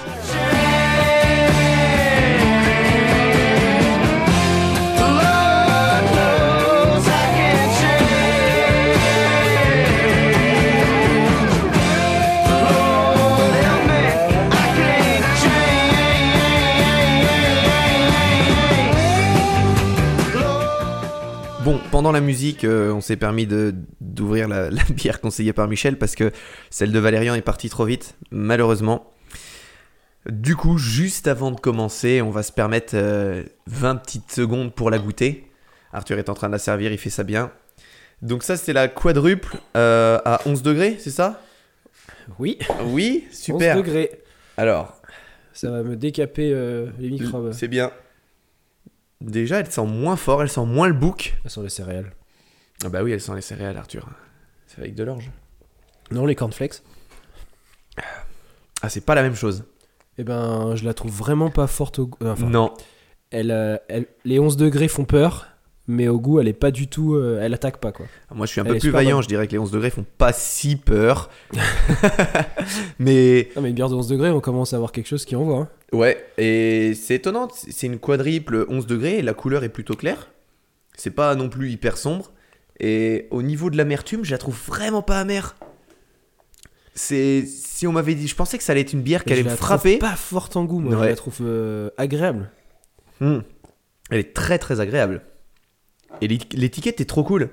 [21.94, 25.98] Pendant la musique, euh, on s'est permis de- d'ouvrir la, la bière conseillée par Michel
[26.00, 26.32] parce que
[26.72, 29.12] celle de Valérian est partie trop vite, malheureusement.
[30.28, 34.90] Du coup, juste avant de commencer, on va se permettre euh, 20 petites secondes pour
[34.90, 35.52] la goûter.
[35.92, 37.52] Arthur est en train de la servir, il fait ça bien.
[38.24, 41.42] Donc ça, c'est la quadruple euh, à 11 degrés, c'est ça?
[42.40, 43.76] Oui, Oui, super.
[43.78, 44.10] 11 degrés.
[44.58, 45.00] Alors,
[45.54, 47.52] Ça va me décaper euh, les microbes.
[47.52, 47.92] c'est bien.
[49.24, 51.36] Déjà, elle sent moins fort, elle sent moins le bouc.
[51.44, 52.12] Ça sont les céréales.
[52.86, 54.08] Ah bah oui, elle sent les céréales, Arthur.
[54.68, 55.32] C'est avec de l'orge.
[56.12, 56.82] Non, les cornflakes.
[58.82, 59.64] Ah, c'est pas la même chose.
[60.18, 62.18] Eh ben, je la trouve vraiment pas forte au goût.
[62.24, 62.74] euh, Enfin, non.
[63.32, 65.48] elle, euh, elle- les 11 degrés font peur,
[65.88, 67.16] mais au goût, elle est pas du tout.
[67.16, 68.06] euh, elle attaque pas, quoi.
[68.34, 69.18] Moi, je suis un Elle peu plus vaillant.
[69.18, 69.24] bonne.
[69.24, 71.30] Je dirais que les 11 degrés font pas si peur.
[73.00, 75.36] Mais Non, mais une bière de 11 degrés, on commence à avoir quelque chose qui
[75.36, 75.58] envoie.
[75.58, 75.70] Hein.
[75.92, 77.48] ouais, et c'est étonnant.
[77.52, 80.30] C'est une quadruple 11 degrés et la couleur est plutôt claire.
[80.96, 82.32] C'est pas non plus hyper sombre.
[82.80, 85.56] Et au niveau de l'amertume, je la trouve vraiment pas amère.
[86.96, 89.44] C'est si on m'avait dit, je pensais que ça allait être une bière qui allait
[89.44, 89.98] me frapper.
[89.98, 90.96] pas forte en goût, moi.
[90.96, 91.04] Ouais.
[91.06, 92.50] Je la trouve euh, agréable.
[93.20, 93.40] Hmm.
[94.12, 95.22] Elle est très très agréable.
[96.22, 97.50] Et l'é- l'étiquette est trop cool.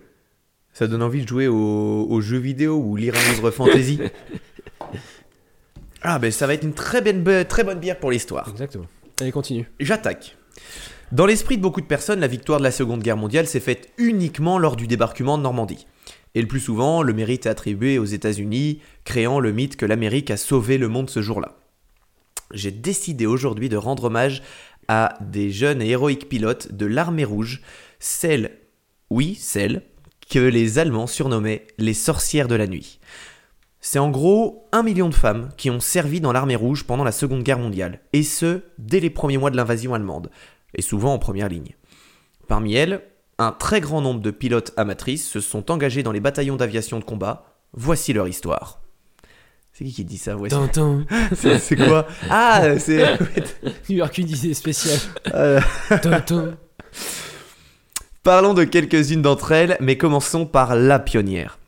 [0.72, 3.98] Ça donne envie de jouer aux, aux jeux vidéo ou lire un livre fantasy.
[6.02, 8.48] ah ben ça va être une très, bonne- très bonne bière pour l'histoire.
[8.50, 8.86] Exactement.
[9.20, 9.68] Allez, continue.
[9.80, 10.36] J'attaque.
[11.12, 13.88] Dans l'esprit de beaucoup de personnes, la victoire de la Seconde Guerre mondiale s'est faite
[13.98, 15.86] uniquement lors du débarquement de Normandie.
[16.36, 20.30] Et le plus souvent, le mérite est attribué aux États-Unis, créant le mythe que l'Amérique
[20.30, 21.56] a sauvé le monde ce jour-là.
[22.54, 24.42] J'ai décidé aujourd'hui de rendre hommage
[24.86, 27.62] à des jeunes et héroïques pilotes de l'armée rouge,
[28.00, 28.58] celles,
[29.10, 29.82] oui, celles,
[30.28, 32.98] que les Allemands surnommaient les sorcières de la nuit.
[33.80, 37.12] C'est en gros un million de femmes qui ont servi dans l'armée rouge pendant la
[37.12, 40.30] Seconde Guerre mondiale, et ce, dès les premiers mois de l'invasion allemande,
[40.74, 41.74] et souvent en première ligne.
[42.48, 43.02] Parmi elles,
[43.38, 47.04] un très grand nombre de pilotes amatrices se sont engagés dans les bataillons d'aviation de
[47.04, 47.56] combat.
[47.72, 48.80] Voici leur histoire.
[49.72, 50.34] C'est qui qui dit ça?
[50.34, 50.54] Voici.
[51.58, 52.06] C'est quoi?
[52.28, 53.18] Ah, c'est.
[53.88, 54.98] New York une idée spéciale.
[55.32, 55.60] Euh,
[56.02, 56.56] Tintin.
[58.22, 61.58] Parlons de quelques-unes d'entre elles, mais commençons par la pionnière.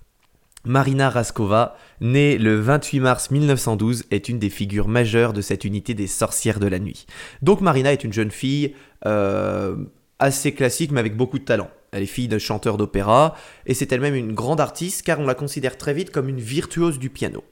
[0.67, 5.95] Marina Raskova, née le 28 mars 1912, est une des figures majeures de cette unité
[5.95, 7.07] des sorcières de la nuit.
[7.41, 8.75] Donc Marina est une jeune fille
[9.07, 9.77] euh,
[10.19, 11.71] assez classique mais avec beaucoup de talent.
[11.91, 13.35] Elle est fille de chanteur d'opéra
[13.65, 16.99] et c'est elle-même une grande artiste car on la considère très vite comme une virtuose
[16.99, 17.43] du piano.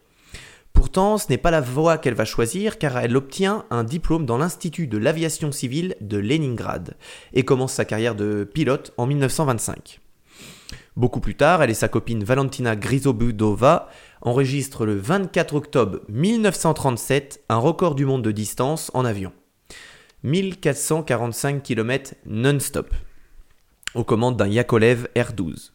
[0.73, 4.39] Pourtant, ce n'est pas la voie qu'elle va choisir car elle obtient un diplôme dans
[4.39, 6.97] l'Institut de l'aviation civile de Leningrad
[7.33, 10.01] et commence sa carrière de pilote en 1925.
[10.97, 13.89] Beaucoup plus tard, elle et sa copine Valentina Grizobudova
[14.23, 19.33] enregistrent le 24 octobre 1937 un record du monde de distance en avion.
[20.25, 22.93] 1445 km non-stop,
[23.95, 25.73] aux commandes d'un Yakolev R-12.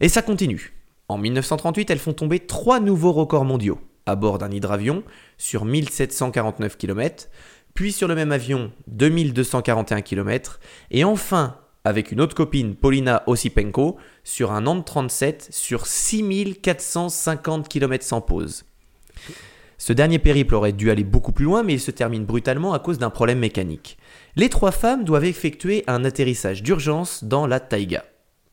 [0.00, 0.74] Et ça continue.
[1.08, 5.02] En 1938, elles font tomber trois nouveaux records mondiaux, à bord d'un hydravion
[5.38, 7.28] sur 1749 km,
[7.74, 13.96] puis sur le même avion 2241 km, et enfin avec une autre copine, Paulina Osipenko,
[14.22, 18.64] sur un Ant 37 sur 6450 km sans pause.
[19.78, 22.78] Ce dernier périple aurait dû aller beaucoup plus loin, mais il se termine brutalement à
[22.78, 23.98] cause d'un problème mécanique.
[24.36, 28.04] Les trois femmes doivent effectuer un atterrissage d'urgence dans la taïga.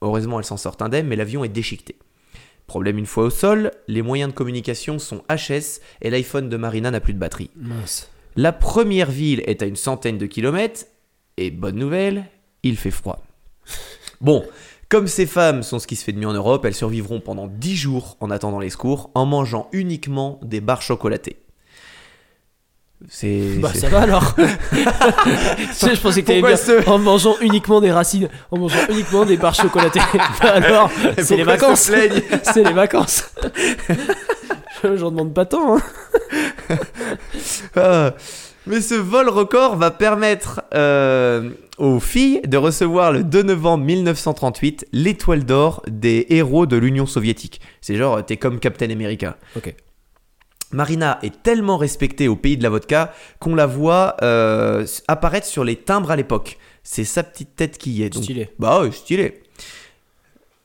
[0.02, 1.98] Heureusement, elles s'en sortent indemnes, mais l'avion est déchiqueté.
[2.70, 6.92] Problème une fois au sol, les moyens de communication sont HS et l'iPhone de Marina
[6.92, 7.50] n'a plus de batterie.
[7.56, 8.12] Mince.
[8.36, 10.86] La première ville est à une centaine de kilomètres,
[11.38, 12.26] et bonne nouvelle,
[12.62, 13.24] il fait froid.
[14.22, 14.46] Bon,
[14.88, 17.48] comme ces femmes sont ce qui se fait de mieux en Europe, elles survivront pendant
[17.48, 21.38] 10 jours en attendant les secours, en mangeant uniquement des barres chocolatées.
[23.08, 23.56] C'est.
[23.60, 24.36] Bah ça va alors.
[24.38, 29.56] Je pensais que t'allais ce- en mangeant uniquement des racines, en mangeant uniquement des barres
[29.56, 30.02] chocolatées.
[30.42, 31.92] Bah alors, c'est les vacances.
[32.44, 33.24] C'est les vacances.
[34.84, 35.78] J'en demande pas tant.
[35.78, 35.82] Hein.
[37.76, 38.14] Ah.
[38.68, 44.86] Mais ce vol record va permettre euh, aux filles de recevoir le 2 novembre 1938
[44.94, 47.62] l'étoile d'or des héros de l'Union soviétique.
[47.82, 49.38] C'est genre, t'es comme Captain America.
[49.56, 49.74] Ok.
[50.72, 55.64] Marina est tellement respectée au pays de la vodka qu'on la voit euh, apparaître sur
[55.64, 56.58] les timbres à l'époque.
[56.84, 58.10] C'est sa petite tête qui y est.
[58.10, 58.50] Donc, Stylé.
[58.60, 59.42] Bah ouais, stylé.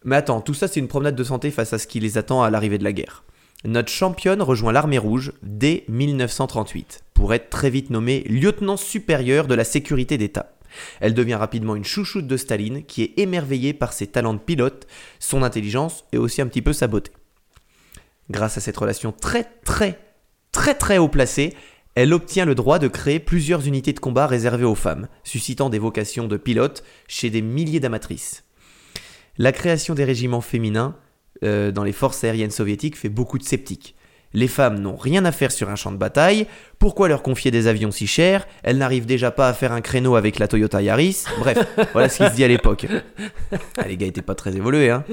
[0.04, 2.42] Mais attends, tout ça c'est une promenade de santé face à ce qui les attend
[2.42, 3.24] à l'arrivée de la guerre.
[3.64, 9.54] Notre championne rejoint l'armée rouge dès 1938 pour être très vite nommée lieutenant supérieur de
[9.54, 10.50] la sécurité d'État.
[11.00, 14.86] Elle devient rapidement une chouchoute de Staline qui est émerveillée par ses talents de pilote,
[15.18, 17.12] son intelligence et aussi un petit peu sa beauté.
[18.30, 19.98] Grâce à cette relation très très
[20.52, 21.54] très très haut placée,
[21.94, 25.78] elle obtient le droit de créer plusieurs unités de combat réservées aux femmes, suscitant des
[25.78, 28.44] vocations de pilote chez des milliers d'amatrices.
[29.36, 30.96] La création des régiments féminins
[31.42, 33.96] euh, dans les forces aériennes soviétiques fait beaucoup de sceptiques.
[34.32, 36.48] Les femmes n'ont rien à faire sur un champ de bataille,
[36.80, 38.48] pourquoi leur confier des avions si chers?
[38.64, 41.24] Elles n'arrivent déjà pas à faire un créneau avec la Toyota Yaris.
[41.38, 41.58] Bref,
[41.92, 42.86] voilà ce qui se dit à l'époque.
[43.78, 45.04] Ah, les gars étaient pas très évolués, hein.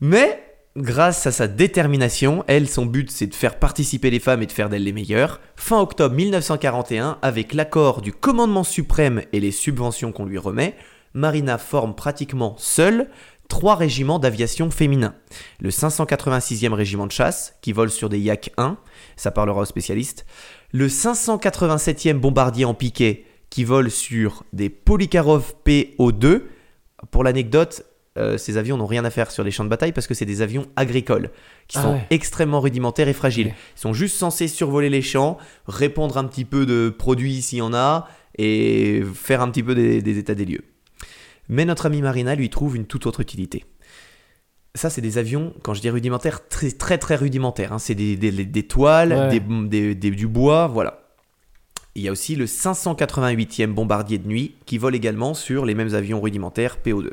[0.00, 4.46] Mais, grâce à sa détermination, elle, son but c'est de faire participer les femmes et
[4.46, 5.40] de faire d'elles les meilleures.
[5.56, 10.74] Fin octobre 1941, avec l'accord du commandement suprême et les subventions qu'on lui remet,
[11.14, 13.08] Marina forme pratiquement seule
[13.50, 15.14] trois régiments d'aviation féminins.
[15.60, 18.78] Le 586e régiment de chasse, qui vole sur des Yak 1,
[19.16, 20.24] ça parlera aux spécialistes.
[20.72, 26.42] Le 587e bombardier en piquet, qui vole sur des Polikarov PO2.
[27.10, 27.84] Pour l'anecdote,
[28.18, 30.24] euh, ces avions n'ont rien à faire sur les champs de bataille parce que c'est
[30.24, 31.30] des avions agricoles
[31.68, 32.06] qui Ah sont ouais.
[32.10, 33.54] extrêmement rudimentaires et fragiles.
[33.76, 37.62] Ils sont juste censés survoler les champs, répondre un petit peu de produits s'il y
[37.62, 38.08] en a
[38.38, 40.64] et faire un petit peu des, des états des lieux.
[41.48, 43.64] Mais notre ami Marina lui trouve une toute autre utilité.
[44.76, 47.72] Ça, c'est des avions, quand je dis rudimentaires, très très très rudimentaires.
[47.72, 47.78] hein.
[47.80, 49.40] C'est des, des- des toiles, Ouais.
[49.94, 51.00] des- du bois, voilà.
[51.96, 55.92] Il y a aussi le 588e bombardier de nuit qui vole également sur les mêmes
[55.94, 57.10] avions rudimentaires PO2.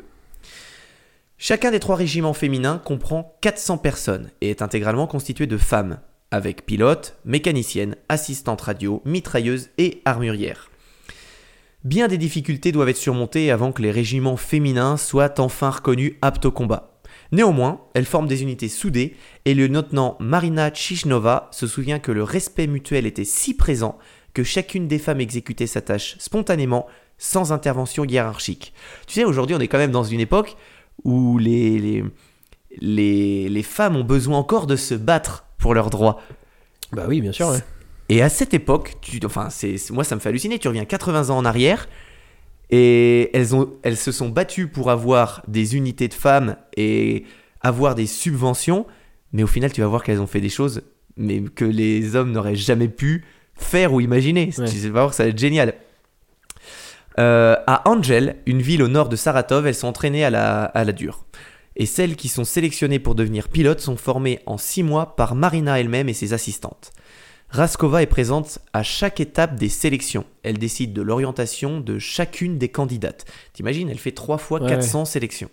[1.40, 6.00] Chacun des trois régiments féminins comprend 400 personnes et est intégralement constitué de femmes,
[6.32, 10.68] avec pilotes, mécaniciennes, assistantes radio, mitrailleuses et armurières.
[11.84, 16.46] Bien des difficultés doivent être surmontées avant que les régiments féminins soient enfin reconnus aptes
[16.46, 16.98] au combat.
[17.30, 19.14] Néanmoins, elles forment des unités soudées
[19.44, 23.96] et le lieutenant Marina Chichnova se souvient que le respect mutuel était si présent
[24.34, 28.72] que chacune des femmes exécutait sa tâche spontanément, sans intervention hiérarchique.
[29.06, 30.56] Tu sais, aujourd'hui, on est quand même dans une époque
[31.04, 32.04] où les, les,
[32.80, 36.20] les, les femmes ont besoin encore de se battre pour leurs droits.
[36.92, 37.48] Bah oui, bien sûr.
[37.48, 37.58] ouais.
[38.08, 41.28] Et à cette époque, tu, enfin, c'est, moi ça me fait halluciner, tu reviens 80
[41.30, 41.88] ans en arrière,
[42.70, 47.24] Et elles, ont, elles se sont battues pour avoir des unités de femmes et
[47.60, 48.86] avoir des subventions.
[49.32, 50.82] Mais au final, tu vas voir qu'elles ont fait des choses
[51.20, 53.24] mais que les hommes n'auraient jamais pu
[53.56, 54.50] faire ou imaginer.
[54.56, 54.68] Ouais.
[54.68, 55.74] Tu vas voir, ça va être génial.
[57.18, 60.84] Euh, à Angel, une ville au nord de Saratov, elles sont entraînées à la, à
[60.84, 61.24] la dure.
[61.76, 65.78] Et celles qui sont sélectionnées pour devenir pilotes sont formées en 6 mois par Marina
[65.80, 66.92] elle-même et ses assistantes.
[67.50, 70.24] Raskova est présente à chaque étape des sélections.
[70.42, 73.24] Elle décide de l'orientation de chacune des candidates.
[73.52, 75.48] T'imagines, elle fait 3 fois Ouais, 400 sélections.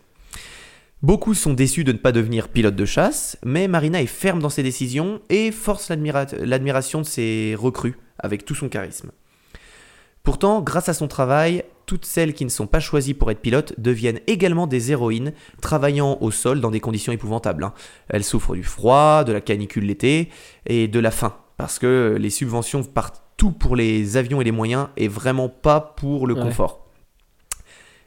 [1.01, 4.49] Beaucoup sont déçus de ne pas devenir pilote de chasse, mais Marina est ferme dans
[4.49, 9.11] ses décisions et force l'admira- l'admiration de ses recrues avec tout son charisme.
[10.26, 13.80] Pourtant, grâce à son travail, toutes celles qui ne sont pas choisies pour être pilotes
[13.80, 17.63] deviennent également des héroïnes, travaillant au sol dans des conditions épouvantables.
[17.63, 17.73] hein.
[18.09, 20.30] Elles souffrent du froid, de la canicule l'été
[20.65, 24.51] et de la faim, parce que les subventions partent tout pour les avions et les
[24.51, 26.41] moyens et vraiment pas pour le Ouais.
[26.41, 26.88] confort.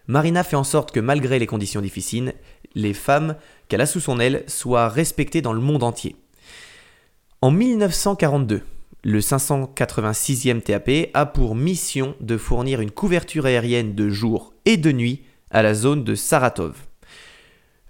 [0.08, 2.34] Marina fait en sorte que malgré les conditions difficiles,
[2.74, 3.36] les femmes
[3.68, 6.16] qu'elle a sous son aile soient respectées dans le monde entier.
[7.42, 8.62] En 1942,
[9.04, 14.92] le 586e TAP a pour mission de fournir une couverture aérienne de jour et de
[14.92, 16.74] nuit à la zone de Saratov.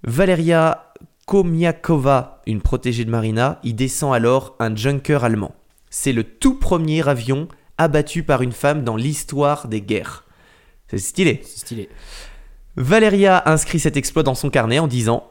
[0.05, 0.93] Valeria
[1.27, 5.55] Komiakova, une protégée de Marina, y descend alors un junker allemand.
[5.91, 7.49] C'est le tout premier avion
[7.79, 10.25] abattu par une femme dans l'histoire des guerres.
[10.89, 11.41] C'est stylé.
[11.43, 11.89] C'est stylé.
[12.77, 15.29] Valeria inscrit cet exploit dans son carnet en disant,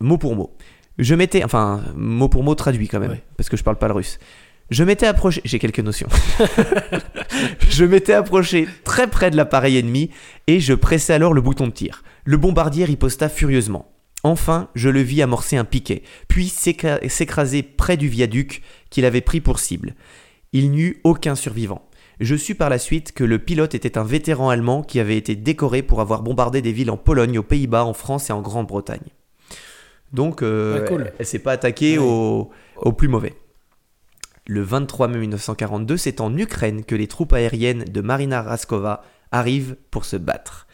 [0.00, 0.56] mot pour mot,
[0.98, 3.22] je m'étais, enfin, mot pour mot traduit quand même, Ouais.
[3.36, 4.18] parce que je parle pas le russe.
[4.72, 6.08] Je m'étais approché, j'ai quelques notions.
[7.68, 10.10] je m'étais approché très près de l'appareil ennemi
[10.46, 12.02] et je pressais alors le bouton de tir.
[12.24, 13.92] Le bombardier riposta furieusement.
[14.24, 19.20] Enfin, je le vis amorcer un piquet, puis s'écra- s'écraser près du viaduc qu'il avait
[19.20, 19.94] pris pour cible.
[20.52, 21.82] Il n'y eut aucun survivant.
[22.20, 25.34] Je sus par la suite que le pilote était un vétéran allemand qui avait été
[25.34, 29.00] décoré pour avoir bombardé des villes en Pologne, aux Pays-Bas, en France et en Grande-Bretagne.
[30.12, 31.02] Donc, euh, Ouais, cool.
[31.06, 32.04] elle, elle s'est pas attaquée Ouais.
[32.04, 33.34] aux au plus mauvais.
[34.46, 39.76] Le 23 mai 1942, c'est en Ukraine que les troupes aériennes de Marina Raskova arrivent
[39.92, 40.66] pour se battre.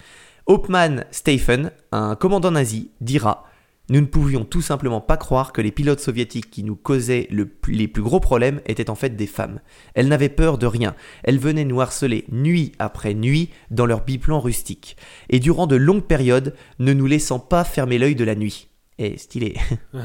[0.46, 3.44] Hauptmann Stephen, un commandant nazi, dira
[3.90, 7.88] Nous ne pouvions tout simplement pas croire que les pilotes soviétiques qui nous causaient les
[7.88, 9.60] plus gros problèmes étaient en fait des femmes.
[9.92, 10.94] Elles n'avaient peur de rien.
[11.22, 14.96] Elles venaient nous harceler nuit après nuit dans leurs biplans rustiques.
[15.28, 18.68] Et durant de longues périodes, ne nous laissant pas fermer l'œil de la nuit.
[18.96, 19.58] Et stylé.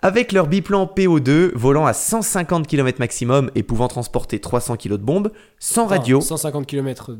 [0.00, 4.96] Avec leur biplan PO2 volant à 150 km maximum et pouvant transporter 300 kg de
[4.98, 6.20] bombes, sans radio.
[6.20, 7.10] 150 km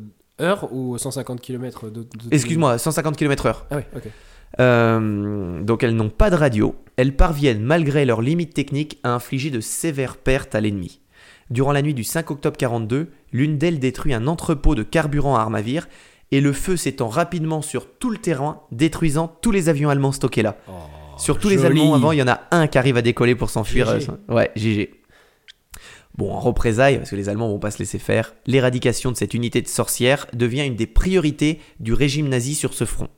[0.41, 2.03] heure ou 150 km de.
[2.03, 3.55] de- Excuse-moi, 150 km/h.
[3.71, 4.03] Ah ouais, ok.
[4.61, 9.51] Euh, donc elles n'ont pas de radio, elles parviennent malgré leurs limites techniques à infliger
[9.51, 11.01] de sévères pertes à l'ennemi.
[11.51, 15.41] Durant la nuit du 5 octobre 42, l'une d'elles détruit un entrepôt de carburant à
[15.41, 15.89] Armavir
[16.31, 20.43] et le feu s'étend rapidement sur tout le terrain, détruisant tous les avions allemands stockés
[20.43, 20.57] là.
[21.19, 21.65] Sur tous les.
[21.65, 23.99] Allemands avant, il y en a un qui arrive à décoller pour s'enfuir.
[23.99, 24.11] GG.
[24.11, 24.91] euh, ouais, GG.
[26.17, 29.35] Bon, en représailles, parce que les Allemands vont pas se laisser faire, l'éradication de cette
[29.35, 33.09] unité de sorcières devient une des priorités du régime nazi sur ce front.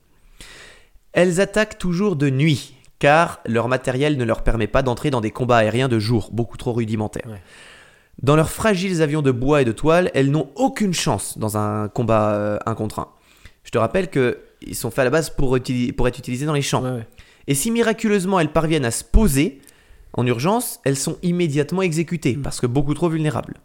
[1.12, 5.30] Elles attaquent toujours de nuit, car leur matériel ne leur permet pas d'entrer dans des
[5.30, 7.26] combats aériens de jour, beaucoup trop rudimentaires.
[7.26, 7.40] Ouais.
[8.22, 11.88] Dans leurs fragiles avions de bois et de toile, elles n'ont aucune chance dans un
[11.88, 13.08] combat euh, un contre un.
[13.64, 16.82] Je te rappelle qu'ils sont faits à la base pour, être utilisés dans les champs.
[16.82, 17.06] Ouais, ouais.
[17.46, 19.60] Et si miraculeusement elles parviennent à se poser
[20.12, 22.42] en urgence, elles sont immédiatement exécutées Mm.
[22.42, 23.60] parce que beaucoup trop vulnérables.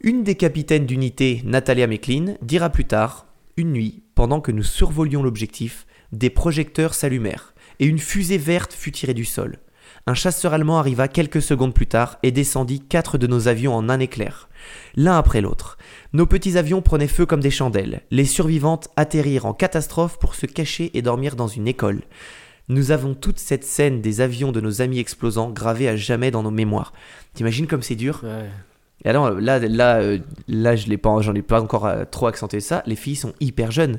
[0.00, 5.22] Une des capitaines d'unité, Natalia Meklin, dira plus tard Une nuit, pendant que nous survolions
[5.22, 9.58] l'objectif, des projecteurs s'allumèrent et une fusée verte fut tirée du sol.
[10.06, 13.88] Un chasseur allemand arriva quelques secondes plus tard et descendit quatre de nos avions en
[13.88, 14.48] un éclair,
[14.96, 15.78] l'un après l'autre.
[16.12, 18.02] Nos petits avions prenaient feu comme des chandelles.
[18.10, 22.02] Les survivantes atterrirent en catastrophe pour se cacher et dormir dans une école.
[22.68, 26.42] Nous avons toute cette scène des avions de nos amis explosants gravée à jamais dans
[26.42, 26.92] nos mémoires.
[27.34, 28.48] T'imagines comme c'est dur Ouais.
[29.04, 32.26] Et alors là, là, euh, là, je l'ai pas, j'en ai pas encore euh, trop
[32.26, 32.82] accentué ça.
[32.86, 33.98] Les filles sont hyper jeunes.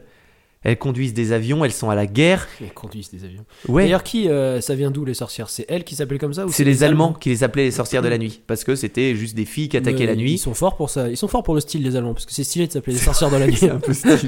[0.63, 2.47] Elles conduisent des avions, elles sont à la guerre.
[2.61, 3.45] Ils conduisent des avions.
[3.67, 3.83] Ouais.
[3.83, 5.47] D'ailleurs, qui euh, ça vient d'où les sorcières?
[5.51, 8.01] C'est elles qui s'appellent comme ça ou C'est les Allemands qui les appelaient les sorcières
[8.01, 10.37] de la nuit parce que c'était juste des filles qui attaquaient Mais la Ils nuit.
[10.39, 11.07] sont forts pour ça.
[11.07, 12.99] Ils sont forts pour le style des Allemands parce que c'est stylé de s'appeler les
[13.03, 13.57] sorcières de la nuit.
[13.57, 14.17] C'est un peu stylé.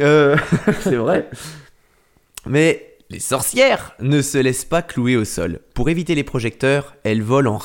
[0.00, 0.38] Euh,
[0.80, 1.28] c'est vrai.
[2.46, 5.60] Mais les sorcières ne se laissent pas clouer au sol.
[5.74, 7.58] Pour éviter les projecteurs, elles volent en.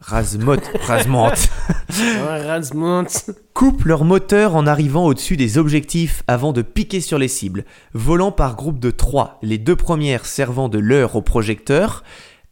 [0.00, 1.48] Rasmote, rasmote.
[1.88, 3.06] Ouais, Ransmont.
[3.54, 7.64] Coupent leur moteur en arrivant au-dessus des objectifs avant de piquer sur les cibles,
[7.94, 12.04] volant par groupe de trois, les deux premières servant de leurre au projecteur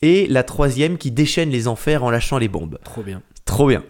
[0.02, 2.78] et la troisième qui déchaîne les enfers en lâchant les bombes.
[2.84, 3.22] Trop bien.
[3.44, 3.82] Trop bien.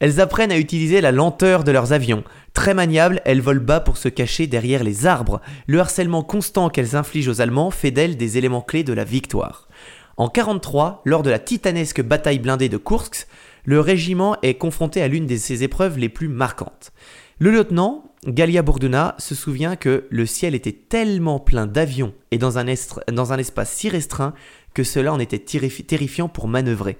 [0.00, 2.24] Elles apprennent à utiliser la lenteur de leurs avions.
[2.54, 5.40] Très maniables, elles volent bas pour se cacher derrière les arbres.
[5.66, 9.68] Le harcèlement constant qu'elles infligent aux Allemands fait d'elles des éléments clés de la victoire.
[10.16, 13.26] En 43, lors de la titanesque bataille blindée de Kursk,
[13.64, 16.92] le régiment est confronté à l'une de ses épreuves les plus marquantes.
[17.38, 22.58] Le lieutenant, Galia Bourdona, se souvient que le ciel était tellement plein d'avions et dans
[22.58, 22.64] un,
[23.12, 24.34] dans un espace si restreint
[24.74, 26.98] que cela en était terrifi- terrifiant pour manœuvrer.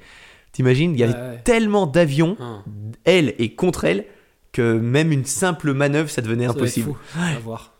[0.53, 1.41] T'imagines, il y avait Ouais, ouais.
[1.45, 2.63] tellement d'avions, Hum,
[3.05, 4.05] elle et contre elle,
[4.53, 6.93] que même une simple manœuvre, ça devenait ça impossible.
[6.93, 7.75] fou à voir.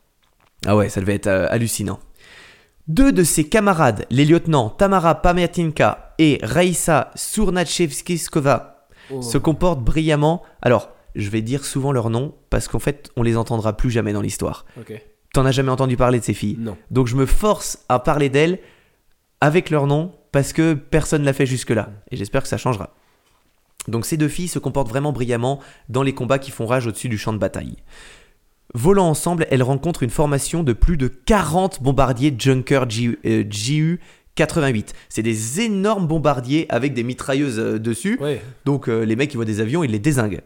[0.67, 1.99] Ah ouais, ça devait être euh, hallucinant.
[2.87, 8.77] Deux de ses camarades, les lieutenants Tamara Pamiatinka et Raïssa Surnachevskiskova,
[9.13, 9.23] Oh.
[9.23, 10.43] se comportent brillamment.
[10.63, 14.13] Alors, je vais dire souvent leur nom parce qu'en fait, on les entendra plus jamais
[14.13, 14.65] dans l'histoire.
[15.35, 16.57] T'en as jamais entendu parler de ces filles.
[16.61, 16.77] Non.
[16.93, 18.61] Donc je me force à parler d'elles
[19.41, 21.91] avec leur nom parce que personne l'a fait jusque-là.
[22.11, 22.95] Et j'espère que ça changera.
[23.89, 27.09] Donc ces deux filles se comportent vraiment brillamment dans les combats qui font rage au-dessus
[27.09, 27.77] du champ de bataille.
[28.75, 33.99] Volant ensemble, elles rencontrent une formation de plus de 40 bombardiers Junker G- euh, GU
[34.37, 34.95] 88.
[35.09, 38.17] C'est des énormes bombardiers avec des mitrailleuses euh, dessus.
[38.21, 38.41] Ouais.
[38.65, 40.43] Donc euh, les mecs, ils voient des avions, ils les désinguent.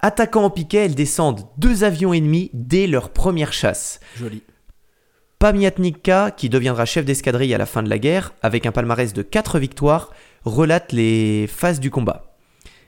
[0.00, 4.00] Attaquant en piquet, elles descendent deux avions ennemis dès leur première chasse.
[4.18, 4.42] Joli.
[5.38, 9.20] Pamiatnikka, qui deviendra chef d'escadrille à la fin de la guerre, avec un palmarès de
[9.22, 10.10] 4 victoires,
[10.44, 12.34] relate les phases du combat.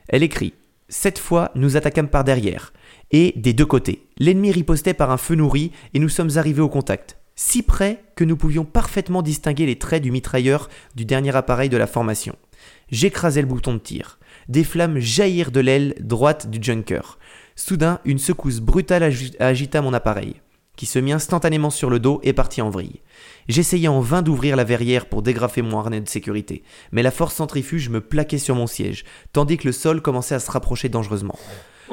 [0.07, 0.53] Elle écrit
[0.87, 2.73] Cette fois, nous attaquâmes par derrière,
[3.11, 4.07] et des deux côtés.
[4.17, 7.17] L'ennemi ripostait par un feu nourri, et nous sommes arrivés au contact.
[7.35, 11.77] Si près que nous pouvions parfaitement distinguer les traits du mitrailleur du dernier appareil de
[11.77, 12.35] la formation.
[12.91, 14.17] J'écrasai le bouton de tir.
[14.49, 17.19] Des flammes jaillirent de l'aile droite du Junker.
[17.55, 20.41] Soudain, une secousse brutale agi- agita mon appareil
[20.79, 23.01] qui se mit instantanément sur le dos et partit en vrille.
[23.49, 27.35] J'essayais en vain d'ouvrir la verrière pour dégrafer mon harnais de sécurité, mais la force
[27.35, 29.03] centrifuge me plaquait sur mon siège,
[29.33, 31.37] tandis que le sol commençait à se rapprocher dangereusement.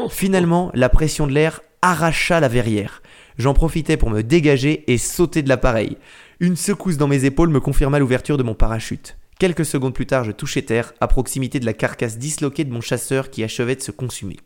[0.08, 3.02] Finalement, la pression de l'air arracha la verrière.
[3.38, 5.98] J'en profitais pour me dégager et sauter de l'appareil.
[6.38, 9.16] Une secousse dans mes épaules me confirma l'ouverture de mon parachute.
[9.40, 12.80] Quelques secondes plus tard, je touchais terre, à proximité de la carcasse disloquée de mon
[12.80, 14.36] chasseur qui achevait de se consumer.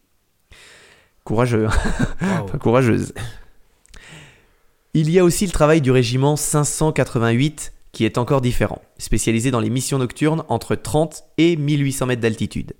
[1.24, 2.42] Courageux, hein.
[2.42, 3.12] Enfin, courageuse.
[4.94, 9.60] Il y a aussi le travail du régiment 588 qui est encore différent, spécialisé dans
[9.60, 12.72] les missions nocturnes entre 30 et 1800 mètres d'altitude.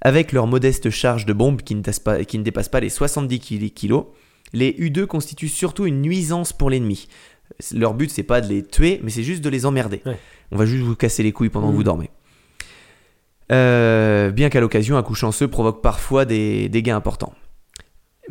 [0.00, 2.88] Avec leur modeste charge de bombes qui ne, tasse pas- qui ne dépasse pas les
[2.88, 4.06] 70 kg- kilos,
[4.52, 7.06] les U-2 constituent surtout une nuisance pour l'ennemi.
[7.74, 10.02] Leur but, c'est pas de les tuer, mais c'est juste de les emmerder.
[10.06, 10.18] Ouais.
[10.52, 12.10] On va juste vous casser les couilles pendant que vous dormez.
[13.52, 17.34] Euh, bien qu'à l'occasion, un coup chanceux provoque parfois des dégâts importants.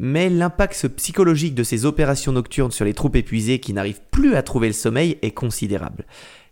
[0.02, 4.44] Mais l'impact psychologique de ces opérations nocturnes sur les troupes épuisées qui n'arrivent plus à
[4.44, 6.06] trouver le sommeil est considérable.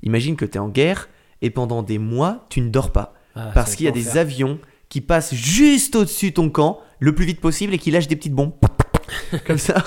[0.04, 1.08] Imagine que tu es en guerre
[1.42, 3.14] et pendant des mois, tu ne dors pas.
[3.36, 4.60] Ah, parce qu'il y a des avions
[4.90, 8.18] qui passent juste au-dessus de ton camp le plus vite possible et qui lâchent des
[8.18, 8.54] petites bombes.
[9.48, 9.82] Comme ça.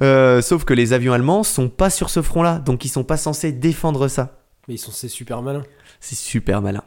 [0.00, 3.16] Euh, sauf que les avions allemands sont pas sur ce front-là, donc ils sont pas
[3.16, 4.44] censés défendre ça.
[4.68, 5.64] Mais ils sont c'est super malin.
[6.00, 6.82] C'est super malin.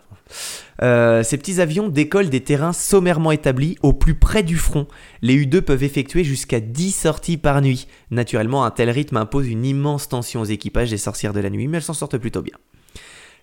[0.81, 4.87] Euh, ces petits avions décollent des terrains sommairement établis au plus près du front.
[5.21, 7.87] Les U-2 peuvent effectuer jusqu'à 10 sorties par nuit.
[8.11, 11.67] Naturellement, un tel rythme impose une immense tension aux équipages des sorcières de la nuit,
[11.67, 12.55] mais elles s'en sortent plutôt bien.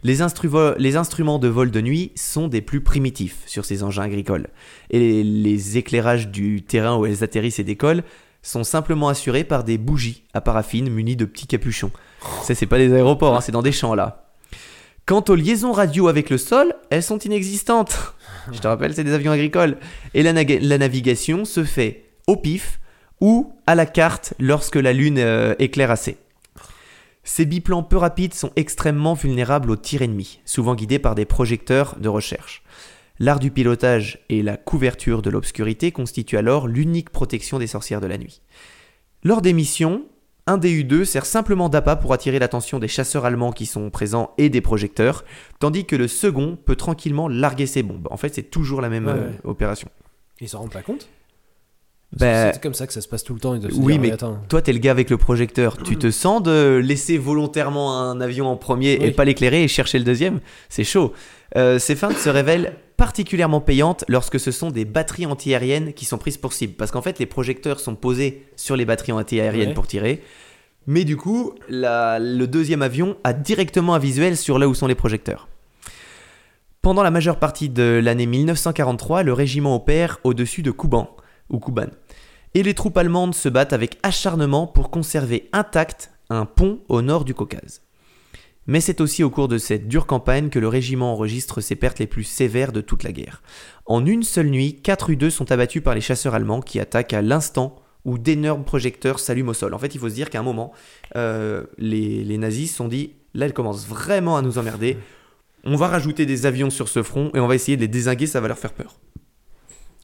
[0.05, 4.05] Les, instru- les instruments de vol de nuit sont des plus primitifs sur ces engins
[4.05, 4.49] agricoles.
[4.90, 8.05] Et les, les éclairages du terrain où elles atterrissent et décollent
[8.40, 11.90] sont simplement assurés par des bougies à paraffine munies de petits capuchons.
[12.45, 14.28] Ça, c'est pas des aéroports, hein, c'est dans des champs là.
[15.09, 18.13] Quant aux liaisons radio avec le sol, elles sont inexistantes.
[18.53, 19.79] Je te rappelle, c'est des avions agricoles.
[20.13, 22.79] Et la, navigation se fait au pif
[23.19, 26.19] ou à la carte lorsque la lune euh, éclaire assez.
[27.25, 31.97] Ces biplans peu rapides sont extrêmement vulnérables aux tirs ennemis, souvent guidés par des projecteurs
[31.99, 32.63] de recherche.
[33.19, 38.09] L'art du pilotage et la couverture de l'obscurité constituent alors l'unique protection des sorcières de
[38.09, 38.43] la nuit.
[39.25, 40.05] Lors des missions,
[40.49, 44.33] un des U-2 sert simplement d'appât pour attirer l'attention des chasseurs allemands qui sont présents
[44.39, 45.25] et des projecteurs,
[45.61, 48.09] tandis que le second peut tranquillement larguer ses bombes.
[48.11, 49.89] En fait, c'est toujours la même Ouais, euh, opération.
[50.41, 51.09] Ils s'en rendent pas compte?
[52.19, 53.55] Bah, C'est comme ça que ça se passe tout le temps.
[53.55, 54.39] Ils oui, dire, mais attends.
[54.49, 55.77] toi, t'es le gars avec le projecteur.
[55.77, 59.11] Tu te sens de laisser volontairement un avion en premier et Oui.
[59.11, 60.41] pas l'éclairer et chercher le deuxième?
[60.70, 61.12] C'est chaud.
[61.57, 66.19] Euh, ces feintes se révèlent particulièrement payantes lorsque ce sont des batteries antiaériennes qui sont
[66.19, 66.75] prises pour cible.
[66.75, 69.75] Parce qu'en fait, les projecteurs sont posés sur les batteries antiaériennes Ouais.
[69.75, 70.23] pour tirer.
[70.87, 74.87] Mais du coup, la- le deuxième avion a directement un visuel sur là où sont
[74.87, 75.49] les projecteurs.
[76.83, 81.15] Pendant la majeure partie de l'année 1943, le régiment opère au-dessus de Kouban,
[81.51, 81.89] ou Kuban.
[82.55, 87.25] Et les troupes allemandes se battent avec acharnement pour conserver intact un pont au nord
[87.25, 87.83] du Caucase.
[88.69, 91.99] Mais c'est aussi au cours de cette dure campagne que le régiment enregistre ses pertes
[91.99, 93.43] les plus sévères de toute la guerre.
[93.86, 97.23] En une seule nuit, 4 U2 sont abattus par les chasseurs allemands qui attaquent à
[97.23, 99.73] l'instant où d'énormes projecteurs s'allument au sol.
[99.73, 100.73] En fait, il faut se dire qu'à un moment,
[101.16, 104.99] euh, les, les nazis se sont dit, là, elle commence vraiment à nous emmerder.
[105.65, 108.27] On va rajouter des avions sur ce front et on va essayer de les désinguer,
[108.27, 109.01] ça va leur faire peur.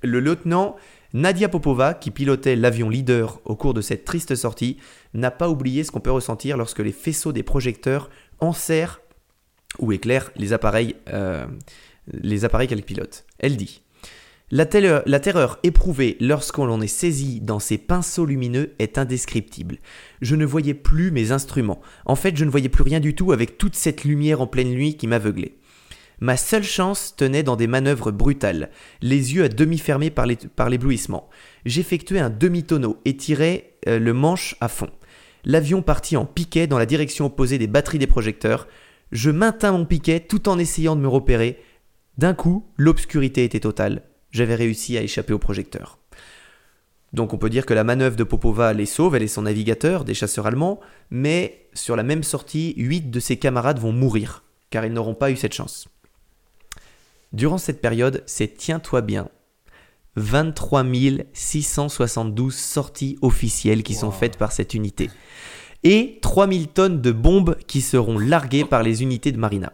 [0.02, 0.76] Le lieutenant
[1.14, 4.78] Nadia Popova, qui pilotait l'avion leader au cours de cette triste sortie,
[5.14, 9.00] n'a pas oublié ce qu'on peut ressentir lorsque les faisceaux des projecteurs enserrent
[9.78, 11.46] ou éclairent les appareils, euh,
[12.12, 13.24] les appareils qu'elle pilote.
[13.38, 13.82] Elle dit
[14.50, 19.78] la, terreur- éprouvée lorsqu'on l'on est saisi dans ces pinceaux lumineux est indescriptible.
[20.20, 21.80] Je ne voyais plus mes instruments.
[22.04, 24.70] En fait, je ne voyais plus rien du tout avec toute cette lumière en pleine
[24.70, 25.54] nuit qui m'aveuglait.
[26.20, 28.70] Ma seule chance tenait dans des manœuvres brutales,
[29.02, 31.28] les yeux à demi fermés par l'éblouissement.
[31.64, 34.90] J'effectuais un demi-tonneau et tirais euh, le manche à fond.
[35.44, 38.66] L'avion partit en piquet dans la direction opposée des batteries des projecteurs.
[39.12, 41.62] Je maintins mon piquet tout en essayant de me repérer.
[42.16, 44.02] D'un coup, l'obscurité était totale.
[44.30, 45.98] J'avais réussi à échapper aux projecteurs.
[47.12, 50.04] Donc on peut dire que la manœuvre de Popova les sauve, elle et son navigateur,
[50.04, 50.80] des chasseurs allemands,
[51.10, 55.30] mais sur la même sortie, 8 de ses camarades vont mourir, car ils n'auront pas
[55.30, 55.86] eu cette chance.
[57.32, 59.28] Durant cette période, c'est, tiens-toi bien,
[60.16, 60.84] 23
[61.32, 65.10] 672 sorties officielles qui sont faites par cette unité.
[65.82, 69.72] Et 3000 tonnes de bombes qui seront larguées par les unités de Marina.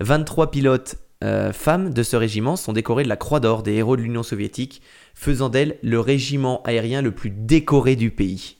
[0.00, 3.96] 23 pilotes euh, femmes de ce régiment sont décorées de la Croix d'Or des héros
[3.96, 4.82] de l'Union soviétique,
[5.14, 8.56] faisant d'elle le régiment aérien le plus décoré du pays.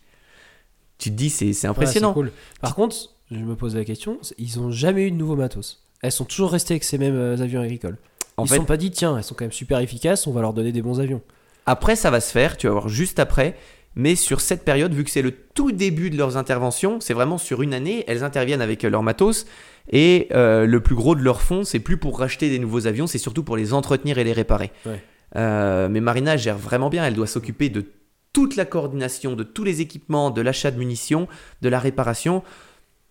[0.98, 2.14] Tu te dis, c'est Ouais, impressionnant.
[2.14, 2.32] cool.
[2.60, 2.96] Par contre,
[3.30, 5.82] je me pose la question, ils ont jamais eu de nouveau matos.
[6.02, 7.98] Elles sont toujours restées avec ces mêmes euh, avions agricoles.
[8.36, 10.32] En ils fait, se sont pas dit, tiens, elles sont quand même super efficaces, on
[10.32, 11.22] va leur donner des bons avions.
[11.64, 13.56] Après, ça va se faire, tu vas voir juste après.
[13.96, 17.38] Mais sur cette période, vu que c'est le tout début de leurs interventions, c'est vraiment
[17.38, 19.46] sur une année, elles interviennent avec euh, leur matos.
[19.90, 23.06] Et euh, le plus gros de leur fonds, c'est plus pour racheter des nouveaux avions,
[23.06, 24.70] c'est surtout pour les entretenir et les réparer.
[24.84, 25.02] Ouais.
[25.36, 27.86] Euh, mais Marina gère vraiment bien, elle doit s'occuper de
[28.34, 31.26] toute la coordination, de tous les équipements, de l'achat de munitions,
[31.62, 32.42] de la réparation.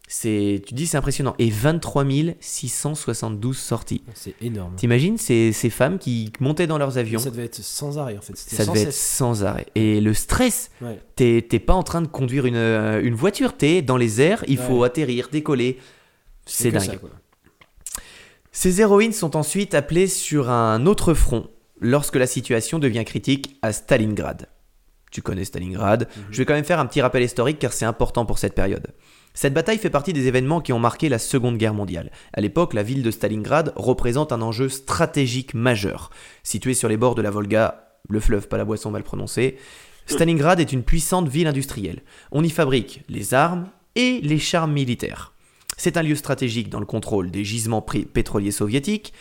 [0.07, 1.33] C'est, tu dis, c'est impressionnant.
[1.39, 2.05] Et 23
[2.39, 4.03] 672 sorties.
[4.13, 4.75] C'est énorme.
[4.75, 7.19] T'imagines ces, ces femmes qui montaient dans leurs avions?
[7.19, 8.37] Ça devait être sans arrêt en fait.
[8.37, 9.65] Ça sans devait être sans arrêt.
[9.73, 10.99] Et le stress, Ouais.
[11.15, 14.43] t'es t'es pas en train de conduire une, euh, une voiture, t'es dans les airs,
[14.47, 15.79] il faut atterrir, décoller.
[16.45, 16.81] C'est dingue.
[16.83, 17.09] ça, quoi.
[18.51, 21.49] Ces héroïnes sont ensuite appelées sur un autre front
[21.81, 24.47] lorsque la situation devient critique à Stalingrad.
[25.11, 26.07] Tu connais Stalingrad.
[26.29, 28.87] Je vais quand même faire un petit rappel historique car c'est important pour cette période.
[29.35, 32.09] Cette bataille fait partie des événements qui ont marqué la Seconde Guerre mondiale.
[32.31, 36.09] À l'époque, la ville de Stalingrad représente un enjeu stratégique majeur.
[36.41, 39.57] Située sur les bords de la Volga, le fleuve, pas la boisson mal prononcée,
[40.07, 42.03] Stalingrad est une puissante ville industrielle.
[42.31, 45.33] On y fabrique les armes et les chars militaires.
[45.75, 49.11] C'est un lieu stratégique dans le contrôle des gisements pétroliers soviétiques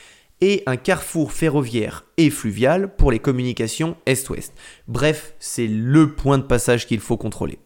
[0.40, 4.52] et un carrefour ferroviaire et fluvial pour les communications Est-Ouest.
[4.86, 7.58] Bref, c'est le point de passage qu'il faut contrôler.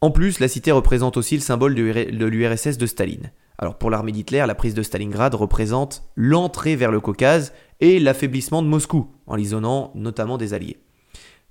[0.00, 3.32] En plus, la cité représente aussi le symbole de UR- de l'URSS de Staline.
[3.58, 8.62] Alors pour l'armée d'Hitler, la prise de Stalingrad représente l'entrée vers le Caucase et l'affaiblissement
[8.62, 10.76] de Moscou, en l'isolant notamment des Alliés.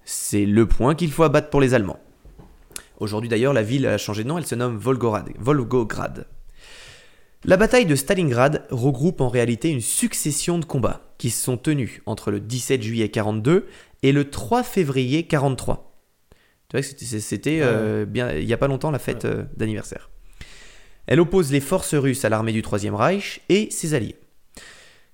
[0.03, 1.99] C'est le point qu'il faut abattre pour les Allemands.
[2.99, 5.27] Aujourd'hui d'ailleurs, la ville a changé de nom, elle se nomme Volgograd.
[5.39, 6.27] Volgograd.
[7.43, 12.01] La bataille de Stalingrad regroupe en réalité une succession de combats qui se sont tenus
[12.05, 13.67] entre le 17 juillet 42
[14.03, 15.84] et le 3 février 43.
[16.75, 20.09] Vois que c'était- c'était euh, bien il y a pas longtemps la fête euh, d'anniversaire.
[21.07, 24.15] Elle oppose les forces russes à l'armée du Troisième Reich et ses alliés.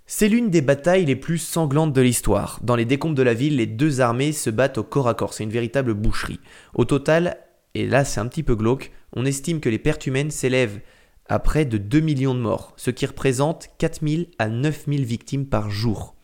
[0.06, 2.60] C'est l'une des batailles les plus sanglantes de l'histoire.
[2.64, 5.34] Dans les décombres de la ville, les deux armées se battent au corps à corps.
[5.34, 6.40] C'est une véritable boucherie.
[6.74, 7.38] Au total,
[7.76, 10.80] et là c'est un petit peu glauque, on estime que les pertes humaines s'élèvent
[11.30, 15.70] à près de 2 millions de morts, ce qui représente 4000 à 9000 victimes par
[15.70, 16.16] jour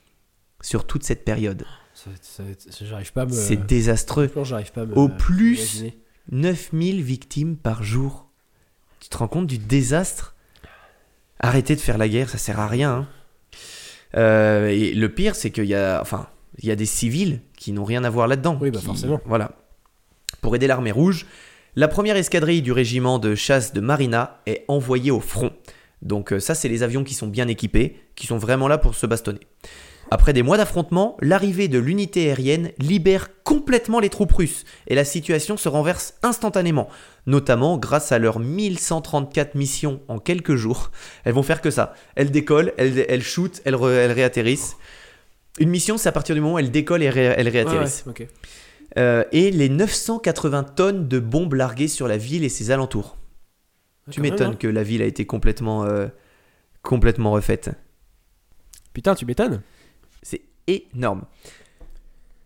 [0.62, 1.64] sur toute cette période.
[2.04, 3.32] Ça- ça- ça- J'arrive pas à me.
[3.32, 4.28] C'est désastreux.
[4.28, 4.96] Franchement, J'arrive pas à me.
[4.96, 5.98] Au plus, imaginer.
[6.32, 8.30] 9000 victimes par jour.
[9.00, 10.36] Tu te rends compte du désastre?
[11.40, 12.92] Arrêtez de faire la guerre, ça sert à rien.
[12.92, 13.08] hein.
[14.16, 16.28] Euh, et le pire, c'est qu'il y a, enfin,
[16.60, 18.58] il y a des civils qui n'ont rien à voir là-dedans.
[18.62, 19.20] Oui, bah qui- forcément.
[19.26, 19.52] Voilà.
[20.42, 21.26] Pour aider l'armée rouge,
[21.76, 25.52] la première escadrille du régiment de chasse de Marina est envoyée au front.
[26.02, 28.94] Donc euh, ça, c'est les avions qui sont bien équipés, qui sont vraiment là pour
[28.96, 29.40] se bastonner.
[30.10, 35.04] Après des mois d'affrontements, l'arrivée de l'unité aérienne libère complètement les troupes russes et la
[35.04, 36.88] situation se renverse instantanément,
[37.26, 40.92] notamment grâce à leurs 1134 missions en quelques jours.
[41.26, 41.94] Elles vont faire que ça.
[42.16, 44.78] Elles décollent, elles, elles shootent, elles, re- elles réatterrissent.
[45.60, 48.06] Une mission, c'est à partir du moment où elles décollent et ré- elles réatterrissent.
[48.06, 48.30] ouais.
[48.98, 53.18] Euh, et les 980 tonnes de bombes larguées sur la ville et ses alentours.
[54.10, 54.58] Tu Quand même, m'étonnes hein.
[54.58, 56.08] que la ville a été complètement, euh,
[56.82, 57.72] complètement refaite.
[58.94, 59.62] Putain, tu m'étonnes.
[60.22, 61.26] C'est énorme.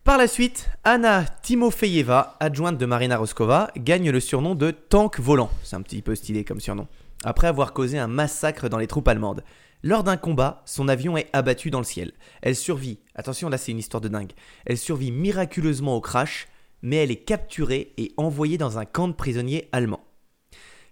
[0.04, 5.50] Par la suite, Anna Timofeyeva, adjointe de Marina Roskova, gagne le surnom de tank volant.
[5.62, 6.88] C'est un petit peu stylé comme surnom.
[7.24, 9.44] Après avoir causé un massacre dans les troupes allemandes.
[9.84, 12.12] Lors d'un combat, son avion est abattu dans le ciel.
[12.40, 14.32] Elle survit, attention là c'est une histoire de dingue,
[14.64, 16.46] elle survit miraculeusement au crash,
[16.82, 20.04] mais elle est capturée et envoyée dans un camp de prisonniers allemands.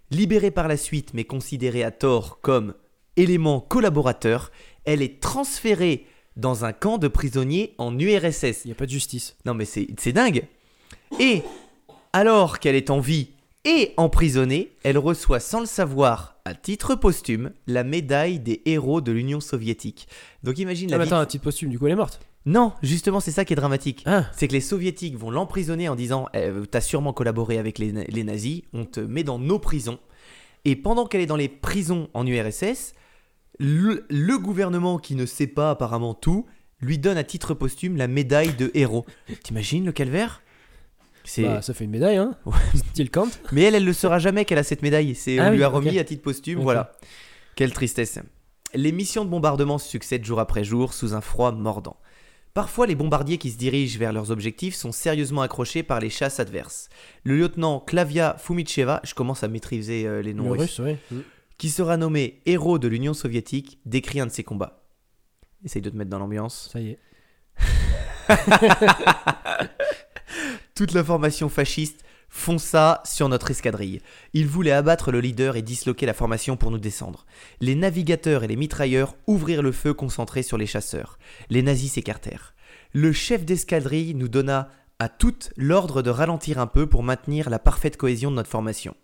[0.09, 2.73] Libérée par la suite mais considérée à tort comme
[3.15, 4.51] élément collaborateur,
[4.83, 6.05] elle est transférée
[6.37, 8.65] dans un camp de prisonniers en URSS.
[8.65, 9.35] Il n'y a pas de justice.
[9.45, 10.43] Non mais c'est dingue.
[11.19, 11.41] Et
[12.13, 13.29] alors qu'elle est en vie
[13.65, 19.11] et emprisonnée, elle reçoit sans le savoir, à titre posthume, la médaille des héros de
[19.11, 20.07] l'Union soviétique.
[20.43, 22.19] Donc imagine Ah, la mais vie- attends, un petit posthume, du coup, elle est morte.
[22.47, 24.01] Non, justement c'est ça qui est dramatique.
[24.07, 27.91] Ah, C'est que les soviétiques vont l'emprisonner en disant eh, T'as sûrement collaboré avec les,
[27.91, 29.99] les nazis, on te met dans nos prisons.
[30.65, 32.95] Et pendant qu'elle est dans les prisons en URSS,
[33.59, 36.45] le, le gouvernement qui ne sait pas apparemment tout
[36.81, 39.05] lui donne à titre posthume la médaille de héros.
[39.43, 40.41] T'imagines le calvaire?
[41.23, 41.43] C'est.
[41.43, 42.35] bah, ça fait une médaille, hein.
[42.91, 43.29] Style Kant.
[43.51, 45.13] Mais elle, elle le saura jamais qu'elle a cette médaille.
[45.13, 46.59] C'est on Ah lui oui, a remis à titre posthume.
[46.59, 46.93] Voilà.
[47.55, 48.17] Quelle tristesse.
[48.73, 51.97] Les missions de bombardement succèdent jour après jour sous un froid mordant.
[52.53, 56.39] Parfois, les bombardiers qui se dirigent vers leurs objectifs sont sérieusement accrochés par les chasses
[56.39, 56.89] adverses.
[57.23, 61.21] Le lieutenant Klavia Fumicheva, je commence à maîtriser euh, les noms Le russes, russe, oui.
[61.61, 64.81] Qui sera nommé héros de l'Union soviétique, décrit un de ses combats.
[65.63, 66.71] Essaye de te mettre dans l'ambiance.
[66.73, 66.99] Ça y est.
[70.75, 74.01] Toute la formation fasciste fonça sur notre escadrille.
[74.33, 77.27] Ils voulaient abattre le leader et disloquer la formation pour nous descendre.
[77.59, 81.19] Les navigateurs et les mitrailleurs ouvrirent le feu concentré sur les chasseurs.
[81.51, 82.55] Les nazis s'écartèrent.
[82.91, 87.59] Le chef d'escadrille nous donna à toutes l'ordre de ralentir un peu pour maintenir la
[87.59, 88.95] parfaite cohésion de notre formation.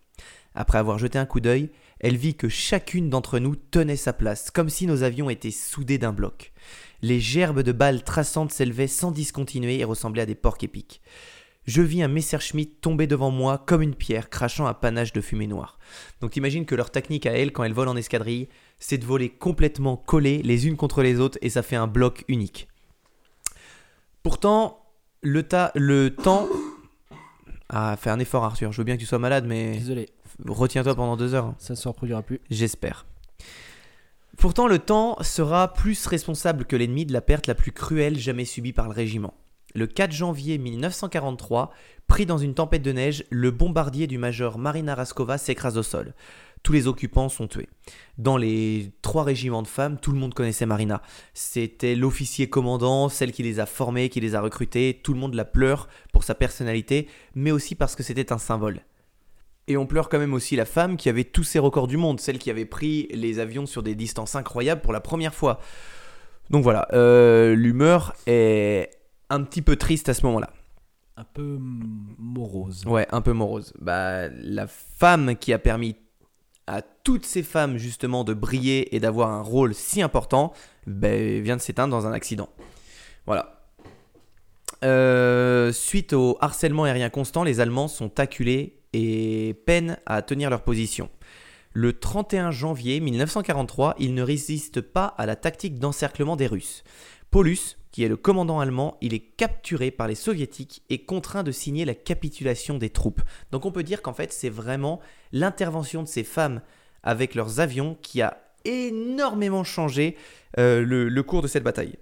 [0.59, 1.69] Après avoir jeté un coup d'œil,
[1.99, 5.99] elle vit que chacune d'entre nous tenait sa place, comme si nos avions étaient soudés
[5.99, 6.51] d'un bloc.
[7.03, 11.01] Les gerbes de balles traçantes s'élevaient sans discontinuer et ressemblaient à des porcs épiques.
[11.65, 15.45] Je vis un Messerschmitt tomber devant moi comme une pierre, crachant un panache de fumée
[15.45, 15.77] noire.
[16.21, 18.47] Donc imagine que leur technique à elles, quand elles volent en escadrille,
[18.79, 22.25] c'est de voler complètement collées les unes contre les autres et ça fait un bloc
[22.27, 22.67] unique.
[24.23, 24.81] Pourtant,
[25.21, 26.47] le, le temps...
[27.69, 30.07] Ah, fais un effort Arthur, je veux bien que tu sois malade, mais Désolé,
[30.45, 31.53] retiens-toi pendant deux heures.
[31.57, 32.41] ça ne se reproduira plus.
[32.49, 33.05] J'espère.
[34.37, 38.45] Pourtant, le temps sera plus responsable que l'ennemi de la perte la plus cruelle jamais
[38.45, 39.33] subie par le régiment.
[39.73, 41.71] Le 4 janvier 1943,
[42.07, 46.13] pris dans une tempête de neige, le bombardier du major Marina Raskova s'écrase au sol.
[46.63, 47.69] Tous les occupants sont tués.
[48.17, 51.01] Dans les trois régiments de femmes, tout le monde connaissait Marina.
[51.33, 54.99] C'était l'officier commandant, celle qui les a formés, qui les a recrutés.
[55.03, 58.81] Tout le monde la pleure pour sa personnalité, mais aussi parce que c'était un symbole.
[59.67, 62.19] Et on pleure quand même aussi la femme qui avait tous ses records du monde,
[62.19, 65.59] celle qui avait pris les avions sur des distances incroyables pour la première fois.
[66.49, 68.89] Donc voilà, euh, l'humeur est
[69.29, 70.51] un petit peu triste à ce moment-là.
[71.17, 72.85] Un peu morose.
[72.85, 73.73] Ouais, un peu morose.
[73.79, 75.97] Bah, la femme qui a permis
[76.67, 80.53] à toutes ces femmes justement de briller et d'avoir un rôle si important,
[80.85, 82.49] ben, vient de s'éteindre dans un accident.
[83.25, 83.56] Voilà.
[84.83, 90.63] Euh, suite au harcèlement aérien constant, les Allemands sont acculés et peinent à tenir leur
[90.63, 91.09] position.
[91.73, 96.83] Le 31 janvier 1943, ils ne résistent pas à la tactique d'encerclement des Russes.
[97.29, 101.51] Paulus, qui est le commandant allemand, il est capturé par les soviétiques et contraint de
[101.51, 103.21] signer la capitulation des troupes.
[103.51, 104.99] Donc on peut dire qu'en fait c'est vraiment
[105.31, 106.61] l'intervention de ces femmes
[107.03, 110.15] avec leurs avions qui a énormément changé
[110.57, 111.95] euh, le, le cours de cette bataille.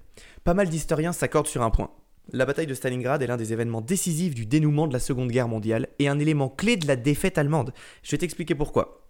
[0.43, 1.91] Pas mal d'historiens s'accordent sur un point.
[2.33, 5.47] La bataille de Stalingrad est l'un des événements décisifs du dénouement de la Seconde Guerre
[5.47, 7.73] mondiale et un élément clé de la défaite allemande.
[8.03, 9.05] Je vais t'expliquer pourquoi.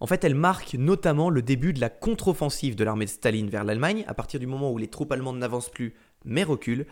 [0.00, 3.64] En fait, elle marque notamment le début de la contre-offensive de l'armée de Staline vers
[3.64, 5.94] l'Allemagne, à partir du moment où les troupes allemandes n'avancent plus
[6.24, 6.86] mais reculent.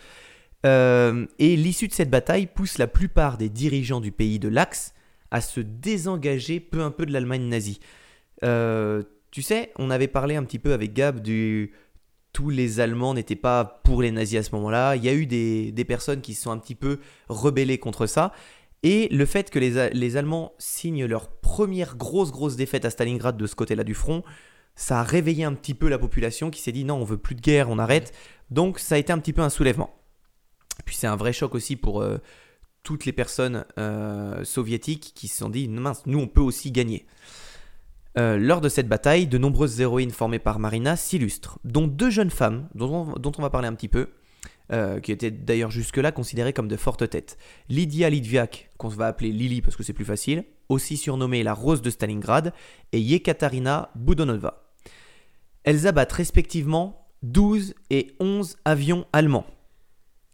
[0.65, 4.95] Euh, et l'issue de cette bataille pousse la plupart des dirigeants du pays de l'Axe
[5.31, 7.81] à se désengager peu à peu de l'Allemagne nazie.
[8.43, 11.73] Euh, tu sais, on avait parlé un petit peu avec Gab du
[12.37, 14.95] tous les Allemands n'étaient pas pour les nazis à ce moment-là.
[14.95, 16.99] Il y a eu des, personnes qui se sont un petit peu
[17.31, 18.31] rebellées contre ça.
[18.83, 23.47] Et le fait que les Allemands signent leur première grosse, grosse défaite à Stalingrad de
[23.47, 24.23] ce côté-là du front,
[24.75, 27.37] ça a réveillé un petit peu la population qui s'est dit non, on veut plus
[27.37, 28.13] de guerre, on arrête.
[28.51, 29.99] Donc ça a été un petit peu un soulèvement.
[30.85, 32.19] Puis c'est un vrai choc aussi pour euh,
[32.83, 37.07] toutes les personnes euh, soviétiques qui se sont dit mince, nous on peut aussi gagner.
[38.19, 42.31] Euh, lors de cette bataille, de nombreuses héroïnes formées par Marina s'illustrent, dont deux jeunes
[42.31, 44.09] femmes, dont on, dont on va parler un petit peu.
[44.73, 47.39] euh, qui étaient d'ailleurs jusque-là considérées comme de fortes têtes.
[47.69, 51.83] Lydia Litviak, qu'on va appeler Lily parce que c'est plus facile, aussi surnommée la Rose
[51.83, 52.53] de Stalingrad,
[52.91, 54.65] et Yekaterina Budonova.
[55.63, 59.47] Elles abattent respectivement 12 et 11 avions allemands.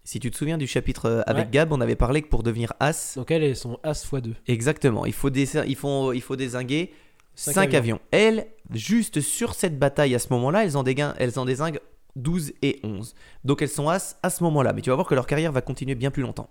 [0.05, 1.51] Si tu te souviens du chapitre euh, avec Ouais.
[1.53, 4.33] Gab, on avait parlé que pour devenir As, Donc elles, elles sont As x2.
[4.47, 6.91] exactement, il faut, dé- il faut, il faut désinguer
[7.35, 7.77] Cinq 5 avions.
[7.79, 8.01] avions.
[8.11, 11.81] Elles, juste sur cette bataille à ce moment-là, elles en, dégain- elles en désinguent
[12.17, 13.15] 12 et 11.
[13.45, 15.63] Donc elles sont As à ce moment-là, mais tu vas voir que leur carrière va
[15.63, 16.51] continuer bien plus longtemps.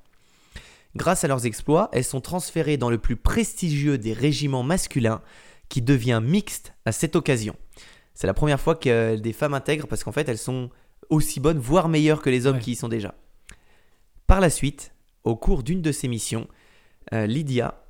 [0.95, 5.21] Grâce à leurs exploits, elles sont transférées dans le plus prestigieux des régiments masculins
[5.69, 7.55] qui devient mixte à cette occasion.
[8.13, 10.69] C'est la première fois que euh, des femmes intègrent parce qu'en fait elles sont
[11.09, 12.61] aussi bonnes, voire meilleures que les hommes Ouais.
[12.61, 13.13] qui y sont déjà.
[14.27, 14.93] Par la suite,
[15.23, 16.47] au cours d'une de ces missions,
[17.13, 17.83] euh, Lydia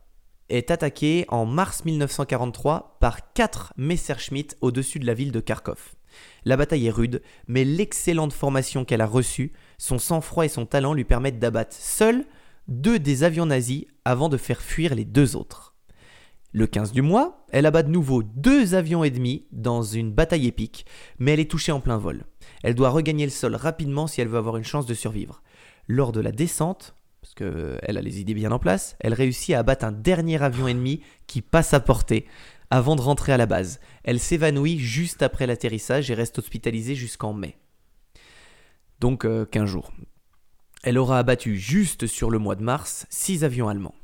[0.52, 5.96] est attaquée en mars 1943 par 4 Messerschmitt au-dessus de la ville de Kharkov.
[6.44, 10.94] La bataille est rude, mais l'excellente formation qu'elle a reçue, son sang-froid et son talent
[10.94, 12.26] lui permettent d'abattre seuls
[12.68, 15.76] deux des avions nazis avant de faire fuir les deux autres.
[16.54, 20.48] Le 15 du mois, elle abat de nouveau deux avions et demi dans une bataille
[20.48, 20.86] épique,
[21.18, 22.26] mais elle est touchée en plein vol.
[22.62, 25.42] Elle doit regagner le sol rapidement si elle veut avoir une chance de survivre.
[25.88, 26.96] Lors de la descente,
[27.34, 30.68] parce qu'elle a les idées bien en place, elle réussit à abattre un dernier avion
[30.68, 32.26] ennemi qui passe à portée
[32.70, 33.80] avant de rentrer à la base.
[34.04, 37.58] Elle s'évanouit juste après l'atterrissage et reste hospitalisée jusqu'en mai.
[39.00, 39.92] Donc euh, 15 jours.
[40.84, 43.96] Elle aura abattu juste sur le mois de mars 6 avions allemands.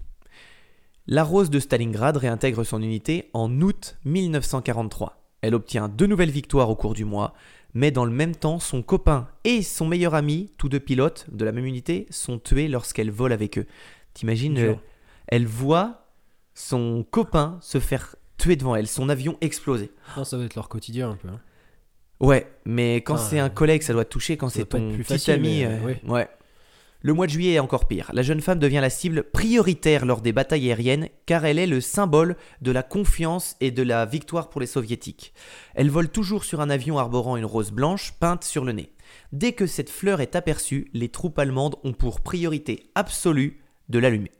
[1.06, 5.22] La Rose de Stalingrad réintègre son unité en août 1943.
[5.42, 7.34] Elle obtient deux nouvelles victoires au cours du mois,
[7.78, 11.46] mais dans le même temps, son copain et son meilleur ami, tous deux pilotes de
[11.46, 13.68] la même unité, sont tués lorsqu'elle vole avec eux.
[14.16, 14.74] T'imagines, euh,
[15.28, 16.08] elle voit
[16.56, 19.92] son copain se faire tuer devant elle, son avion exploser.
[20.18, 21.28] Non, ça va être leur quotidien un peu.
[21.28, 21.40] hein.
[22.20, 24.38] Ouais, mais quand Ah, c'est un collègue, ça doit te toucher.
[24.38, 26.28] Quand c'est doit ton petit ami, mais, euh, ouais.
[27.08, 28.12] Le mois de juillet est encore pire.
[28.12, 31.80] La jeune femme devient la cible prioritaire lors des batailles aériennes car elle est le
[31.80, 35.34] symbole de la confiance et de la victoire pour les soviétiques.
[35.74, 38.92] Elle vole toujours sur un avion arborant une rose blanche peinte sur le nez.
[39.32, 44.34] Dès que cette fleur est aperçue, les troupes allemandes ont pour priorité absolue de l'allumer.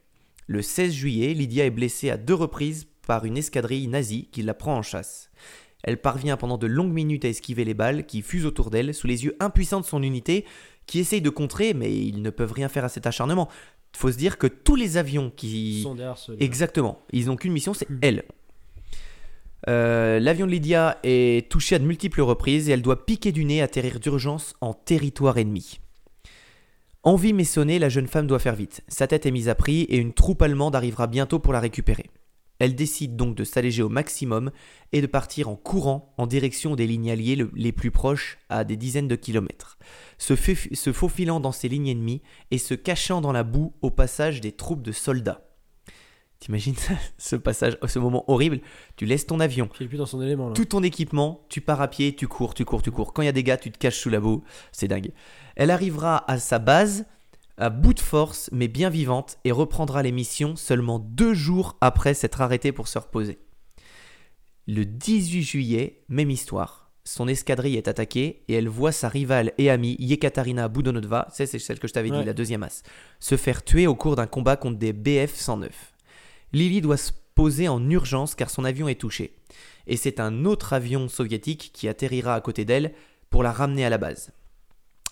[0.46, 4.52] Le 16 juillet, Lydia est blessée à deux reprises par une escadrille nazie qui la
[4.52, 5.30] prend en chasse.
[5.84, 9.06] Elle parvient pendant de longues minutes à esquiver les balles qui fusent autour d'elle sous
[9.06, 10.44] les yeux impuissants de son unité
[10.88, 13.48] qui essaye de contrer mais ils ne peuvent rien faire à cet acharnement.
[13.96, 15.78] Faut se dire que tous les avions qui...
[15.78, 17.00] Ils sont derrière ce- Exactement.
[17.12, 17.98] Ils n'ont qu'une mission, c'est Hmm.
[18.02, 18.24] elle.
[19.68, 23.44] Euh, L'avion de Lydia est touché à de multiples reprises et elle doit piquer du
[23.44, 25.80] nez atterrir d'urgence en territoire ennemi.
[27.02, 28.82] Envie messonnée, la jeune femme doit faire vite.
[28.88, 32.06] Sa tête est mise à prix et une troupe allemande arrivera bientôt pour la récupérer.
[32.58, 34.50] Elle décide donc de s'alléger au maximum
[34.92, 38.64] et de partir en courant en direction des lignes alliées le- les plus proches à
[38.64, 39.78] des dizaines de kilomètres,
[40.18, 43.90] se, fauf- se faufilant dans ces lignes ennemies et se cachant dans la boue au
[43.90, 45.44] passage des troupes de soldats.
[46.40, 46.74] T'imagines
[47.18, 48.60] ce passage, ce moment horrible?
[48.96, 50.54] Tu laisses ton avion, Qui est plus dans son élément là.
[50.54, 53.12] tout ton équipement, tu pars à pied, tu cours, tu cours, tu cours.
[53.12, 54.44] Quand il y a des gars, tu te caches sous la boue.
[54.70, 55.10] C'est dingue.
[55.56, 57.06] Elle arrivera à sa base
[57.58, 62.14] à bout de force, mais bien vivante, et reprendra les missions seulement deux jours après
[62.14, 63.38] s'être arrêtée pour se reposer.
[64.66, 66.90] Le 18 juillet, même histoire.
[67.04, 71.78] Son escadrille est attaquée et elle voit sa rivale et amie Yekaterina Budonova, c'est celle
[71.78, 72.82] que je t'avais dit, la deuxième as,
[73.18, 75.70] se faire tuer au cours d'un combat contre des BF-109.
[76.52, 79.36] Lily doit se poser en urgence car son avion est touché.
[79.86, 82.92] Et c'est un autre avion soviétique qui atterrira à côté d'elle
[83.30, 84.32] pour la ramener à la base.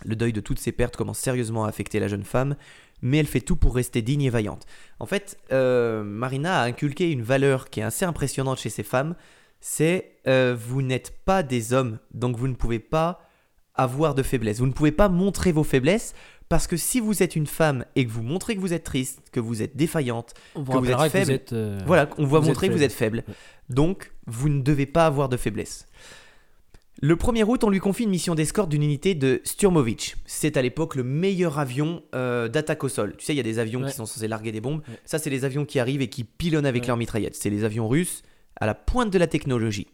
[0.04, 2.56] Le deuil de toutes ces pertes commence sérieusement à affecter la jeune femme,
[3.02, 4.66] mais elle fait tout pour rester digne et vaillante.
[5.00, 9.14] En fait, euh, Marina a inculqué une valeur qui est assez impressionnante chez ces femmes,
[9.60, 13.20] c'est euh, vous n'êtes pas des hommes, donc vous ne pouvez pas
[13.74, 14.58] avoir de faiblesse.
[14.58, 16.14] Vous ne pouvez pas montrer vos faiblesses,
[16.48, 19.20] parce que si vous êtes une femme et que vous montrez que vous êtes triste,
[19.32, 21.32] que vous êtes défaillante, On que vous êtes rappellera que vous faible.
[21.32, 21.52] êtes.
[21.52, 23.24] euh, voilà, on va vous montrer que vous êtes faible.
[23.68, 25.88] Donc, vous ne devez pas avoir de faiblesse.
[27.02, 30.16] Le 1er août, on lui confie une mission d'escorte d'une unité de Sturmovitch.
[30.24, 33.14] C'est à l'époque le meilleur avion euh, d'attaque au sol.
[33.18, 33.90] Tu sais, il y a des avions Ouais.
[33.90, 34.80] qui sont censés larguer des bombes.
[34.88, 34.98] Ouais.
[35.04, 36.86] Ça, c'est les avions qui arrivent et qui pilonnent avec Ouais.
[36.88, 37.34] leurs mitraillettes.
[37.34, 38.22] C'est les avions russes
[38.58, 39.88] à la pointe de la technologie.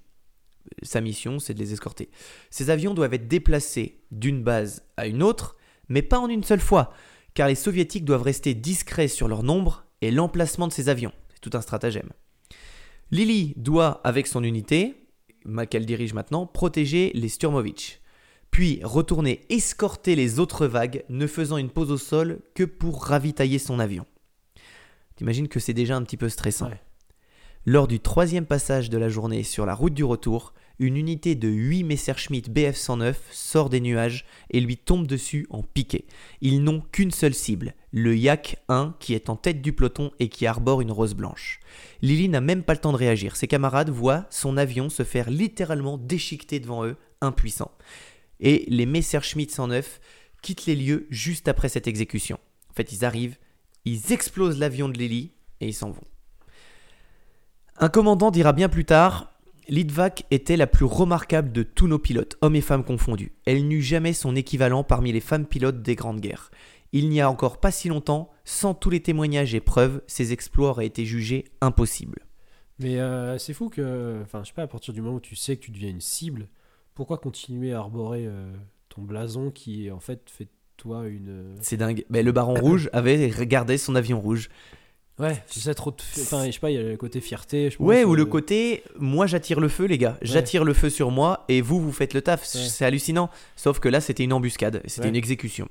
[0.84, 2.08] Sa mission, c'est de les escorter.
[2.50, 5.56] Ces avions doivent être déplacés d'une base à une autre,
[5.88, 6.92] mais pas en une seule fois,
[7.34, 11.12] car les soviétiques doivent rester discrets sur leur nombre et l'emplacement de ces avions.
[11.34, 12.10] C'est tout un stratagème.
[13.10, 14.94] Lily doit, avec son unité,
[15.68, 18.00] qu'elle dirige maintenant, protéger les Sturmovitch.
[18.50, 23.58] Puis retourner escorter les autres vagues, ne faisant une pause au sol que pour ravitailler
[23.58, 24.06] son avion.
[25.16, 26.68] T'imagines que c'est déjà un petit peu stressant.
[26.68, 26.80] Ouais.
[27.64, 31.48] Lors du troisième passage de la journée sur la route du retour, une unité de
[31.48, 36.06] 8 Messerschmitt Bf-109 sort des nuages et lui tombe dessus en piqué.
[36.40, 40.28] Ils n'ont qu'une seule cible, le Yak 1 qui est en tête du peloton et
[40.28, 41.60] qui arbore une rose blanche.
[42.00, 43.36] Lily n'a même pas le temps de réagir.
[43.36, 47.72] Ses camarades voient son avion se faire littéralement déchiqueter devant eux, impuissants.
[48.40, 50.00] Et les Messerschmitt 109
[50.42, 52.38] quittent les lieux juste après cette exécution.
[52.70, 53.36] En fait, ils arrivent,
[53.84, 56.04] ils explosent l'avion de Lily et ils s'en vont.
[57.78, 59.31] Un commandant dira bien plus tard
[59.68, 63.32] Litvak était la plus remarquable de tous nos pilotes, hommes et femmes confondus.
[63.44, 66.50] Elle n'eut jamais son équivalent parmi les femmes pilotes des grandes guerres.
[66.92, 70.70] Il n'y a encore pas si longtemps, sans tous les témoignages et preuves, ses exploits
[70.70, 72.26] auraient été jugés impossibles.
[72.78, 75.36] Mais euh, c'est fou que, enfin, je sais pas, à partir du moment où tu
[75.36, 76.48] sais que tu deviens une cible,
[76.94, 78.52] pourquoi continuer à arborer euh,
[78.88, 81.56] ton blason qui, en fait, fait de toi une.
[81.60, 82.04] C'est dingue.
[82.10, 84.50] Mais le baron rouge avait regardé son avion rouge.
[85.18, 85.96] Ouais, c'est ça trop de.
[86.20, 87.70] Enfin, je sais pas, il y a le côté fierté.
[87.70, 90.16] Je pense, Ouais, ou euh, le côté, moi j'attire le feu, les gars.
[90.22, 92.40] J'attire le feu sur moi et vous, vous faites le taf.
[92.54, 92.60] Ouais.
[92.68, 93.28] C'est hallucinant.
[93.54, 94.82] Sauf que là, c'était une embuscade.
[94.86, 95.08] C'était Ouais.
[95.10, 95.68] une exécution.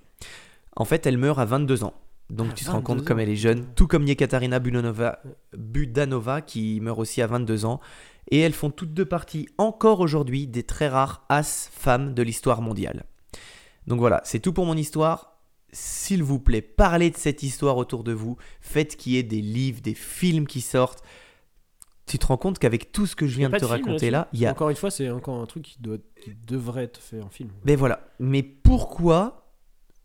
[0.76, 1.93] En fait, elle meurt à 22 ans.
[2.30, 3.65] Donc Ah, tu te rends 22 compte comme elle est jeune.
[3.76, 5.19] Tout comme Yekaterina Budanova,
[5.57, 7.80] Budanova qui meurt aussi à 22 ans.
[8.30, 12.61] Et elles font toutes deux parties, encore aujourd'hui, des très rares as femmes de l'histoire
[12.61, 13.03] mondiale.
[13.88, 15.31] Donc voilà, c'est tout pour mon histoire.
[15.73, 18.38] S'il vous plaît, parlez de cette histoire autour de vous.
[18.60, 21.03] Faites qu'il y ait des livres, des films qui sortent.
[22.07, 24.27] Tu te rends compte qu'avec tout ce que je viens de te film raconter là,
[24.34, 26.99] il y a Encore une fois, c'est encore un truc qui, doit, qui devrait être
[26.99, 27.49] fait en film.
[27.64, 28.06] ben voilà.
[28.19, 29.53] Mais pourquoi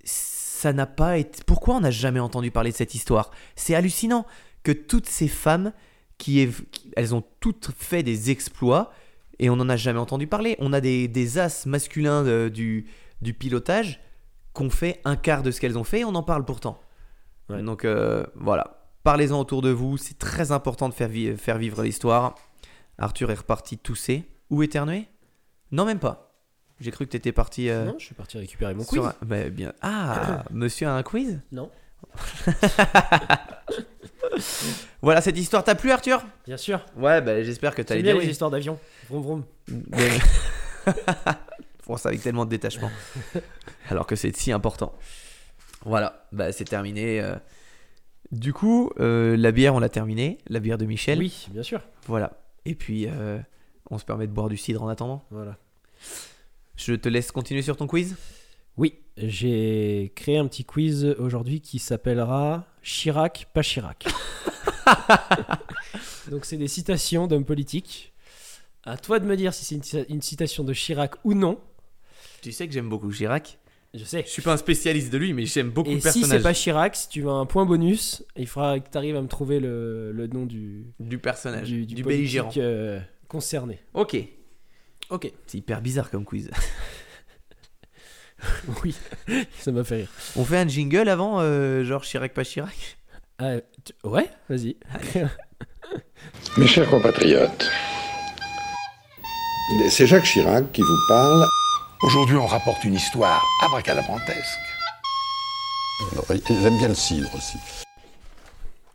[0.04, 1.42] ça n'a pas été.
[1.46, 3.30] Pourquoi on n'a jamais entendu parler de cette histoire?
[3.56, 4.24] C'est hallucinant
[4.62, 5.72] que toutes ces femmes
[6.18, 6.52] qui, est-
[6.96, 8.92] elles ont toutes fait des exploits
[9.38, 10.56] et on n'en a jamais entendu parler.
[10.60, 12.86] On a des, des as masculins de- du,
[13.20, 14.00] du pilotage
[14.56, 16.80] qu'on fait un quart de ce qu'elles ont fait et on en parle pourtant.
[17.50, 17.62] Ouais.
[17.62, 19.98] Donc euh, voilà, parlez-en autour de vous.
[19.98, 22.34] C'est très important de faire, vi- faire vivre l'histoire.
[22.98, 25.08] Arthur est reparti tousser ou éternuer
[25.72, 26.32] Non, même pas.
[26.80, 27.68] J'ai cru que t'étais parti.
[27.68, 29.02] euh, Non, je suis parti récupérer mon quiz.
[29.02, 29.74] un- bah, bien.
[29.82, 31.40] Ah, monsieur a un quiz?
[31.52, 31.70] Non.
[35.02, 36.24] Voilà, cette histoire t'a plu, Arthur?
[36.46, 36.84] Bien sûr.
[36.96, 38.26] Ouais, bah, j'espère que T'aimes t'allais bien les oui.
[38.30, 38.78] histoires d'avion.
[39.08, 39.44] Vroom vroom.
[39.90, 40.18] Mais-
[42.04, 42.90] avec tellement de détachement.
[43.88, 44.92] Alors que c'est si important.
[45.84, 47.20] Voilà, bah, c'est terminé.
[47.20, 47.36] euh.
[48.32, 50.38] Du coup, euh, la bière, on l'a terminée.
[50.48, 51.18] La bière de Michel.
[51.18, 51.80] Oui, bien sûr.
[52.06, 52.40] Voilà.
[52.64, 53.38] Et puis, euh,
[53.90, 55.22] on se permet de boire du cidre en attendant.
[55.30, 55.56] Voilà.
[56.76, 58.16] Je te laisse continuer sur ton quiz?
[58.76, 64.04] Oui, j'ai créé un petit quiz aujourd'hui qui s'appellera Chirac, pas Chirac.
[66.30, 68.12] Donc c'est des citations d'hommes politiques.
[68.84, 71.58] À toi de me dire si c'est une, cita- une citation de Chirac ou non.
[72.42, 73.58] Tu sais que j'aime beaucoup Chirac.
[73.96, 74.22] Je sais.
[74.26, 76.30] Je suis pas un spécialiste de lui, mais j'aime beaucoup Et le si personnage.
[76.38, 79.22] c'est pas Chirac, si tu veux un point bonus, il faudra que tu arrives à
[79.22, 82.48] me trouver le, le nom du, Du personnage, du, du, du belligérant.
[82.48, 83.78] politique, euh, concerné.
[83.94, 84.16] Ok.
[85.10, 85.32] Ok.
[85.46, 86.50] C'est hyper bizarre comme quiz.
[88.84, 88.94] Oui,
[89.60, 90.10] ça m'a fait rire.
[90.36, 92.98] On fait un jingle avant, euh, genre Chirac pas Chirac?
[93.38, 94.76] Ah, tu- Ouais, vas-y.
[96.58, 97.70] Mes chers compatriotes,
[99.88, 101.46] c'est Jacques Chirac qui vous parle.
[102.02, 104.60] Aujourd'hui, on rapporte une histoire abracadabrantesque.
[106.48, 107.56] J'aime bien le cidre aussi.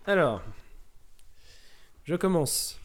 [0.06, 0.42] Alors,
[2.04, 2.80] je commence.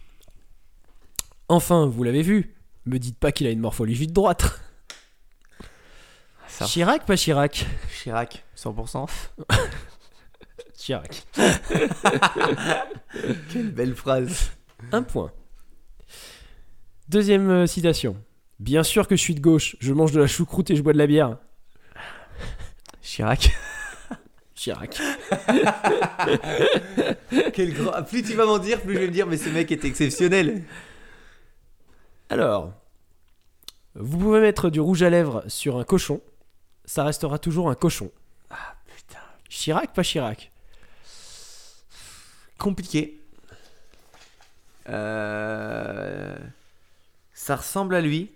[1.48, 2.54] Enfin, vous l'avez vu.
[2.86, 4.60] Me dites pas qu'il a une morphologie de droite.
[6.48, 6.64] Ça.
[6.64, 9.08] Chirac, pas Chirac Chirac, 100%.
[10.78, 11.26] Chirac.
[13.52, 14.52] Quelle belle phrase.
[14.92, 15.30] Un point.
[17.08, 18.16] Deuxième euh, citation.
[18.58, 20.92] Bien sûr que je suis de gauche, je mange de la choucroute et je bois
[20.92, 21.36] de la bière.
[23.02, 23.50] Chirac.
[24.54, 24.98] Chirac.
[27.52, 28.02] Quel grand.
[28.02, 30.64] Plus tu vas m'en dire, plus je vais me dire, mais ce mec est exceptionnel.
[32.30, 32.72] Alors,
[33.94, 36.20] vous pouvez mettre du rouge à lèvres sur un cochon,
[36.86, 38.10] ça restera toujours un cochon.
[38.50, 39.20] Ah putain.
[39.48, 40.50] Chirac, pas Chirac
[42.58, 43.20] Compliqué.
[44.88, 46.36] Euh...
[47.34, 48.35] Ça ressemble à lui.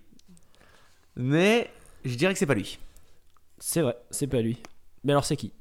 [1.22, 1.70] Mais
[2.04, 2.78] je dirais que c'est pas lui.
[3.58, 4.58] C'est vrai, c'est pas lui.
[5.04, 5.52] Mais alors c'est qui?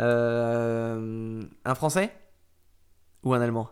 [0.00, 1.40] Euh...
[1.64, 2.14] Un français?
[3.22, 3.70] Ou un allemand?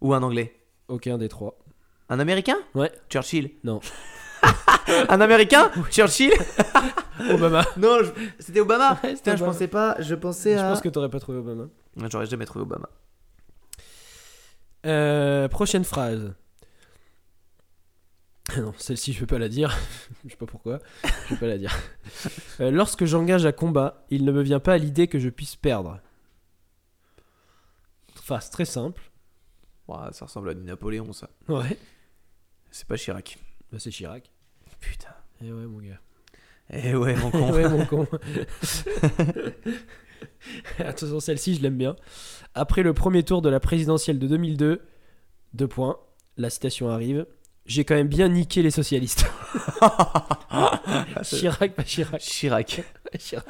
[0.00, 0.54] Ou un anglais?
[0.88, 1.58] Aucun des trois.
[2.08, 2.56] Un américain?
[2.74, 2.92] Ouais.
[3.08, 3.50] Churchill?
[3.64, 3.80] Non.
[5.08, 5.70] un américain?
[5.90, 6.32] Churchill?
[7.30, 7.64] Obama.
[7.76, 8.92] Non, je- c'était Obama.
[9.02, 9.52] Ouais, c'était Putain, je Obama.
[9.52, 9.96] pensais pas.
[10.00, 10.68] Je pensais Je à.
[10.70, 11.64] pense que t'aurais pas trouvé Obama.
[12.10, 12.88] J'aurais jamais trouvé Obama.
[14.86, 16.34] Euh, prochaine phrase.
[18.58, 19.76] Non, celle-ci je vais pas la dire.
[20.24, 20.78] je sais pas pourquoi.
[21.28, 21.76] Je vais pas la dire.
[22.60, 25.56] Euh, lorsque j'engage à combat, il ne me vient pas à l'idée que je puisse
[25.56, 26.00] perdre.
[28.14, 29.10] Phrase très simple.
[29.88, 31.30] Ouah, ça ressemble à du Napoléon, ça.
[31.48, 31.78] Ouais.
[32.70, 33.38] C'est pas Chirac.
[33.72, 34.30] Bah, c'est Chirac.
[34.80, 35.14] Putain.
[35.42, 36.00] Eh ouais, mon gars.
[36.70, 37.52] Eh ouais, mon Eh con.
[37.52, 38.06] ouais, mon con.
[40.78, 41.96] Attention, celle-ci, je l'aime bien.
[42.54, 44.82] Après le premier tour de la présidentielle de 2002,
[45.54, 45.98] deux points,
[46.36, 47.26] la citation arrive.
[47.64, 49.24] J'ai quand même bien niqué les socialistes.
[51.22, 52.20] Chirac, pas Chirac.
[52.20, 52.82] Chirac.
[53.18, 53.46] Chirac.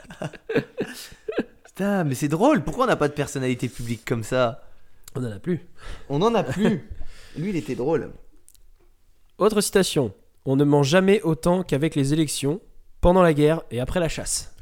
[1.64, 2.62] Putain, mais c'est drôle.
[2.62, 4.62] Pourquoi on n'a pas de personnalité publique comme ça?
[5.14, 5.66] On en a plus.
[6.08, 6.88] On en a plus.
[7.36, 8.12] Lui, il était drôle.
[9.38, 10.14] Autre citation.
[10.44, 12.60] On ne ment jamais autant qu'avec les élections,
[13.00, 14.54] pendant la guerre et après la chasse.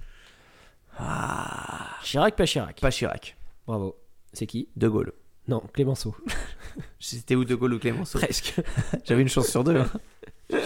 [0.98, 1.96] Ah.
[2.04, 2.80] Chirac, pas Chirac.
[2.80, 3.36] Pas Chirac.
[3.66, 3.96] Bravo.
[4.32, 4.68] C'est qui?
[4.76, 5.12] De Gaulle.
[5.48, 6.14] Non, Clémenceau.
[7.00, 8.54] C'était ou De Gaulle ou Clémenceau Presque.
[9.04, 9.76] J'avais une chance sur deux.
[9.76, 9.90] hein.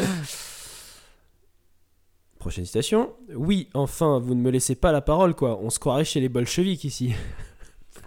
[2.39, 3.15] Prochaine citation.
[3.35, 5.59] Oui, enfin, vous ne me laissez pas la parole, quoi.
[5.61, 7.15] On se croirait chez les bolcheviks ici.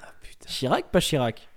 [0.03, 0.47] Ah, putain.
[0.47, 1.47] Chirac, pas Chirac?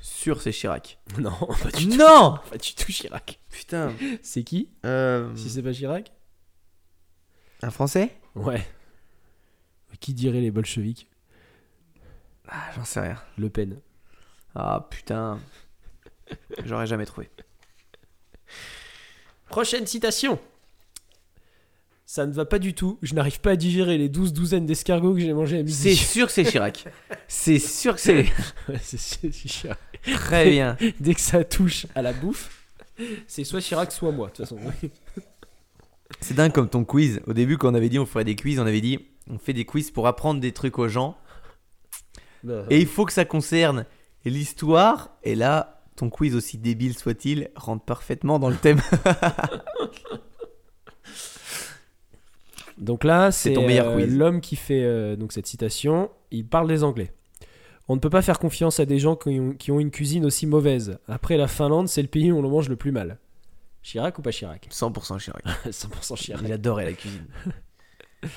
[0.00, 0.98] Sûr, c'est Chirac.
[1.18, 1.30] Non,
[1.62, 1.96] pas du tout.
[1.96, 3.38] Non Pas du tout Chirac.
[3.50, 3.92] Putain.
[4.22, 4.70] C'est qui?
[4.86, 6.10] Euh, Si c'est pas Chirac?
[7.62, 8.16] Un Français?
[8.34, 8.66] Ouais.
[10.00, 11.06] Qui dirait les bolcheviks?
[12.48, 13.18] Ah, j'en sais rien.
[13.36, 13.78] Le Pen.
[14.54, 15.38] Ah, putain.
[16.64, 17.28] J'aurais jamais trouvé.
[19.48, 20.38] Prochaine citation.
[22.06, 22.98] Ça ne va pas du tout.
[23.02, 25.96] Je n'arrive pas à digérer les douze douzaines d'escargots que j'ai mangés à C'est midi.
[25.96, 26.84] sûr que c'est Chirac.
[27.26, 28.26] C'est sûr que c'est.
[28.82, 29.78] C'est- c'est c'est Chirac.
[30.02, 30.76] Très bien.
[31.00, 32.66] Dès que ça touche à la bouffe,
[33.26, 34.58] c'est soit Chirac, soit moi, de toute façon.
[36.20, 37.22] C'est dingue comme ton quiz.
[37.26, 38.98] Au début, quand on avait dit on ferait des quiz, on avait dit
[39.30, 41.16] on fait des quiz pour apprendre des trucs aux gens.
[42.68, 43.86] Et il faut que ça concerne
[44.26, 45.16] l'histoire.
[45.22, 48.80] Et là, ton quiz, aussi débile soit-il, rentre parfaitement dans le thème.
[52.78, 56.10] Donc là, C'est euh, l'homme qui fait euh, donc cette citation.
[56.32, 57.12] Il parle des Anglais.
[57.86, 60.24] On ne peut pas faire confiance à des gens qui ont, qui ont une cuisine
[60.24, 60.98] aussi mauvaise.
[61.06, 63.18] Après la Finlande, c'est le pays où on le mange le plus mal.
[63.82, 64.68] Chirac ou pas Chirac?
[64.70, 65.44] 100% Chirac.
[65.66, 66.42] 100% Chirac.
[66.44, 67.26] Il adorait la cuisine.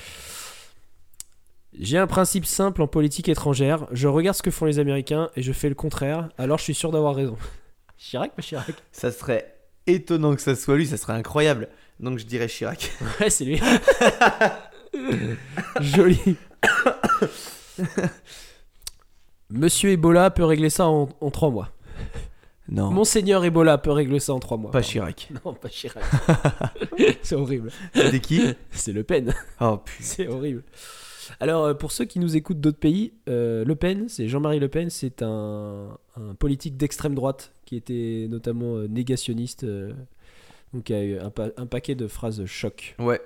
[1.78, 3.86] J'ai un principe simple en politique étrangère.
[3.92, 6.28] Je regarde ce que font les Américains et je fais le contraire.
[6.38, 7.36] Alors je suis sûr d'avoir raison.
[7.98, 8.72] Chirac, pas Chirac?
[8.92, 9.54] Ça serait
[9.86, 11.68] étonnant que ça soit lui, ça serait incroyable.
[12.00, 12.92] Donc je dirais Chirac.
[13.20, 13.60] Ouais, c'est lui.
[15.80, 16.36] Joli.
[19.50, 21.70] Monsieur Ebola peut régler ça en, en trois mois.
[22.68, 22.90] Non.
[22.90, 24.70] Monseigneur Ebola peut régler ça en trois mois.
[24.72, 24.88] Pas Pardon.
[24.88, 25.28] Chirac.
[25.44, 26.02] Non, pas Chirac.
[27.22, 27.70] c'est horrible.
[27.94, 28.42] C'était qui?
[28.72, 29.32] C'est Le Pen.
[29.60, 30.04] Oh putain.
[30.04, 30.64] C'est horrible.
[31.40, 34.68] Alors, euh, pour ceux qui nous écoutent d'autres pays, euh, Le Pen, c'est Jean-Marie Le
[34.68, 39.92] Pen, c'est un, un politique d'extrême droite qui était notamment euh, négationniste, euh,
[40.74, 42.94] donc a eu un, pa- un paquet de phrases choc.
[42.98, 43.20] Ouais.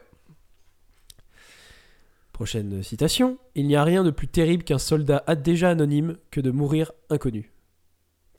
[2.33, 3.37] Prochaine citation.
[3.55, 6.93] Il n'y a rien de plus terrible qu'un soldat a- déjà anonyme que de mourir
[7.11, 7.51] inconnu.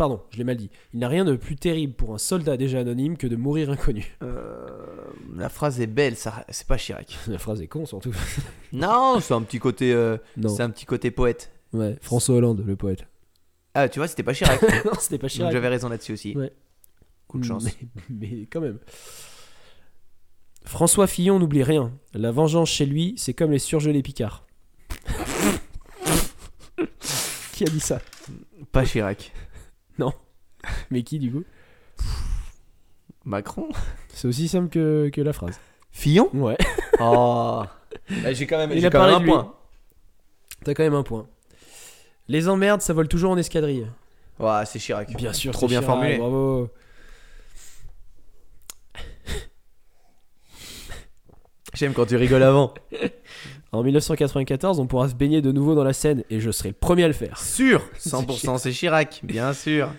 [0.02, 0.72] Pardon, je l'ai mal dit.
[0.96, 3.70] Il n'y a rien de plus terrible pour un soldat déjà anonyme que de mourir
[3.70, 4.18] inconnu.
[4.24, 4.66] Euh,
[5.36, 7.20] la phrase est belle, ça, c'est pas Chirac.
[7.28, 8.12] La phrase est con surtout.
[8.74, 10.50] Non, c'est un petit côté, euh, Non.
[10.50, 11.52] c'est un petit côté poète.
[11.72, 13.06] Ouais, François Hollande, le poète.
[13.76, 14.60] Ah, tu vois, c'était pas Chirac.
[14.86, 15.52] non, c'était pas Chirac.
[15.52, 16.36] j'avais raison là-dessus aussi.
[16.36, 16.52] Ouais.
[17.28, 17.64] Coup de chance.
[17.64, 17.74] Mais,
[18.10, 18.80] mais quand même.
[20.66, 21.94] François Fillon n'oublie rien.
[22.16, 24.48] La vengeance chez lui, c'est comme les surgelés Picards.
[27.54, 28.02] qui a dit ça?
[28.72, 29.32] Pas Chirac.
[30.92, 31.44] Mais qui du coup?
[33.26, 33.70] Macron.
[34.10, 35.60] C'est aussi simple que, que la phrase.
[35.92, 36.30] Fillon?
[36.34, 36.58] Ouais.
[37.00, 37.64] Oh.
[38.24, 39.32] Bah, j'ai quand même, Il j'ai a quand parlé même de un lui.
[39.44, 39.56] point.
[40.64, 41.28] T'as quand même un point.
[42.28, 43.88] Les emmerdes, ça vole toujours en escadrille.
[44.40, 45.16] Ouais, c'est Chirac.
[45.16, 46.18] Bien sûr, Trop c'est bien Chirac, formulé.
[46.18, 46.70] Bravo.
[51.74, 52.74] J'aime quand tu rigoles avant.
[53.74, 56.76] En 1994, on pourra se baigner de nouveau dans la Seine et je serai le
[56.76, 57.38] premier à le faire.
[57.40, 57.82] Sûr.
[58.00, 59.22] 100% c'est Chirac.
[59.24, 59.90] Bien sûr.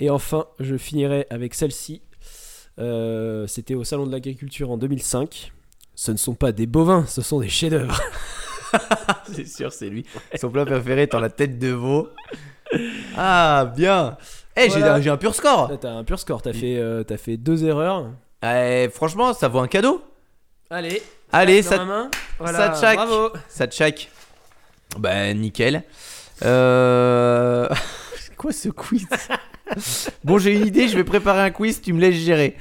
[0.00, 2.02] Et enfin, je finirai avec celle-ci.
[2.80, 5.52] Euh, C'était au Salon de l'Agriculture en 2005.
[5.94, 8.00] Ce ne sont pas des bovins, ce sont des chefs-d'œuvre.
[9.32, 10.04] c'est sûr, c'est lui.
[10.34, 12.08] Son plat préféré étant la tête de veau.
[13.16, 14.16] Ah, bien.
[14.56, 14.94] Eh, j'ai Voilà.
[14.94, 15.70] un- j'ai un pur score.
[15.70, 18.10] Là, T'as un pur score, t'as fait, euh, t'as fait deux erreurs.
[18.44, 20.02] Eh, franchement, ça vaut un cadeau.
[20.70, 21.00] Allez,
[21.34, 22.10] Allez, dans ça, ma main.
[22.38, 22.96] Voilà, ça tchac.
[22.96, 23.30] bravo.
[23.48, 24.10] ça tchac.
[24.98, 25.82] Bah, nickel.
[26.44, 27.68] Euh...
[28.18, 29.06] c'est quoi ce quiz?
[30.24, 32.56] Bon, j'ai une idée, je vais préparer un quiz, tu me laisses gérer.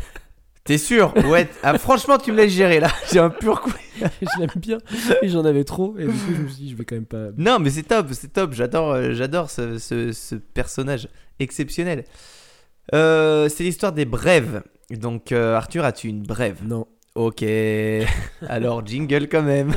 [0.64, 1.14] T'es sûr?
[1.28, 1.50] Ouais.
[1.62, 2.88] Ah, franchement, tu me laisses gérer là.
[3.12, 3.74] J'ai un pur quiz.
[4.02, 4.78] je l'aime bien.
[5.22, 5.96] Et j'en avais trop.
[5.98, 7.28] Et du coup, je me suis dit, je vais quand même pas.
[7.38, 8.54] Non, mais c'est top, c'est top.
[8.54, 11.10] J'adore, euh, j'adore ce, ce- ce personnage
[11.40, 12.06] exceptionnel.
[12.94, 14.64] Euh, c'est l'histoire des brèves.
[14.90, 16.60] Donc, euh, Arthur, as-tu une brève?
[16.64, 16.88] Non.
[17.16, 17.46] Ok,
[18.48, 19.76] alors jingle quand même.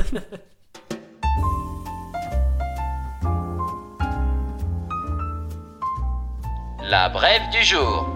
[6.89, 8.11] La brève du jour.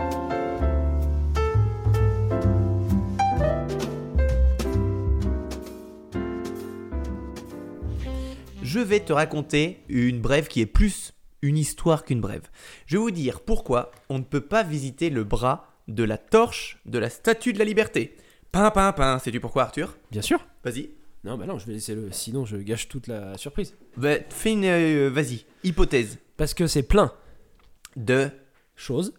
[8.64, 12.50] Je vais te raconter une brève qui est plus une histoire qu'une brève.
[12.88, 16.80] Je vais vous dire pourquoi on ne peut pas visiter le bras de la torche
[16.88, 18.18] de la Statue de la Liberté.
[18.52, 19.20] Pin, pin, pin.
[19.20, 19.96] Sais-tu pourquoi, Arthur?
[20.12, 20.46] Bien sûr.
[20.64, 20.90] Vas-y.
[21.24, 22.12] Non, bah non, je vais laisser le.
[22.12, 23.76] Sinon, je gâche toute la surprise.
[23.98, 24.66] Bah, fais une.
[24.66, 25.46] euh, Vas-y.
[25.64, 26.18] Hypothèse.
[26.38, 27.14] Parce que c'est plein.
[27.96, 28.30] De.
[28.76, 29.14] Chose,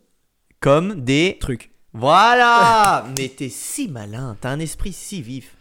[0.60, 1.36] Comme des.
[1.40, 1.70] truc.
[1.92, 5.56] Voilà Mais t'es si malin, t'as un esprit si vif.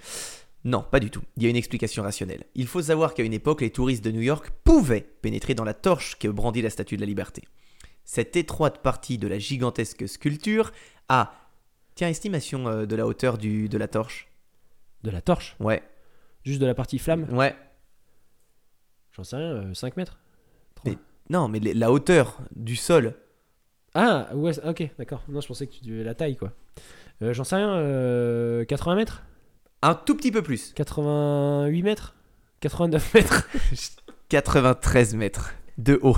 [0.63, 1.21] Non, pas du tout.
[1.37, 2.45] Il y a une explication rationnelle.
[2.55, 5.73] Il faut savoir qu'à une époque, les touristes de New York pouvaient pénétrer dans la
[5.73, 7.43] torche que brandit la Statue de la Liberté.
[8.05, 10.71] Cette étroite partie de la gigantesque sculpture
[11.09, 11.33] a...
[12.01, 14.27] Tiens, estimation euh, de la hauteur du, de la torche.
[15.03, 15.55] De la torche.
[15.59, 15.83] Ouais,
[16.43, 17.27] Juste de la partie flamme.
[17.31, 17.55] ouais.
[19.11, 20.17] J'en sais rien, euh, 5 mètres
[20.83, 20.97] Mais-
[21.29, 23.13] Non, mais la hauteur du sol.
[23.93, 25.21] Ah, ouais, ok, d'accord.
[25.27, 26.53] Non, je pensais que tu devais la taille, quoi.
[27.21, 29.21] Euh, J'en sais rien, euh, 80 mètres
[29.83, 30.73] Un tout petit peu plus.
[30.73, 32.15] 88 mètres
[32.61, 33.47] 89 mètres
[34.29, 36.17] 93 mètres de haut.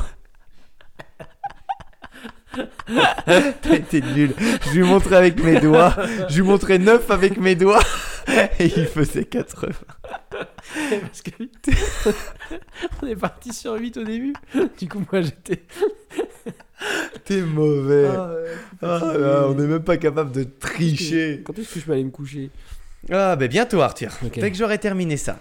[3.62, 4.34] T'as été nul.
[4.66, 5.96] Je lui montrais avec mes doigts.
[6.30, 7.82] Je lui montrais 9 avec mes doigts.
[8.60, 9.72] Et il faisait 80.
[10.32, 11.32] Parce que
[13.02, 14.34] on est parti sur 8 au début.
[14.80, 15.64] Du coup, moi j'étais.
[17.26, 18.08] T'es mauvais.
[18.08, 18.32] Ah,
[18.82, 21.42] Ah là, on n'est même pas capable de tricher.
[21.46, 22.50] Quand est-ce que je peux aller me coucher?
[23.12, 24.12] Ah, ben bientôt, Arthur.
[24.36, 25.38] Dès que j'aurai terminé ça.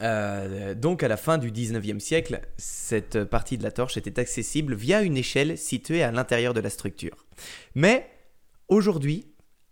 [0.00, 4.74] Euh, donc, à la fin du 19e siècle, cette partie de la torche était accessible
[4.74, 7.26] via une échelle située à l'intérieur de la structure.
[7.74, 8.08] Mais,
[8.68, 9.26] aujourd'hui,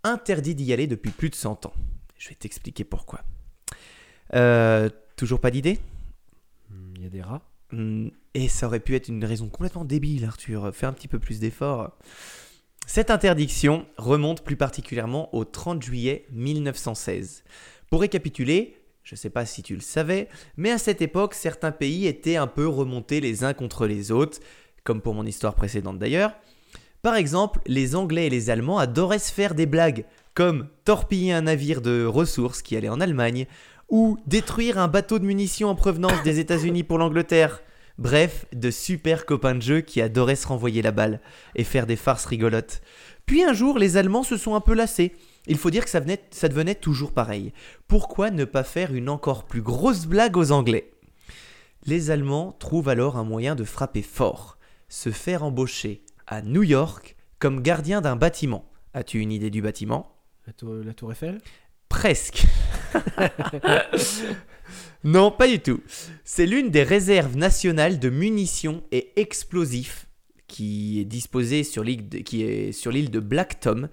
[0.05, 1.73] interdit d'y aller depuis plus de 100 ans.
[2.19, 3.23] Je vais t'expliquer pourquoi.
[4.35, 5.79] Euh, toujours pas d'idée?
[6.69, 7.43] Hmm, Il y a des rats?
[7.73, 10.71] Hmm, Et ça aurait pu être une raison complètement débile, Arthur.
[10.75, 11.97] Fais un petit peu plus d'efforts.
[12.87, 17.45] Cette interdiction remonte plus particulièrement au 30 juillet 1916.
[17.89, 21.73] Pour récapituler, je ne sais pas si tu le savais, mais à cette époque, certains
[21.73, 24.39] pays étaient un peu remontés les uns contre les autres,
[24.85, 26.33] comme pour mon histoire précédente d'ailleurs.
[27.03, 30.05] Par exemple, les Anglais et les Allemands adoraient se faire des blagues,
[30.35, 33.47] comme torpiller un navire de ressources qui allait en Allemagne,
[33.89, 37.63] ou détruire un bateau de munitions en provenance des États-Unis pour l'Angleterre.
[37.99, 41.21] Bref, de super copains de jeu qui adoraient se renvoyer la balle
[41.55, 42.81] et faire des farces rigolotes.
[43.27, 45.15] Puis un jour, les Allemands se sont un peu lassés.
[45.47, 47.53] Il faut dire que ça, venait- ça devenait toujours pareil.
[47.89, 50.91] Pourquoi ne pas faire une encore plus grosse blague aux Anglais?
[51.87, 54.59] Les Allemands trouvent alors un moyen de frapper fort.
[54.89, 58.71] Se faire embaucher à New York comme gardien d'un bâtiment.
[58.93, 60.17] As-tu une idée du bâtiment?
[60.47, 61.39] La tour, la tour Eiffel?
[61.89, 62.45] Presque.
[65.05, 65.81] non, pas du tout.
[66.25, 70.07] C'est l'une des réserves nationales de munitions et explosifs
[70.47, 73.89] qui est disposée sur l'île de, qui est sur l'île de Black Tom.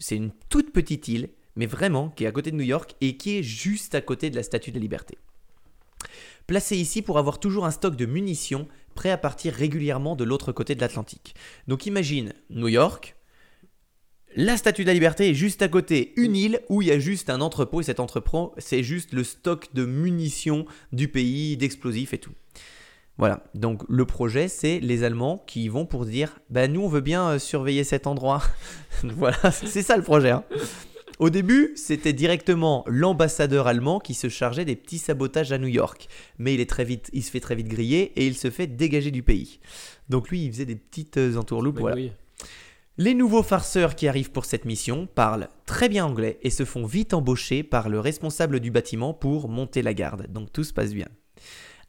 [0.00, 3.16] C'est une toute petite île, mais vraiment qui est à côté de New York et
[3.16, 5.18] qui est juste à côté de la Statue de la Liberté.
[6.46, 10.52] Placée ici pour avoir toujours un stock de munitions prêt à partir régulièrement de l'autre
[10.52, 11.34] côté de l'Atlantique.
[11.68, 13.14] Donc imagine New York,
[14.36, 16.98] la statue de la liberté est juste à côté, une île où il y a
[16.98, 22.14] juste un entrepôt et cet entrepôt, c'est juste le stock de munitions du pays, d'explosifs
[22.14, 22.32] et tout.
[23.20, 27.02] Voilà, donc le projet, c'est les Allemands qui vont pour dire bah nous on veut
[27.02, 28.42] bien euh, surveiller cet endroit.
[29.04, 30.30] voilà, c'est ça le projet.
[30.30, 30.42] hein.
[31.18, 36.08] Au début, c'était directement l'ambassadeur allemand qui se chargeait des petits sabotages à New York.
[36.38, 38.66] Mais il, est très vite, il se fait très vite griller et il se fait
[38.66, 39.60] dégager du pays.
[40.08, 41.78] Donc lui, il faisait des petites euh, entourloupes.
[41.78, 41.96] Voilà.
[41.96, 42.12] Oui.
[42.96, 46.86] Les nouveaux farceurs qui arrivent pour cette mission parlent très bien anglais et se font
[46.86, 50.26] vite embaucher par le responsable du bâtiment pour monter la garde.
[50.32, 51.08] Donc tout se passe bien.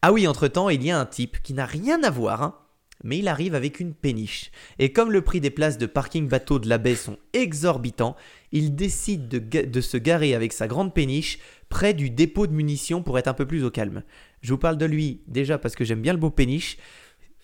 [0.01, 2.55] Ah oui, entre-temps, il y a un type qui n'a rien à voir, hein,
[3.03, 4.51] mais il arrive avec une péniche.
[4.79, 8.15] Et comme le prix des places de parking bateau de la baie sont exorbitants,
[8.51, 11.37] il décide de, se garer avec sa grande péniche
[11.69, 14.03] près du dépôt de munitions pour être un peu plus au calme.
[14.41, 16.77] Je vous parle de lui déjà parce que j'aime bien le beau péniche.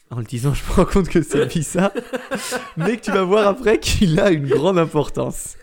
[0.09, 1.91] En le disant, je me rends compte que c'est bizarre,
[2.77, 5.57] mais que tu vas voir après qu'il a une grande importance.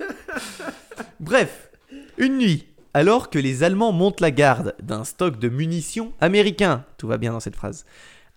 [1.18, 1.70] Bref,
[2.18, 7.08] une nuit, alors que les Allemands montent la garde d'un stock de munitions américains, tout
[7.08, 7.84] va bien dans cette phrase,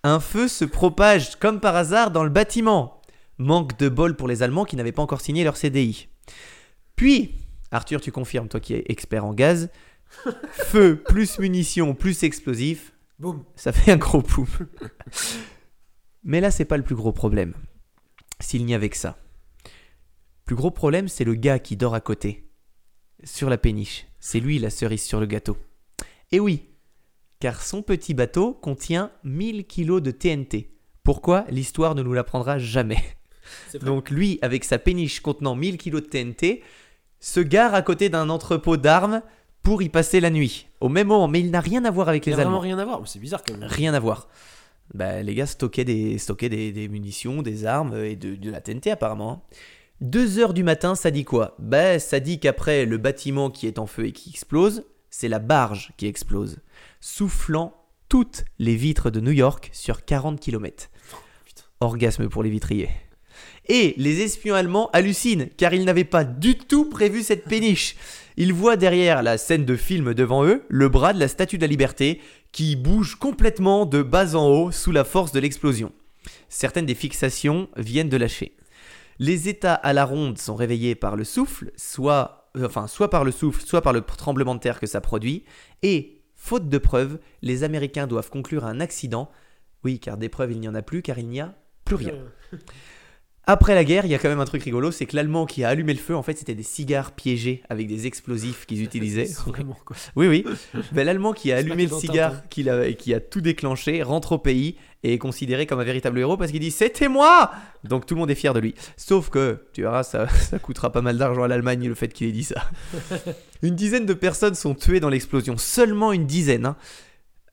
[0.03, 3.01] un feu se propage comme par hasard dans le bâtiment.
[3.38, 6.07] Manque de bol pour les Allemands qui n'avaient pas encore signé leur CDI.
[6.95, 7.35] Puis,
[7.71, 9.69] Arthur, tu confirmes, toi qui es expert en gaz,
[10.51, 13.43] feu plus munitions plus explosifs, Boum.
[13.55, 14.47] ça fait un gros poum.
[16.23, 17.53] Mais là, c'est pas le plus gros problème.
[18.39, 19.17] S'il n'y avait que ça.
[19.63, 19.69] Le
[20.45, 22.49] plus gros problème, c'est le gars qui dort à côté,
[23.23, 24.07] sur la péniche.
[24.30, 25.56] C'est lui la cerise sur le gâteau.
[26.34, 26.66] Et oui,
[27.40, 30.70] car son petit bateau contient 1000 kilos de TNT.
[31.02, 31.45] Pourquoi?
[31.49, 33.02] L'histoire ne nous l'apprendra jamais.
[33.82, 36.62] Donc lui, avec sa péniche contenant 1000 kilos de TNT,
[37.22, 39.22] se gare à côté d'un entrepôt d'armes
[39.64, 40.68] pour y passer la nuit.
[40.82, 42.60] Au même moment, mais il n'a rien à voir avec Il les a vraiment Allemands.
[42.60, 43.08] rien à voir.
[43.08, 43.70] C'est bizarre quand même.
[43.70, 44.28] Rien à voir.
[44.94, 48.60] Bah, les gars stockaient des, stockaient des, des munitions, des armes et de, de la
[48.60, 49.45] TNT apparemment.
[50.02, 50.06] Hein.
[50.06, 51.56] Deux heures du matin, ça dit quoi?
[51.60, 55.40] Bah, ça dit qu'après le bâtiment qui est en feu et qui explose, c'est la
[55.40, 56.57] barge qui explose,
[56.99, 57.74] soufflant
[58.10, 60.90] toutes les vitres de New York sur 40 km.
[61.80, 62.90] Orgasme pour les vitriers.
[63.68, 67.95] Et les espions allemands hallucinent car ils n'avaient pas du tout prévu cette péniche.
[68.38, 71.64] Ils voient derrière la scène de film devant eux le bras de la statue de
[71.64, 72.22] la liberté
[72.52, 75.91] qui bouge complètement de bas en haut sous la force de l'explosion.
[76.49, 78.56] Certaines des fixations viennent de lâcher.
[79.19, 83.23] Les états à la ronde sont réveillés par le souffle, soit, euh, enfin, soit par
[83.23, 85.44] le souffle, soit par le tremblement de terre que ça produit,
[85.81, 89.31] et, faute de preuves, les Américains doivent conclure un accident.
[89.84, 92.15] Oui, car des preuves il n'y en a plus, car il n'y a plus rien.
[93.49, 95.64] Après la guerre, il y a quand même un truc rigolo, c'est que l'Allemand qui
[95.64, 99.30] a allumé le feu, en fait, c'était des cigares piégés avec des explosifs qu'ils utilisaient.
[99.48, 99.95] Vraiment quoi.
[100.18, 100.44] Oui, oui.
[100.91, 104.38] Ben, L'Allemand qui a allumé le cigare, qui, a, qui a tout déclenché, rentre au
[104.38, 107.52] pays et est considéré comme un véritable héros parce qu'il dit C'était moi
[107.86, 108.76] Donc tout le monde est fier de lui.
[108.98, 112.28] Sauf que, tu verras, ça, ça coûtera pas mal d'argent à l'Allemagne le fait qu'il
[112.28, 112.69] ait dit ça.
[113.61, 115.57] une dizaine de personnes sont tuées dans l'explosion.
[115.57, 116.65] Seulement une dizaine.
[116.65, 116.76] hein.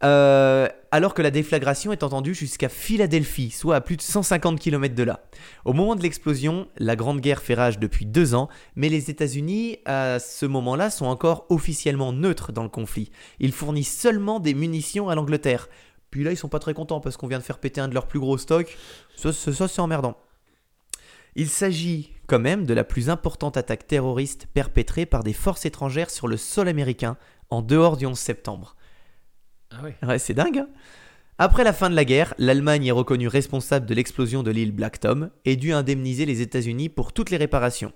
[0.05, 4.95] Euh, alors que la déflagration est entendue jusqu'à Philadelphie, soit à plus de 150 km
[4.95, 5.25] de là.
[5.65, 9.79] Au moment de l'explosion, la Grande Guerre fait rage depuis deux ans, mais les États-Unis,
[9.87, 13.11] à ce moment-là, sont encore officiellement neutres dans le conflit.
[13.41, 15.69] Ils fournissent seulement des munitions à l'Angleterre.
[16.11, 17.95] Puis là, ils sont pas très contents parce qu'on vient de faire péter un de
[17.95, 18.77] leurs plus gros stocks.
[19.17, 20.17] Ça, c'est emmerdant.
[21.35, 26.11] Il s'agit quand même de la plus importante attaque terroriste perpétrée par des forces étrangères
[26.11, 27.17] sur le sol américain
[27.51, 28.77] en dehors du 11 septembre.
[29.77, 29.97] Ah ouais.
[30.03, 30.59] Ouais, c'est dingue.
[30.59, 30.69] hein
[31.39, 35.01] Après la fin de la guerre, l'Allemagne est reconnue responsable de l'explosion de l'île Black
[35.01, 37.93] Tom et dut indemniser les États-Unis pour toutes les réparations.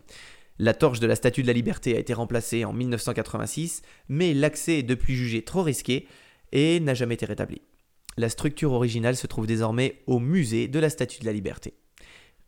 [0.59, 4.81] La torche de la Statue de la Liberté a été remplacée en 1986, mais l'accès
[4.81, 6.09] est depuis jugé trop risqué
[6.51, 7.63] et n'a jamais été rétabli.
[8.17, 11.75] La structure originale se trouve désormais au musée de la Statue de la Liberté.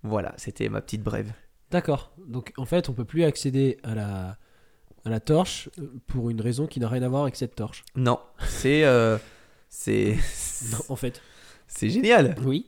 [0.02, 1.32] Voilà, c'était ma petite brève.
[1.70, 2.12] D'accord.
[2.26, 4.38] Donc en fait, on peut plus accéder à la
[5.04, 7.84] à la torche euh, pour une raison qui n'a rien à voir avec cette torche.
[7.96, 9.18] Non, c'est euh,
[9.68, 10.16] c'est
[10.72, 11.20] Non, en fait.
[11.66, 12.36] c'est génial.
[12.44, 12.66] Oui.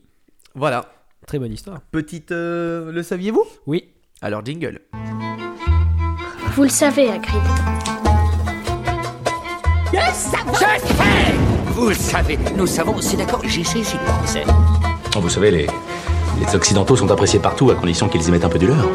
[0.55, 0.93] Voilà,
[1.27, 1.81] Très bonne histoire.
[1.91, 3.45] petite euh, le saviez-vous?
[3.67, 3.89] Oui.
[4.21, 4.81] Alors jingle.
[6.55, 7.43] Vous le savez, Hagrid.
[11.75, 14.45] Vous le savez, nous savons, c'est d'accord, j'y sais, j'y pensais.
[15.17, 15.67] Oh, Vous savez, les,
[16.39, 18.87] les Occidentaux sont appréciés partout à condition qu'ils y mettent un peu du leur.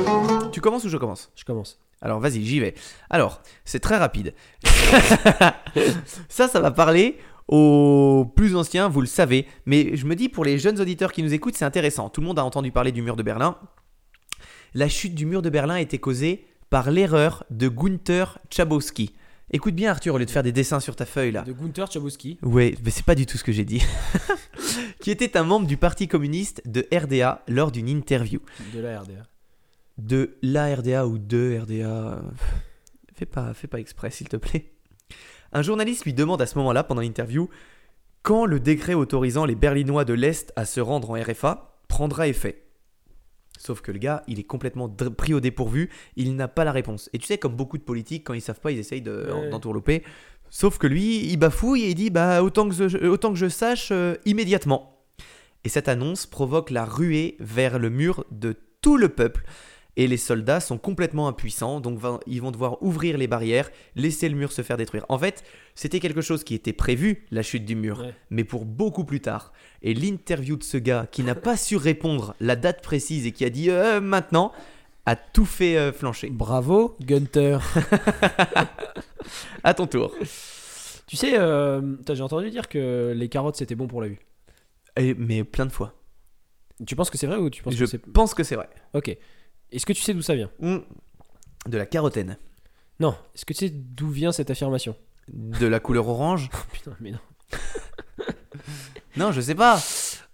[0.57, 1.29] Tu commences ou je commence?
[1.35, 1.77] Je commence.
[2.01, 2.73] Alors vas-y, j'y vais.
[3.11, 4.33] Alors, c'est très rapide.
[6.29, 9.45] ça, ça va parler aux plus anciens, vous le savez.
[9.67, 12.09] Mais je me dis, pour les jeunes auditeurs qui nous écoutent, c'est intéressant.
[12.09, 13.55] Tout le monde a entendu parler du mur de Berlin.
[14.73, 19.13] La chute du mur de Berlin a été causée par l'erreur de Gunther Chabowski.
[19.51, 21.43] Écoute bien Arthur, au lieu de faire des dessins sur ta feuille là.
[21.43, 22.39] De Gunther Chabowski.
[22.41, 23.83] Ouais, mais c'est pas du tout ce que j'ai dit.
[25.01, 28.39] qui était un membre du Parti communiste de RDA lors d'une interview.
[28.73, 29.21] De la RDA.
[29.97, 32.21] De la RDA ou de RDA.
[33.13, 34.71] Fais pas, fais pas exprès, s'il te plaît.
[35.53, 37.49] Un journaliste lui demande à ce moment-là, pendant l'interview,
[38.21, 42.63] quand le décret autorisant les Berlinois de l'Est à se rendre en RFA prendra effet.
[43.57, 47.09] Sauf que le gars, il est complètement pris au dépourvu, il n'a pas la réponse.
[47.13, 49.49] Et tu sais, comme beaucoup de politiques, quand ils savent pas, ils essayent de- Ouais.
[49.49, 50.03] d'entourlouper.
[50.49, 53.49] Sauf que lui, il bafouille et il dit bah autant que je, autant que je
[53.49, 55.01] sache euh, immédiatement.
[55.63, 59.43] Et cette annonce provoque la ruée vers le mur de tout le peuple.
[59.99, 64.29] Et les soldats sont complètement impuissants, donc va- ils vont devoir ouvrir les barrières, laisser
[64.29, 65.05] le mur se faire détruire.
[65.09, 65.43] En fait,
[65.75, 68.13] c'était quelque chose qui était prévu, la chute du mur, Ouais.
[68.29, 69.51] mais pour beaucoup plus tard.
[69.81, 73.43] Et l'interview de ce gars qui n'a pas su répondre la date précise et qui
[73.43, 74.51] a dit euh, maintenant,
[75.07, 76.29] a tout fait euh, flancher.
[76.29, 77.59] Bravo, Gunther.
[79.63, 80.13] À ton tour.
[81.07, 81.81] tu sais, euh,
[82.13, 84.19] j'ai entendu dire que les carottes c'était bon pour la vue.
[84.95, 85.93] Et- mais plein de fois.
[86.85, 87.97] Tu penses que c'est vrai ou tu penses Je que c'est.
[87.97, 88.69] pense que c'est vrai.
[88.93, 89.17] Ok.
[89.71, 90.79] Est-ce que tu sais d'où ça vient Hmm.
[91.67, 92.37] De la carotène.
[92.99, 93.15] Non.
[93.35, 94.95] Est-ce que tu sais d'où vient cette affirmation
[95.27, 97.19] De la couleur orange Putain, mais non.
[99.17, 99.79] Non, je sais pas.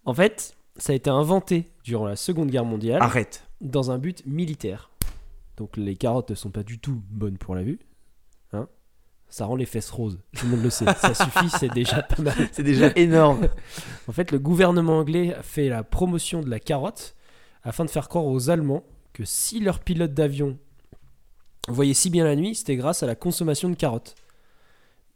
[0.05, 3.43] En fait, ça a été inventé durant la Seconde Guerre mondiale Arrête.
[3.61, 4.89] dans un but militaire.
[5.55, 7.79] Donc les carottes ne sont pas du tout bonnes pour la vue.
[8.51, 8.67] Hein
[9.29, 10.19] ça rend les fesses roses.
[10.35, 10.85] Tout le monde le sait.
[10.95, 12.35] Ça suffit, c'est déjà pas mal.
[12.51, 13.47] C'est déjà énorme.
[14.07, 17.15] En fait, le gouvernement anglais a fait la promotion de la carotte
[17.63, 20.57] afin de faire croire aux Allemands que si leurs pilotes d'avion
[21.67, 24.15] voyaient si bien la nuit, c'était grâce à la consommation de carottes.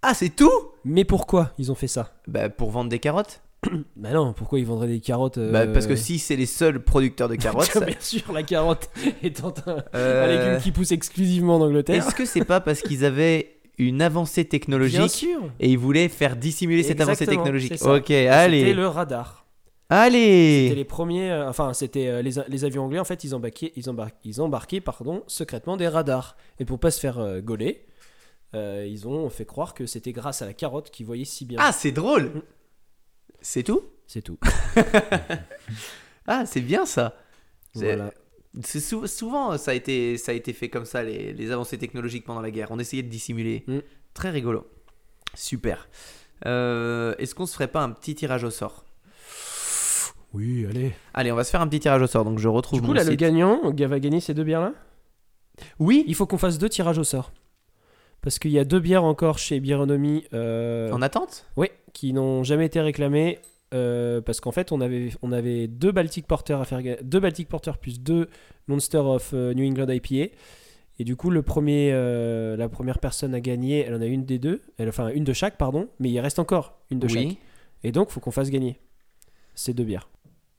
[0.01, 0.51] Ah, c'est tout?
[0.85, 2.13] Mais pourquoi ils ont fait ça?
[2.27, 3.41] Bah, pour vendre des carottes
[3.95, 6.83] Bah non, pourquoi ils vendraient des carottes euh, Bah, parce que si c'est les seuls
[6.83, 7.65] producteurs de carottes.
[7.71, 8.89] ça- Bien sûr, la carotte
[9.23, 11.95] étant un, un Euh, légume qui pousse exclusivement en Angleterre.
[12.07, 15.49] Est-ce que c'est pas parce qu'ils avaient une avancée Bien technologique sûr.
[15.59, 17.73] et il voulait faire dissimuler cette avancée technologique.
[17.81, 18.73] Ok, C'était allez.
[18.73, 19.46] le radar.
[19.89, 23.33] Allez C'était les premiers, euh, enfin c'était euh, les, les avions anglais en fait ils
[23.33, 27.39] embarquaient, ils embarquaient, ils embarquaient pardon secrètement des radars et pour pas se faire euh,
[27.39, 27.85] gauler,
[28.53, 31.57] euh, ils ont fait croire que c'était grâce à la carotte qu'ils voyaient si bien.
[31.61, 32.41] Ah, c'est drôle
[33.41, 33.81] C'est tout?
[34.07, 34.37] C'est tout.
[36.29, 37.15] Ah, c'est bien ça
[37.73, 38.11] Voilà.
[38.61, 41.77] C'est sou- souvent ça a été ça a été fait comme ça les, les avancées
[41.77, 42.67] technologiques pendant la guerre.
[42.71, 43.63] On essayait de dissimuler.
[43.67, 43.77] Mm.
[44.13, 44.67] Très rigolo.
[45.35, 45.87] Super.
[46.43, 48.83] Est-ce qu'on se ferait pas un petit tirage au sort?
[50.37, 50.91] Oui, allez.
[51.13, 52.23] Allez, on va se faire un petit tirage au sort.
[52.23, 54.73] Donc je retrouve Du coup mon là le gagnant va gagner ces deux bières là?
[55.79, 56.03] Oui.
[56.07, 57.31] Il faut qu'on fasse deux tirages au sort.
[58.21, 60.23] Parce qu'il y a deux bières encore chez Bironomie.
[60.33, 61.45] euh, En attente?
[61.55, 63.39] Oui, qui n'ont jamais été réclamées.
[63.73, 67.19] euh, parce qu'en fait, on avait, on avait deux Baltic Porter à faire, ga- deux
[67.19, 68.29] Baltic Porter plus deux
[68.67, 70.31] Monster of euh, New England IPA.
[70.99, 74.25] Et du coup, le premier, euh, la première personne à gagner, elle en a une
[74.25, 77.13] des deux, elle, enfin une de chaque, pardon, mais il reste encore une de Oui.
[77.29, 77.37] chaque.
[77.83, 78.79] Et donc, faut qu'on fasse gagner
[79.53, 80.09] ces deux bières.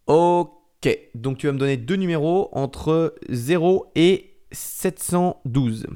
[0.09, 0.99] Ok.
[1.15, 5.87] Donc tu vas me donner deux numéros entre 0 et 712.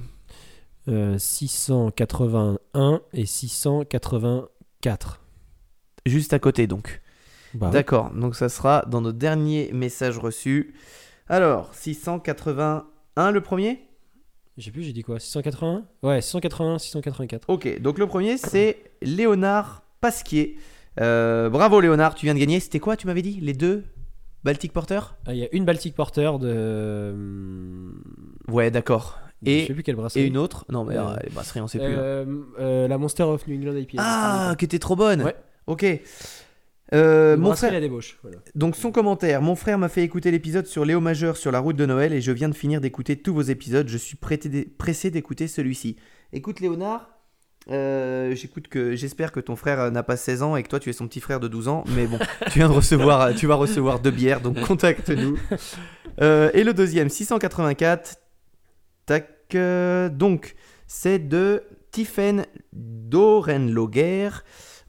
[0.88, 5.20] Euh, 681 et 684.
[6.06, 7.00] Juste à côté donc.
[7.54, 7.70] Bah.
[7.70, 10.74] D'accord, donc ça sera dans nos derniers messages reçus.
[11.28, 13.80] Alors, 681 le premier?
[14.58, 15.20] Je sais plus, j'ai dit quoi?
[15.20, 17.48] 681 Ouais, 681, 684.
[17.48, 20.58] Ok, donc le premier c'est Léonard Pasquier.
[21.00, 22.58] Euh, bravo Léonard, tu viens de gagner.
[22.60, 23.38] C'était quoi, tu m'avais dit?
[23.40, 23.84] Les deux?
[24.44, 25.00] Baltic Porter?
[25.26, 27.14] Ah, Il y a une Baltic Porter de.
[28.48, 29.18] Ouais, d'accord.
[29.44, 30.22] Je Et, sais plus quelle brasserie.
[30.24, 30.64] et une autre?
[30.68, 31.86] Non, mais Euh, euh, les brasseries, on sait plus.
[31.88, 31.98] hein.
[31.98, 32.24] Euh,
[32.60, 33.96] euh, la Monster of New England IPA.
[33.98, 35.34] Ah, qui était trop bonne Ouais.
[35.66, 35.84] Ok.
[36.92, 38.18] Mon frère, à débauche.
[38.22, 38.38] Voilà.
[38.54, 41.76] Donc son commentaire, mon frère m'a fait écouter l'épisode sur Léo Majeur sur la route
[41.76, 45.10] de Noël et je viens de finir d'écouter tous vos épisodes, je suis prêté- pressé
[45.10, 45.96] d'écouter celui-ci.
[46.34, 47.08] Écoute Léonard,
[47.70, 50.80] euh, j'écoute que j'espère que ton frère euh, n'a pas 16 ans et que toi
[50.80, 52.18] tu es son petit frère de 12 ans, mais bon,
[52.50, 55.38] tu viens de recevoir, euh, tu vas recevoir deux bières, donc contacte-nous.
[56.20, 58.16] Euh, et le deuxième, 684,
[59.06, 60.54] tac, euh, donc
[60.86, 61.62] c'est de
[61.92, 64.30] Tiffen Dorenloger.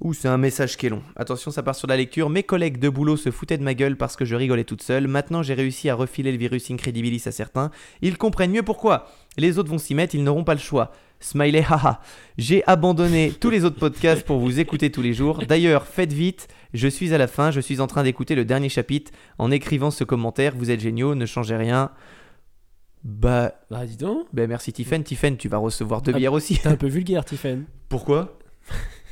[0.01, 1.01] Ouh, c'est un message qui est long.
[1.15, 2.29] Attention, ça part sur la lecture.
[2.29, 5.07] Mes collègues de boulot se foutaient de ma gueule parce que je rigolais toute seule.
[5.07, 7.71] Maintenant, j'ai réussi à refiler le virus Incredibilis à certains.
[8.01, 9.07] Ils comprennent mieux pourquoi.
[9.37, 10.91] Les autres vont s'y mettre, ils n'auront pas le choix.
[11.21, 12.01] Smiley, haha.
[12.37, 15.39] J'ai abandonné tous les autres podcasts pour vous écouter tous les jours.
[15.47, 18.69] D'ailleurs, faites vite, je suis à la fin, je suis en train d'écouter le dernier
[18.69, 20.53] chapitre en écrivant ce commentaire.
[20.57, 21.91] Vous êtes géniaux, ne changez rien.
[23.05, 24.27] Bah, Bah, dis donc.
[24.33, 25.03] bah merci Tiffen.
[25.03, 26.57] Tiffen, tu vas recevoir deux Ah, bières aussi.
[26.59, 27.65] T'es un peu vulgaire, Tiffen.
[27.89, 28.37] Pourquoi?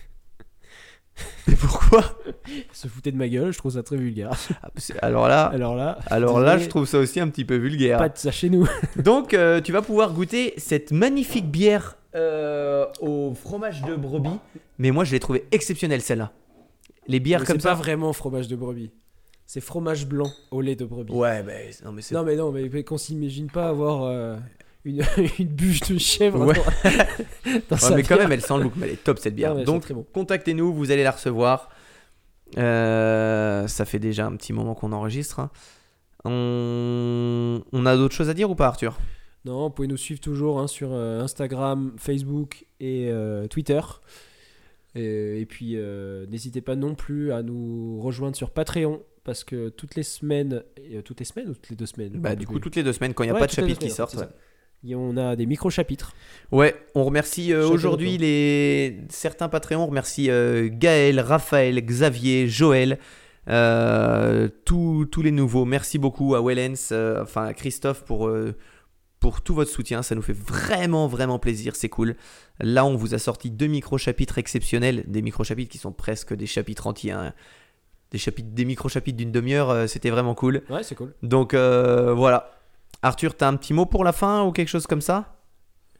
[1.47, 2.03] Mais pourquoi
[2.71, 4.31] Se foutait de ma gueule, je trouve ça très vulgaire.
[4.63, 4.69] Ah,
[5.01, 5.97] Alors là, Alors là.
[6.07, 7.97] alors là, je trouve ça aussi un petit peu vulgaire.
[7.97, 8.67] Pas de ça chez nous.
[8.95, 14.39] Donc, euh, tu vas pouvoir goûter cette magnifique bière euh, au fromage de brebis.
[14.77, 16.31] Mais moi, je l'ai trouvée exceptionnelle celle-là.
[17.07, 17.81] Les bières Mais comme C'est pas ça.
[17.81, 18.91] vraiment fromage de brebis.
[19.45, 21.11] C'est fromage blanc au lait de brebis.
[21.11, 21.51] Ouais, bah,
[21.83, 22.15] non mais c'est.
[22.15, 24.37] Non, mais non, mais mais qu'on s'imagine pas avoir euh,
[24.85, 25.01] une,
[25.39, 26.53] une bûche de chèvre Ouais.
[26.55, 26.61] dans,
[27.69, 28.73] dans Ouais, sa mais quand même, elle sent le look.
[28.81, 29.53] Elle est top cette bière.
[29.53, 30.05] Non, elles Donc, bon.
[30.13, 31.69] contactez-nous, vous allez la recevoir.
[32.57, 35.39] Euh, ça fait déjà un petit moment qu'on enregistre.
[35.39, 35.49] hein.
[36.25, 37.61] On...
[37.71, 38.99] on a d'autres choses à dire ou pas, Arthur?
[39.45, 43.79] Non, vous pouvez nous suivre toujours hein, sur euh, Instagram, Facebook et euh, Twitter.
[44.93, 45.77] Et, et puis,
[46.29, 49.01] n'hésitez pas non plus à nous rejoindre sur Patreon.
[49.23, 50.63] Parce que toutes les semaines,
[51.05, 52.13] toutes les semaines ou toutes les deux semaines?
[52.13, 53.79] Bah, du coup, toutes les deux semaines, quand il n'y a Ouais, pas de chapitre
[53.79, 54.07] qui ça.
[54.87, 56.13] Et on a des micro-chapitres.
[56.51, 59.83] Ouais, on remercie euh, aujourd'hui les certains Patreons.
[59.83, 62.97] On remercie euh, Gaël, Raphaël, Xavier, Joël,
[63.47, 65.65] euh, tous tous les nouveaux.
[65.65, 68.31] Merci beaucoup à Wellens, euh, enfin à Christophe pour
[69.19, 70.01] pour tout votre soutien.
[70.01, 71.75] Ça nous fait vraiment vraiment plaisir.
[71.75, 72.15] C'est cool.
[72.59, 76.33] Là, on vous a sorti deux micro chapitres exceptionnels, des micro chapitres qui sont presque
[76.33, 77.11] des chapitres entiers.
[77.11, 77.33] hein.
[78.09, 79.69] Des chapitres, des micro chapitres d'une demi-heure.
[79.69, 80.63] euh, C'était vraiment cool.
[80.71, 81.13] Ouais, c'est cool.
[81.23, 82.51] Donc euh, voilà.
[83.03, 85.35] Arthur, t'as un petit mot pour la fin ou quelque chose comme ça?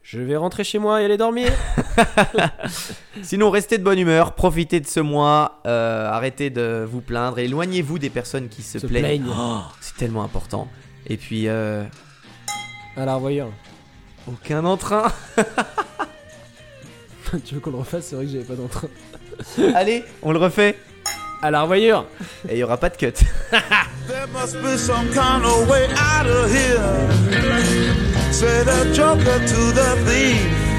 [0.02, 1.50] Je vais rentrer chez moi et aller dormir.
[3.22, 7.98] Sinon, restez de bonne humeur, profitez de ce mois, euh, arrêtez de vous plaindre, éloignez-vous
[7.98, 9.22] des personnes qui se, Se plaignent.
[9.24, 9.32] plaignent.
[9.36, 10.68] Oh, c'est tellement important.
[11.06, 11.84] Et puis, euh,
[12.96, 13.50] À la revoyure.
[14.28, 15.10] aucun entrain.
[17.44, 18.06] tu veux qu'on le refasse?
[18.06, 18.88] C'est vrai que j'avais pas d'entrain.
[19.74, 20.76] Allez, on le refait.
[21.44, 22.06] À la revoyure.
[22.48, 23.24] Et il y aura pas de cut.
[24.06, 28.32] There must be some kind of way out of here.
[28.32, 30.72] Say the joker to the thief.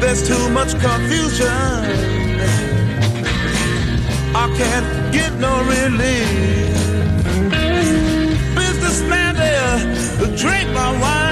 [0.00, 1.48] There's too much confusion.
[4.34, 6.70] I can't get no relief.
[8.54, 11.30] Businessman there, drink my wine.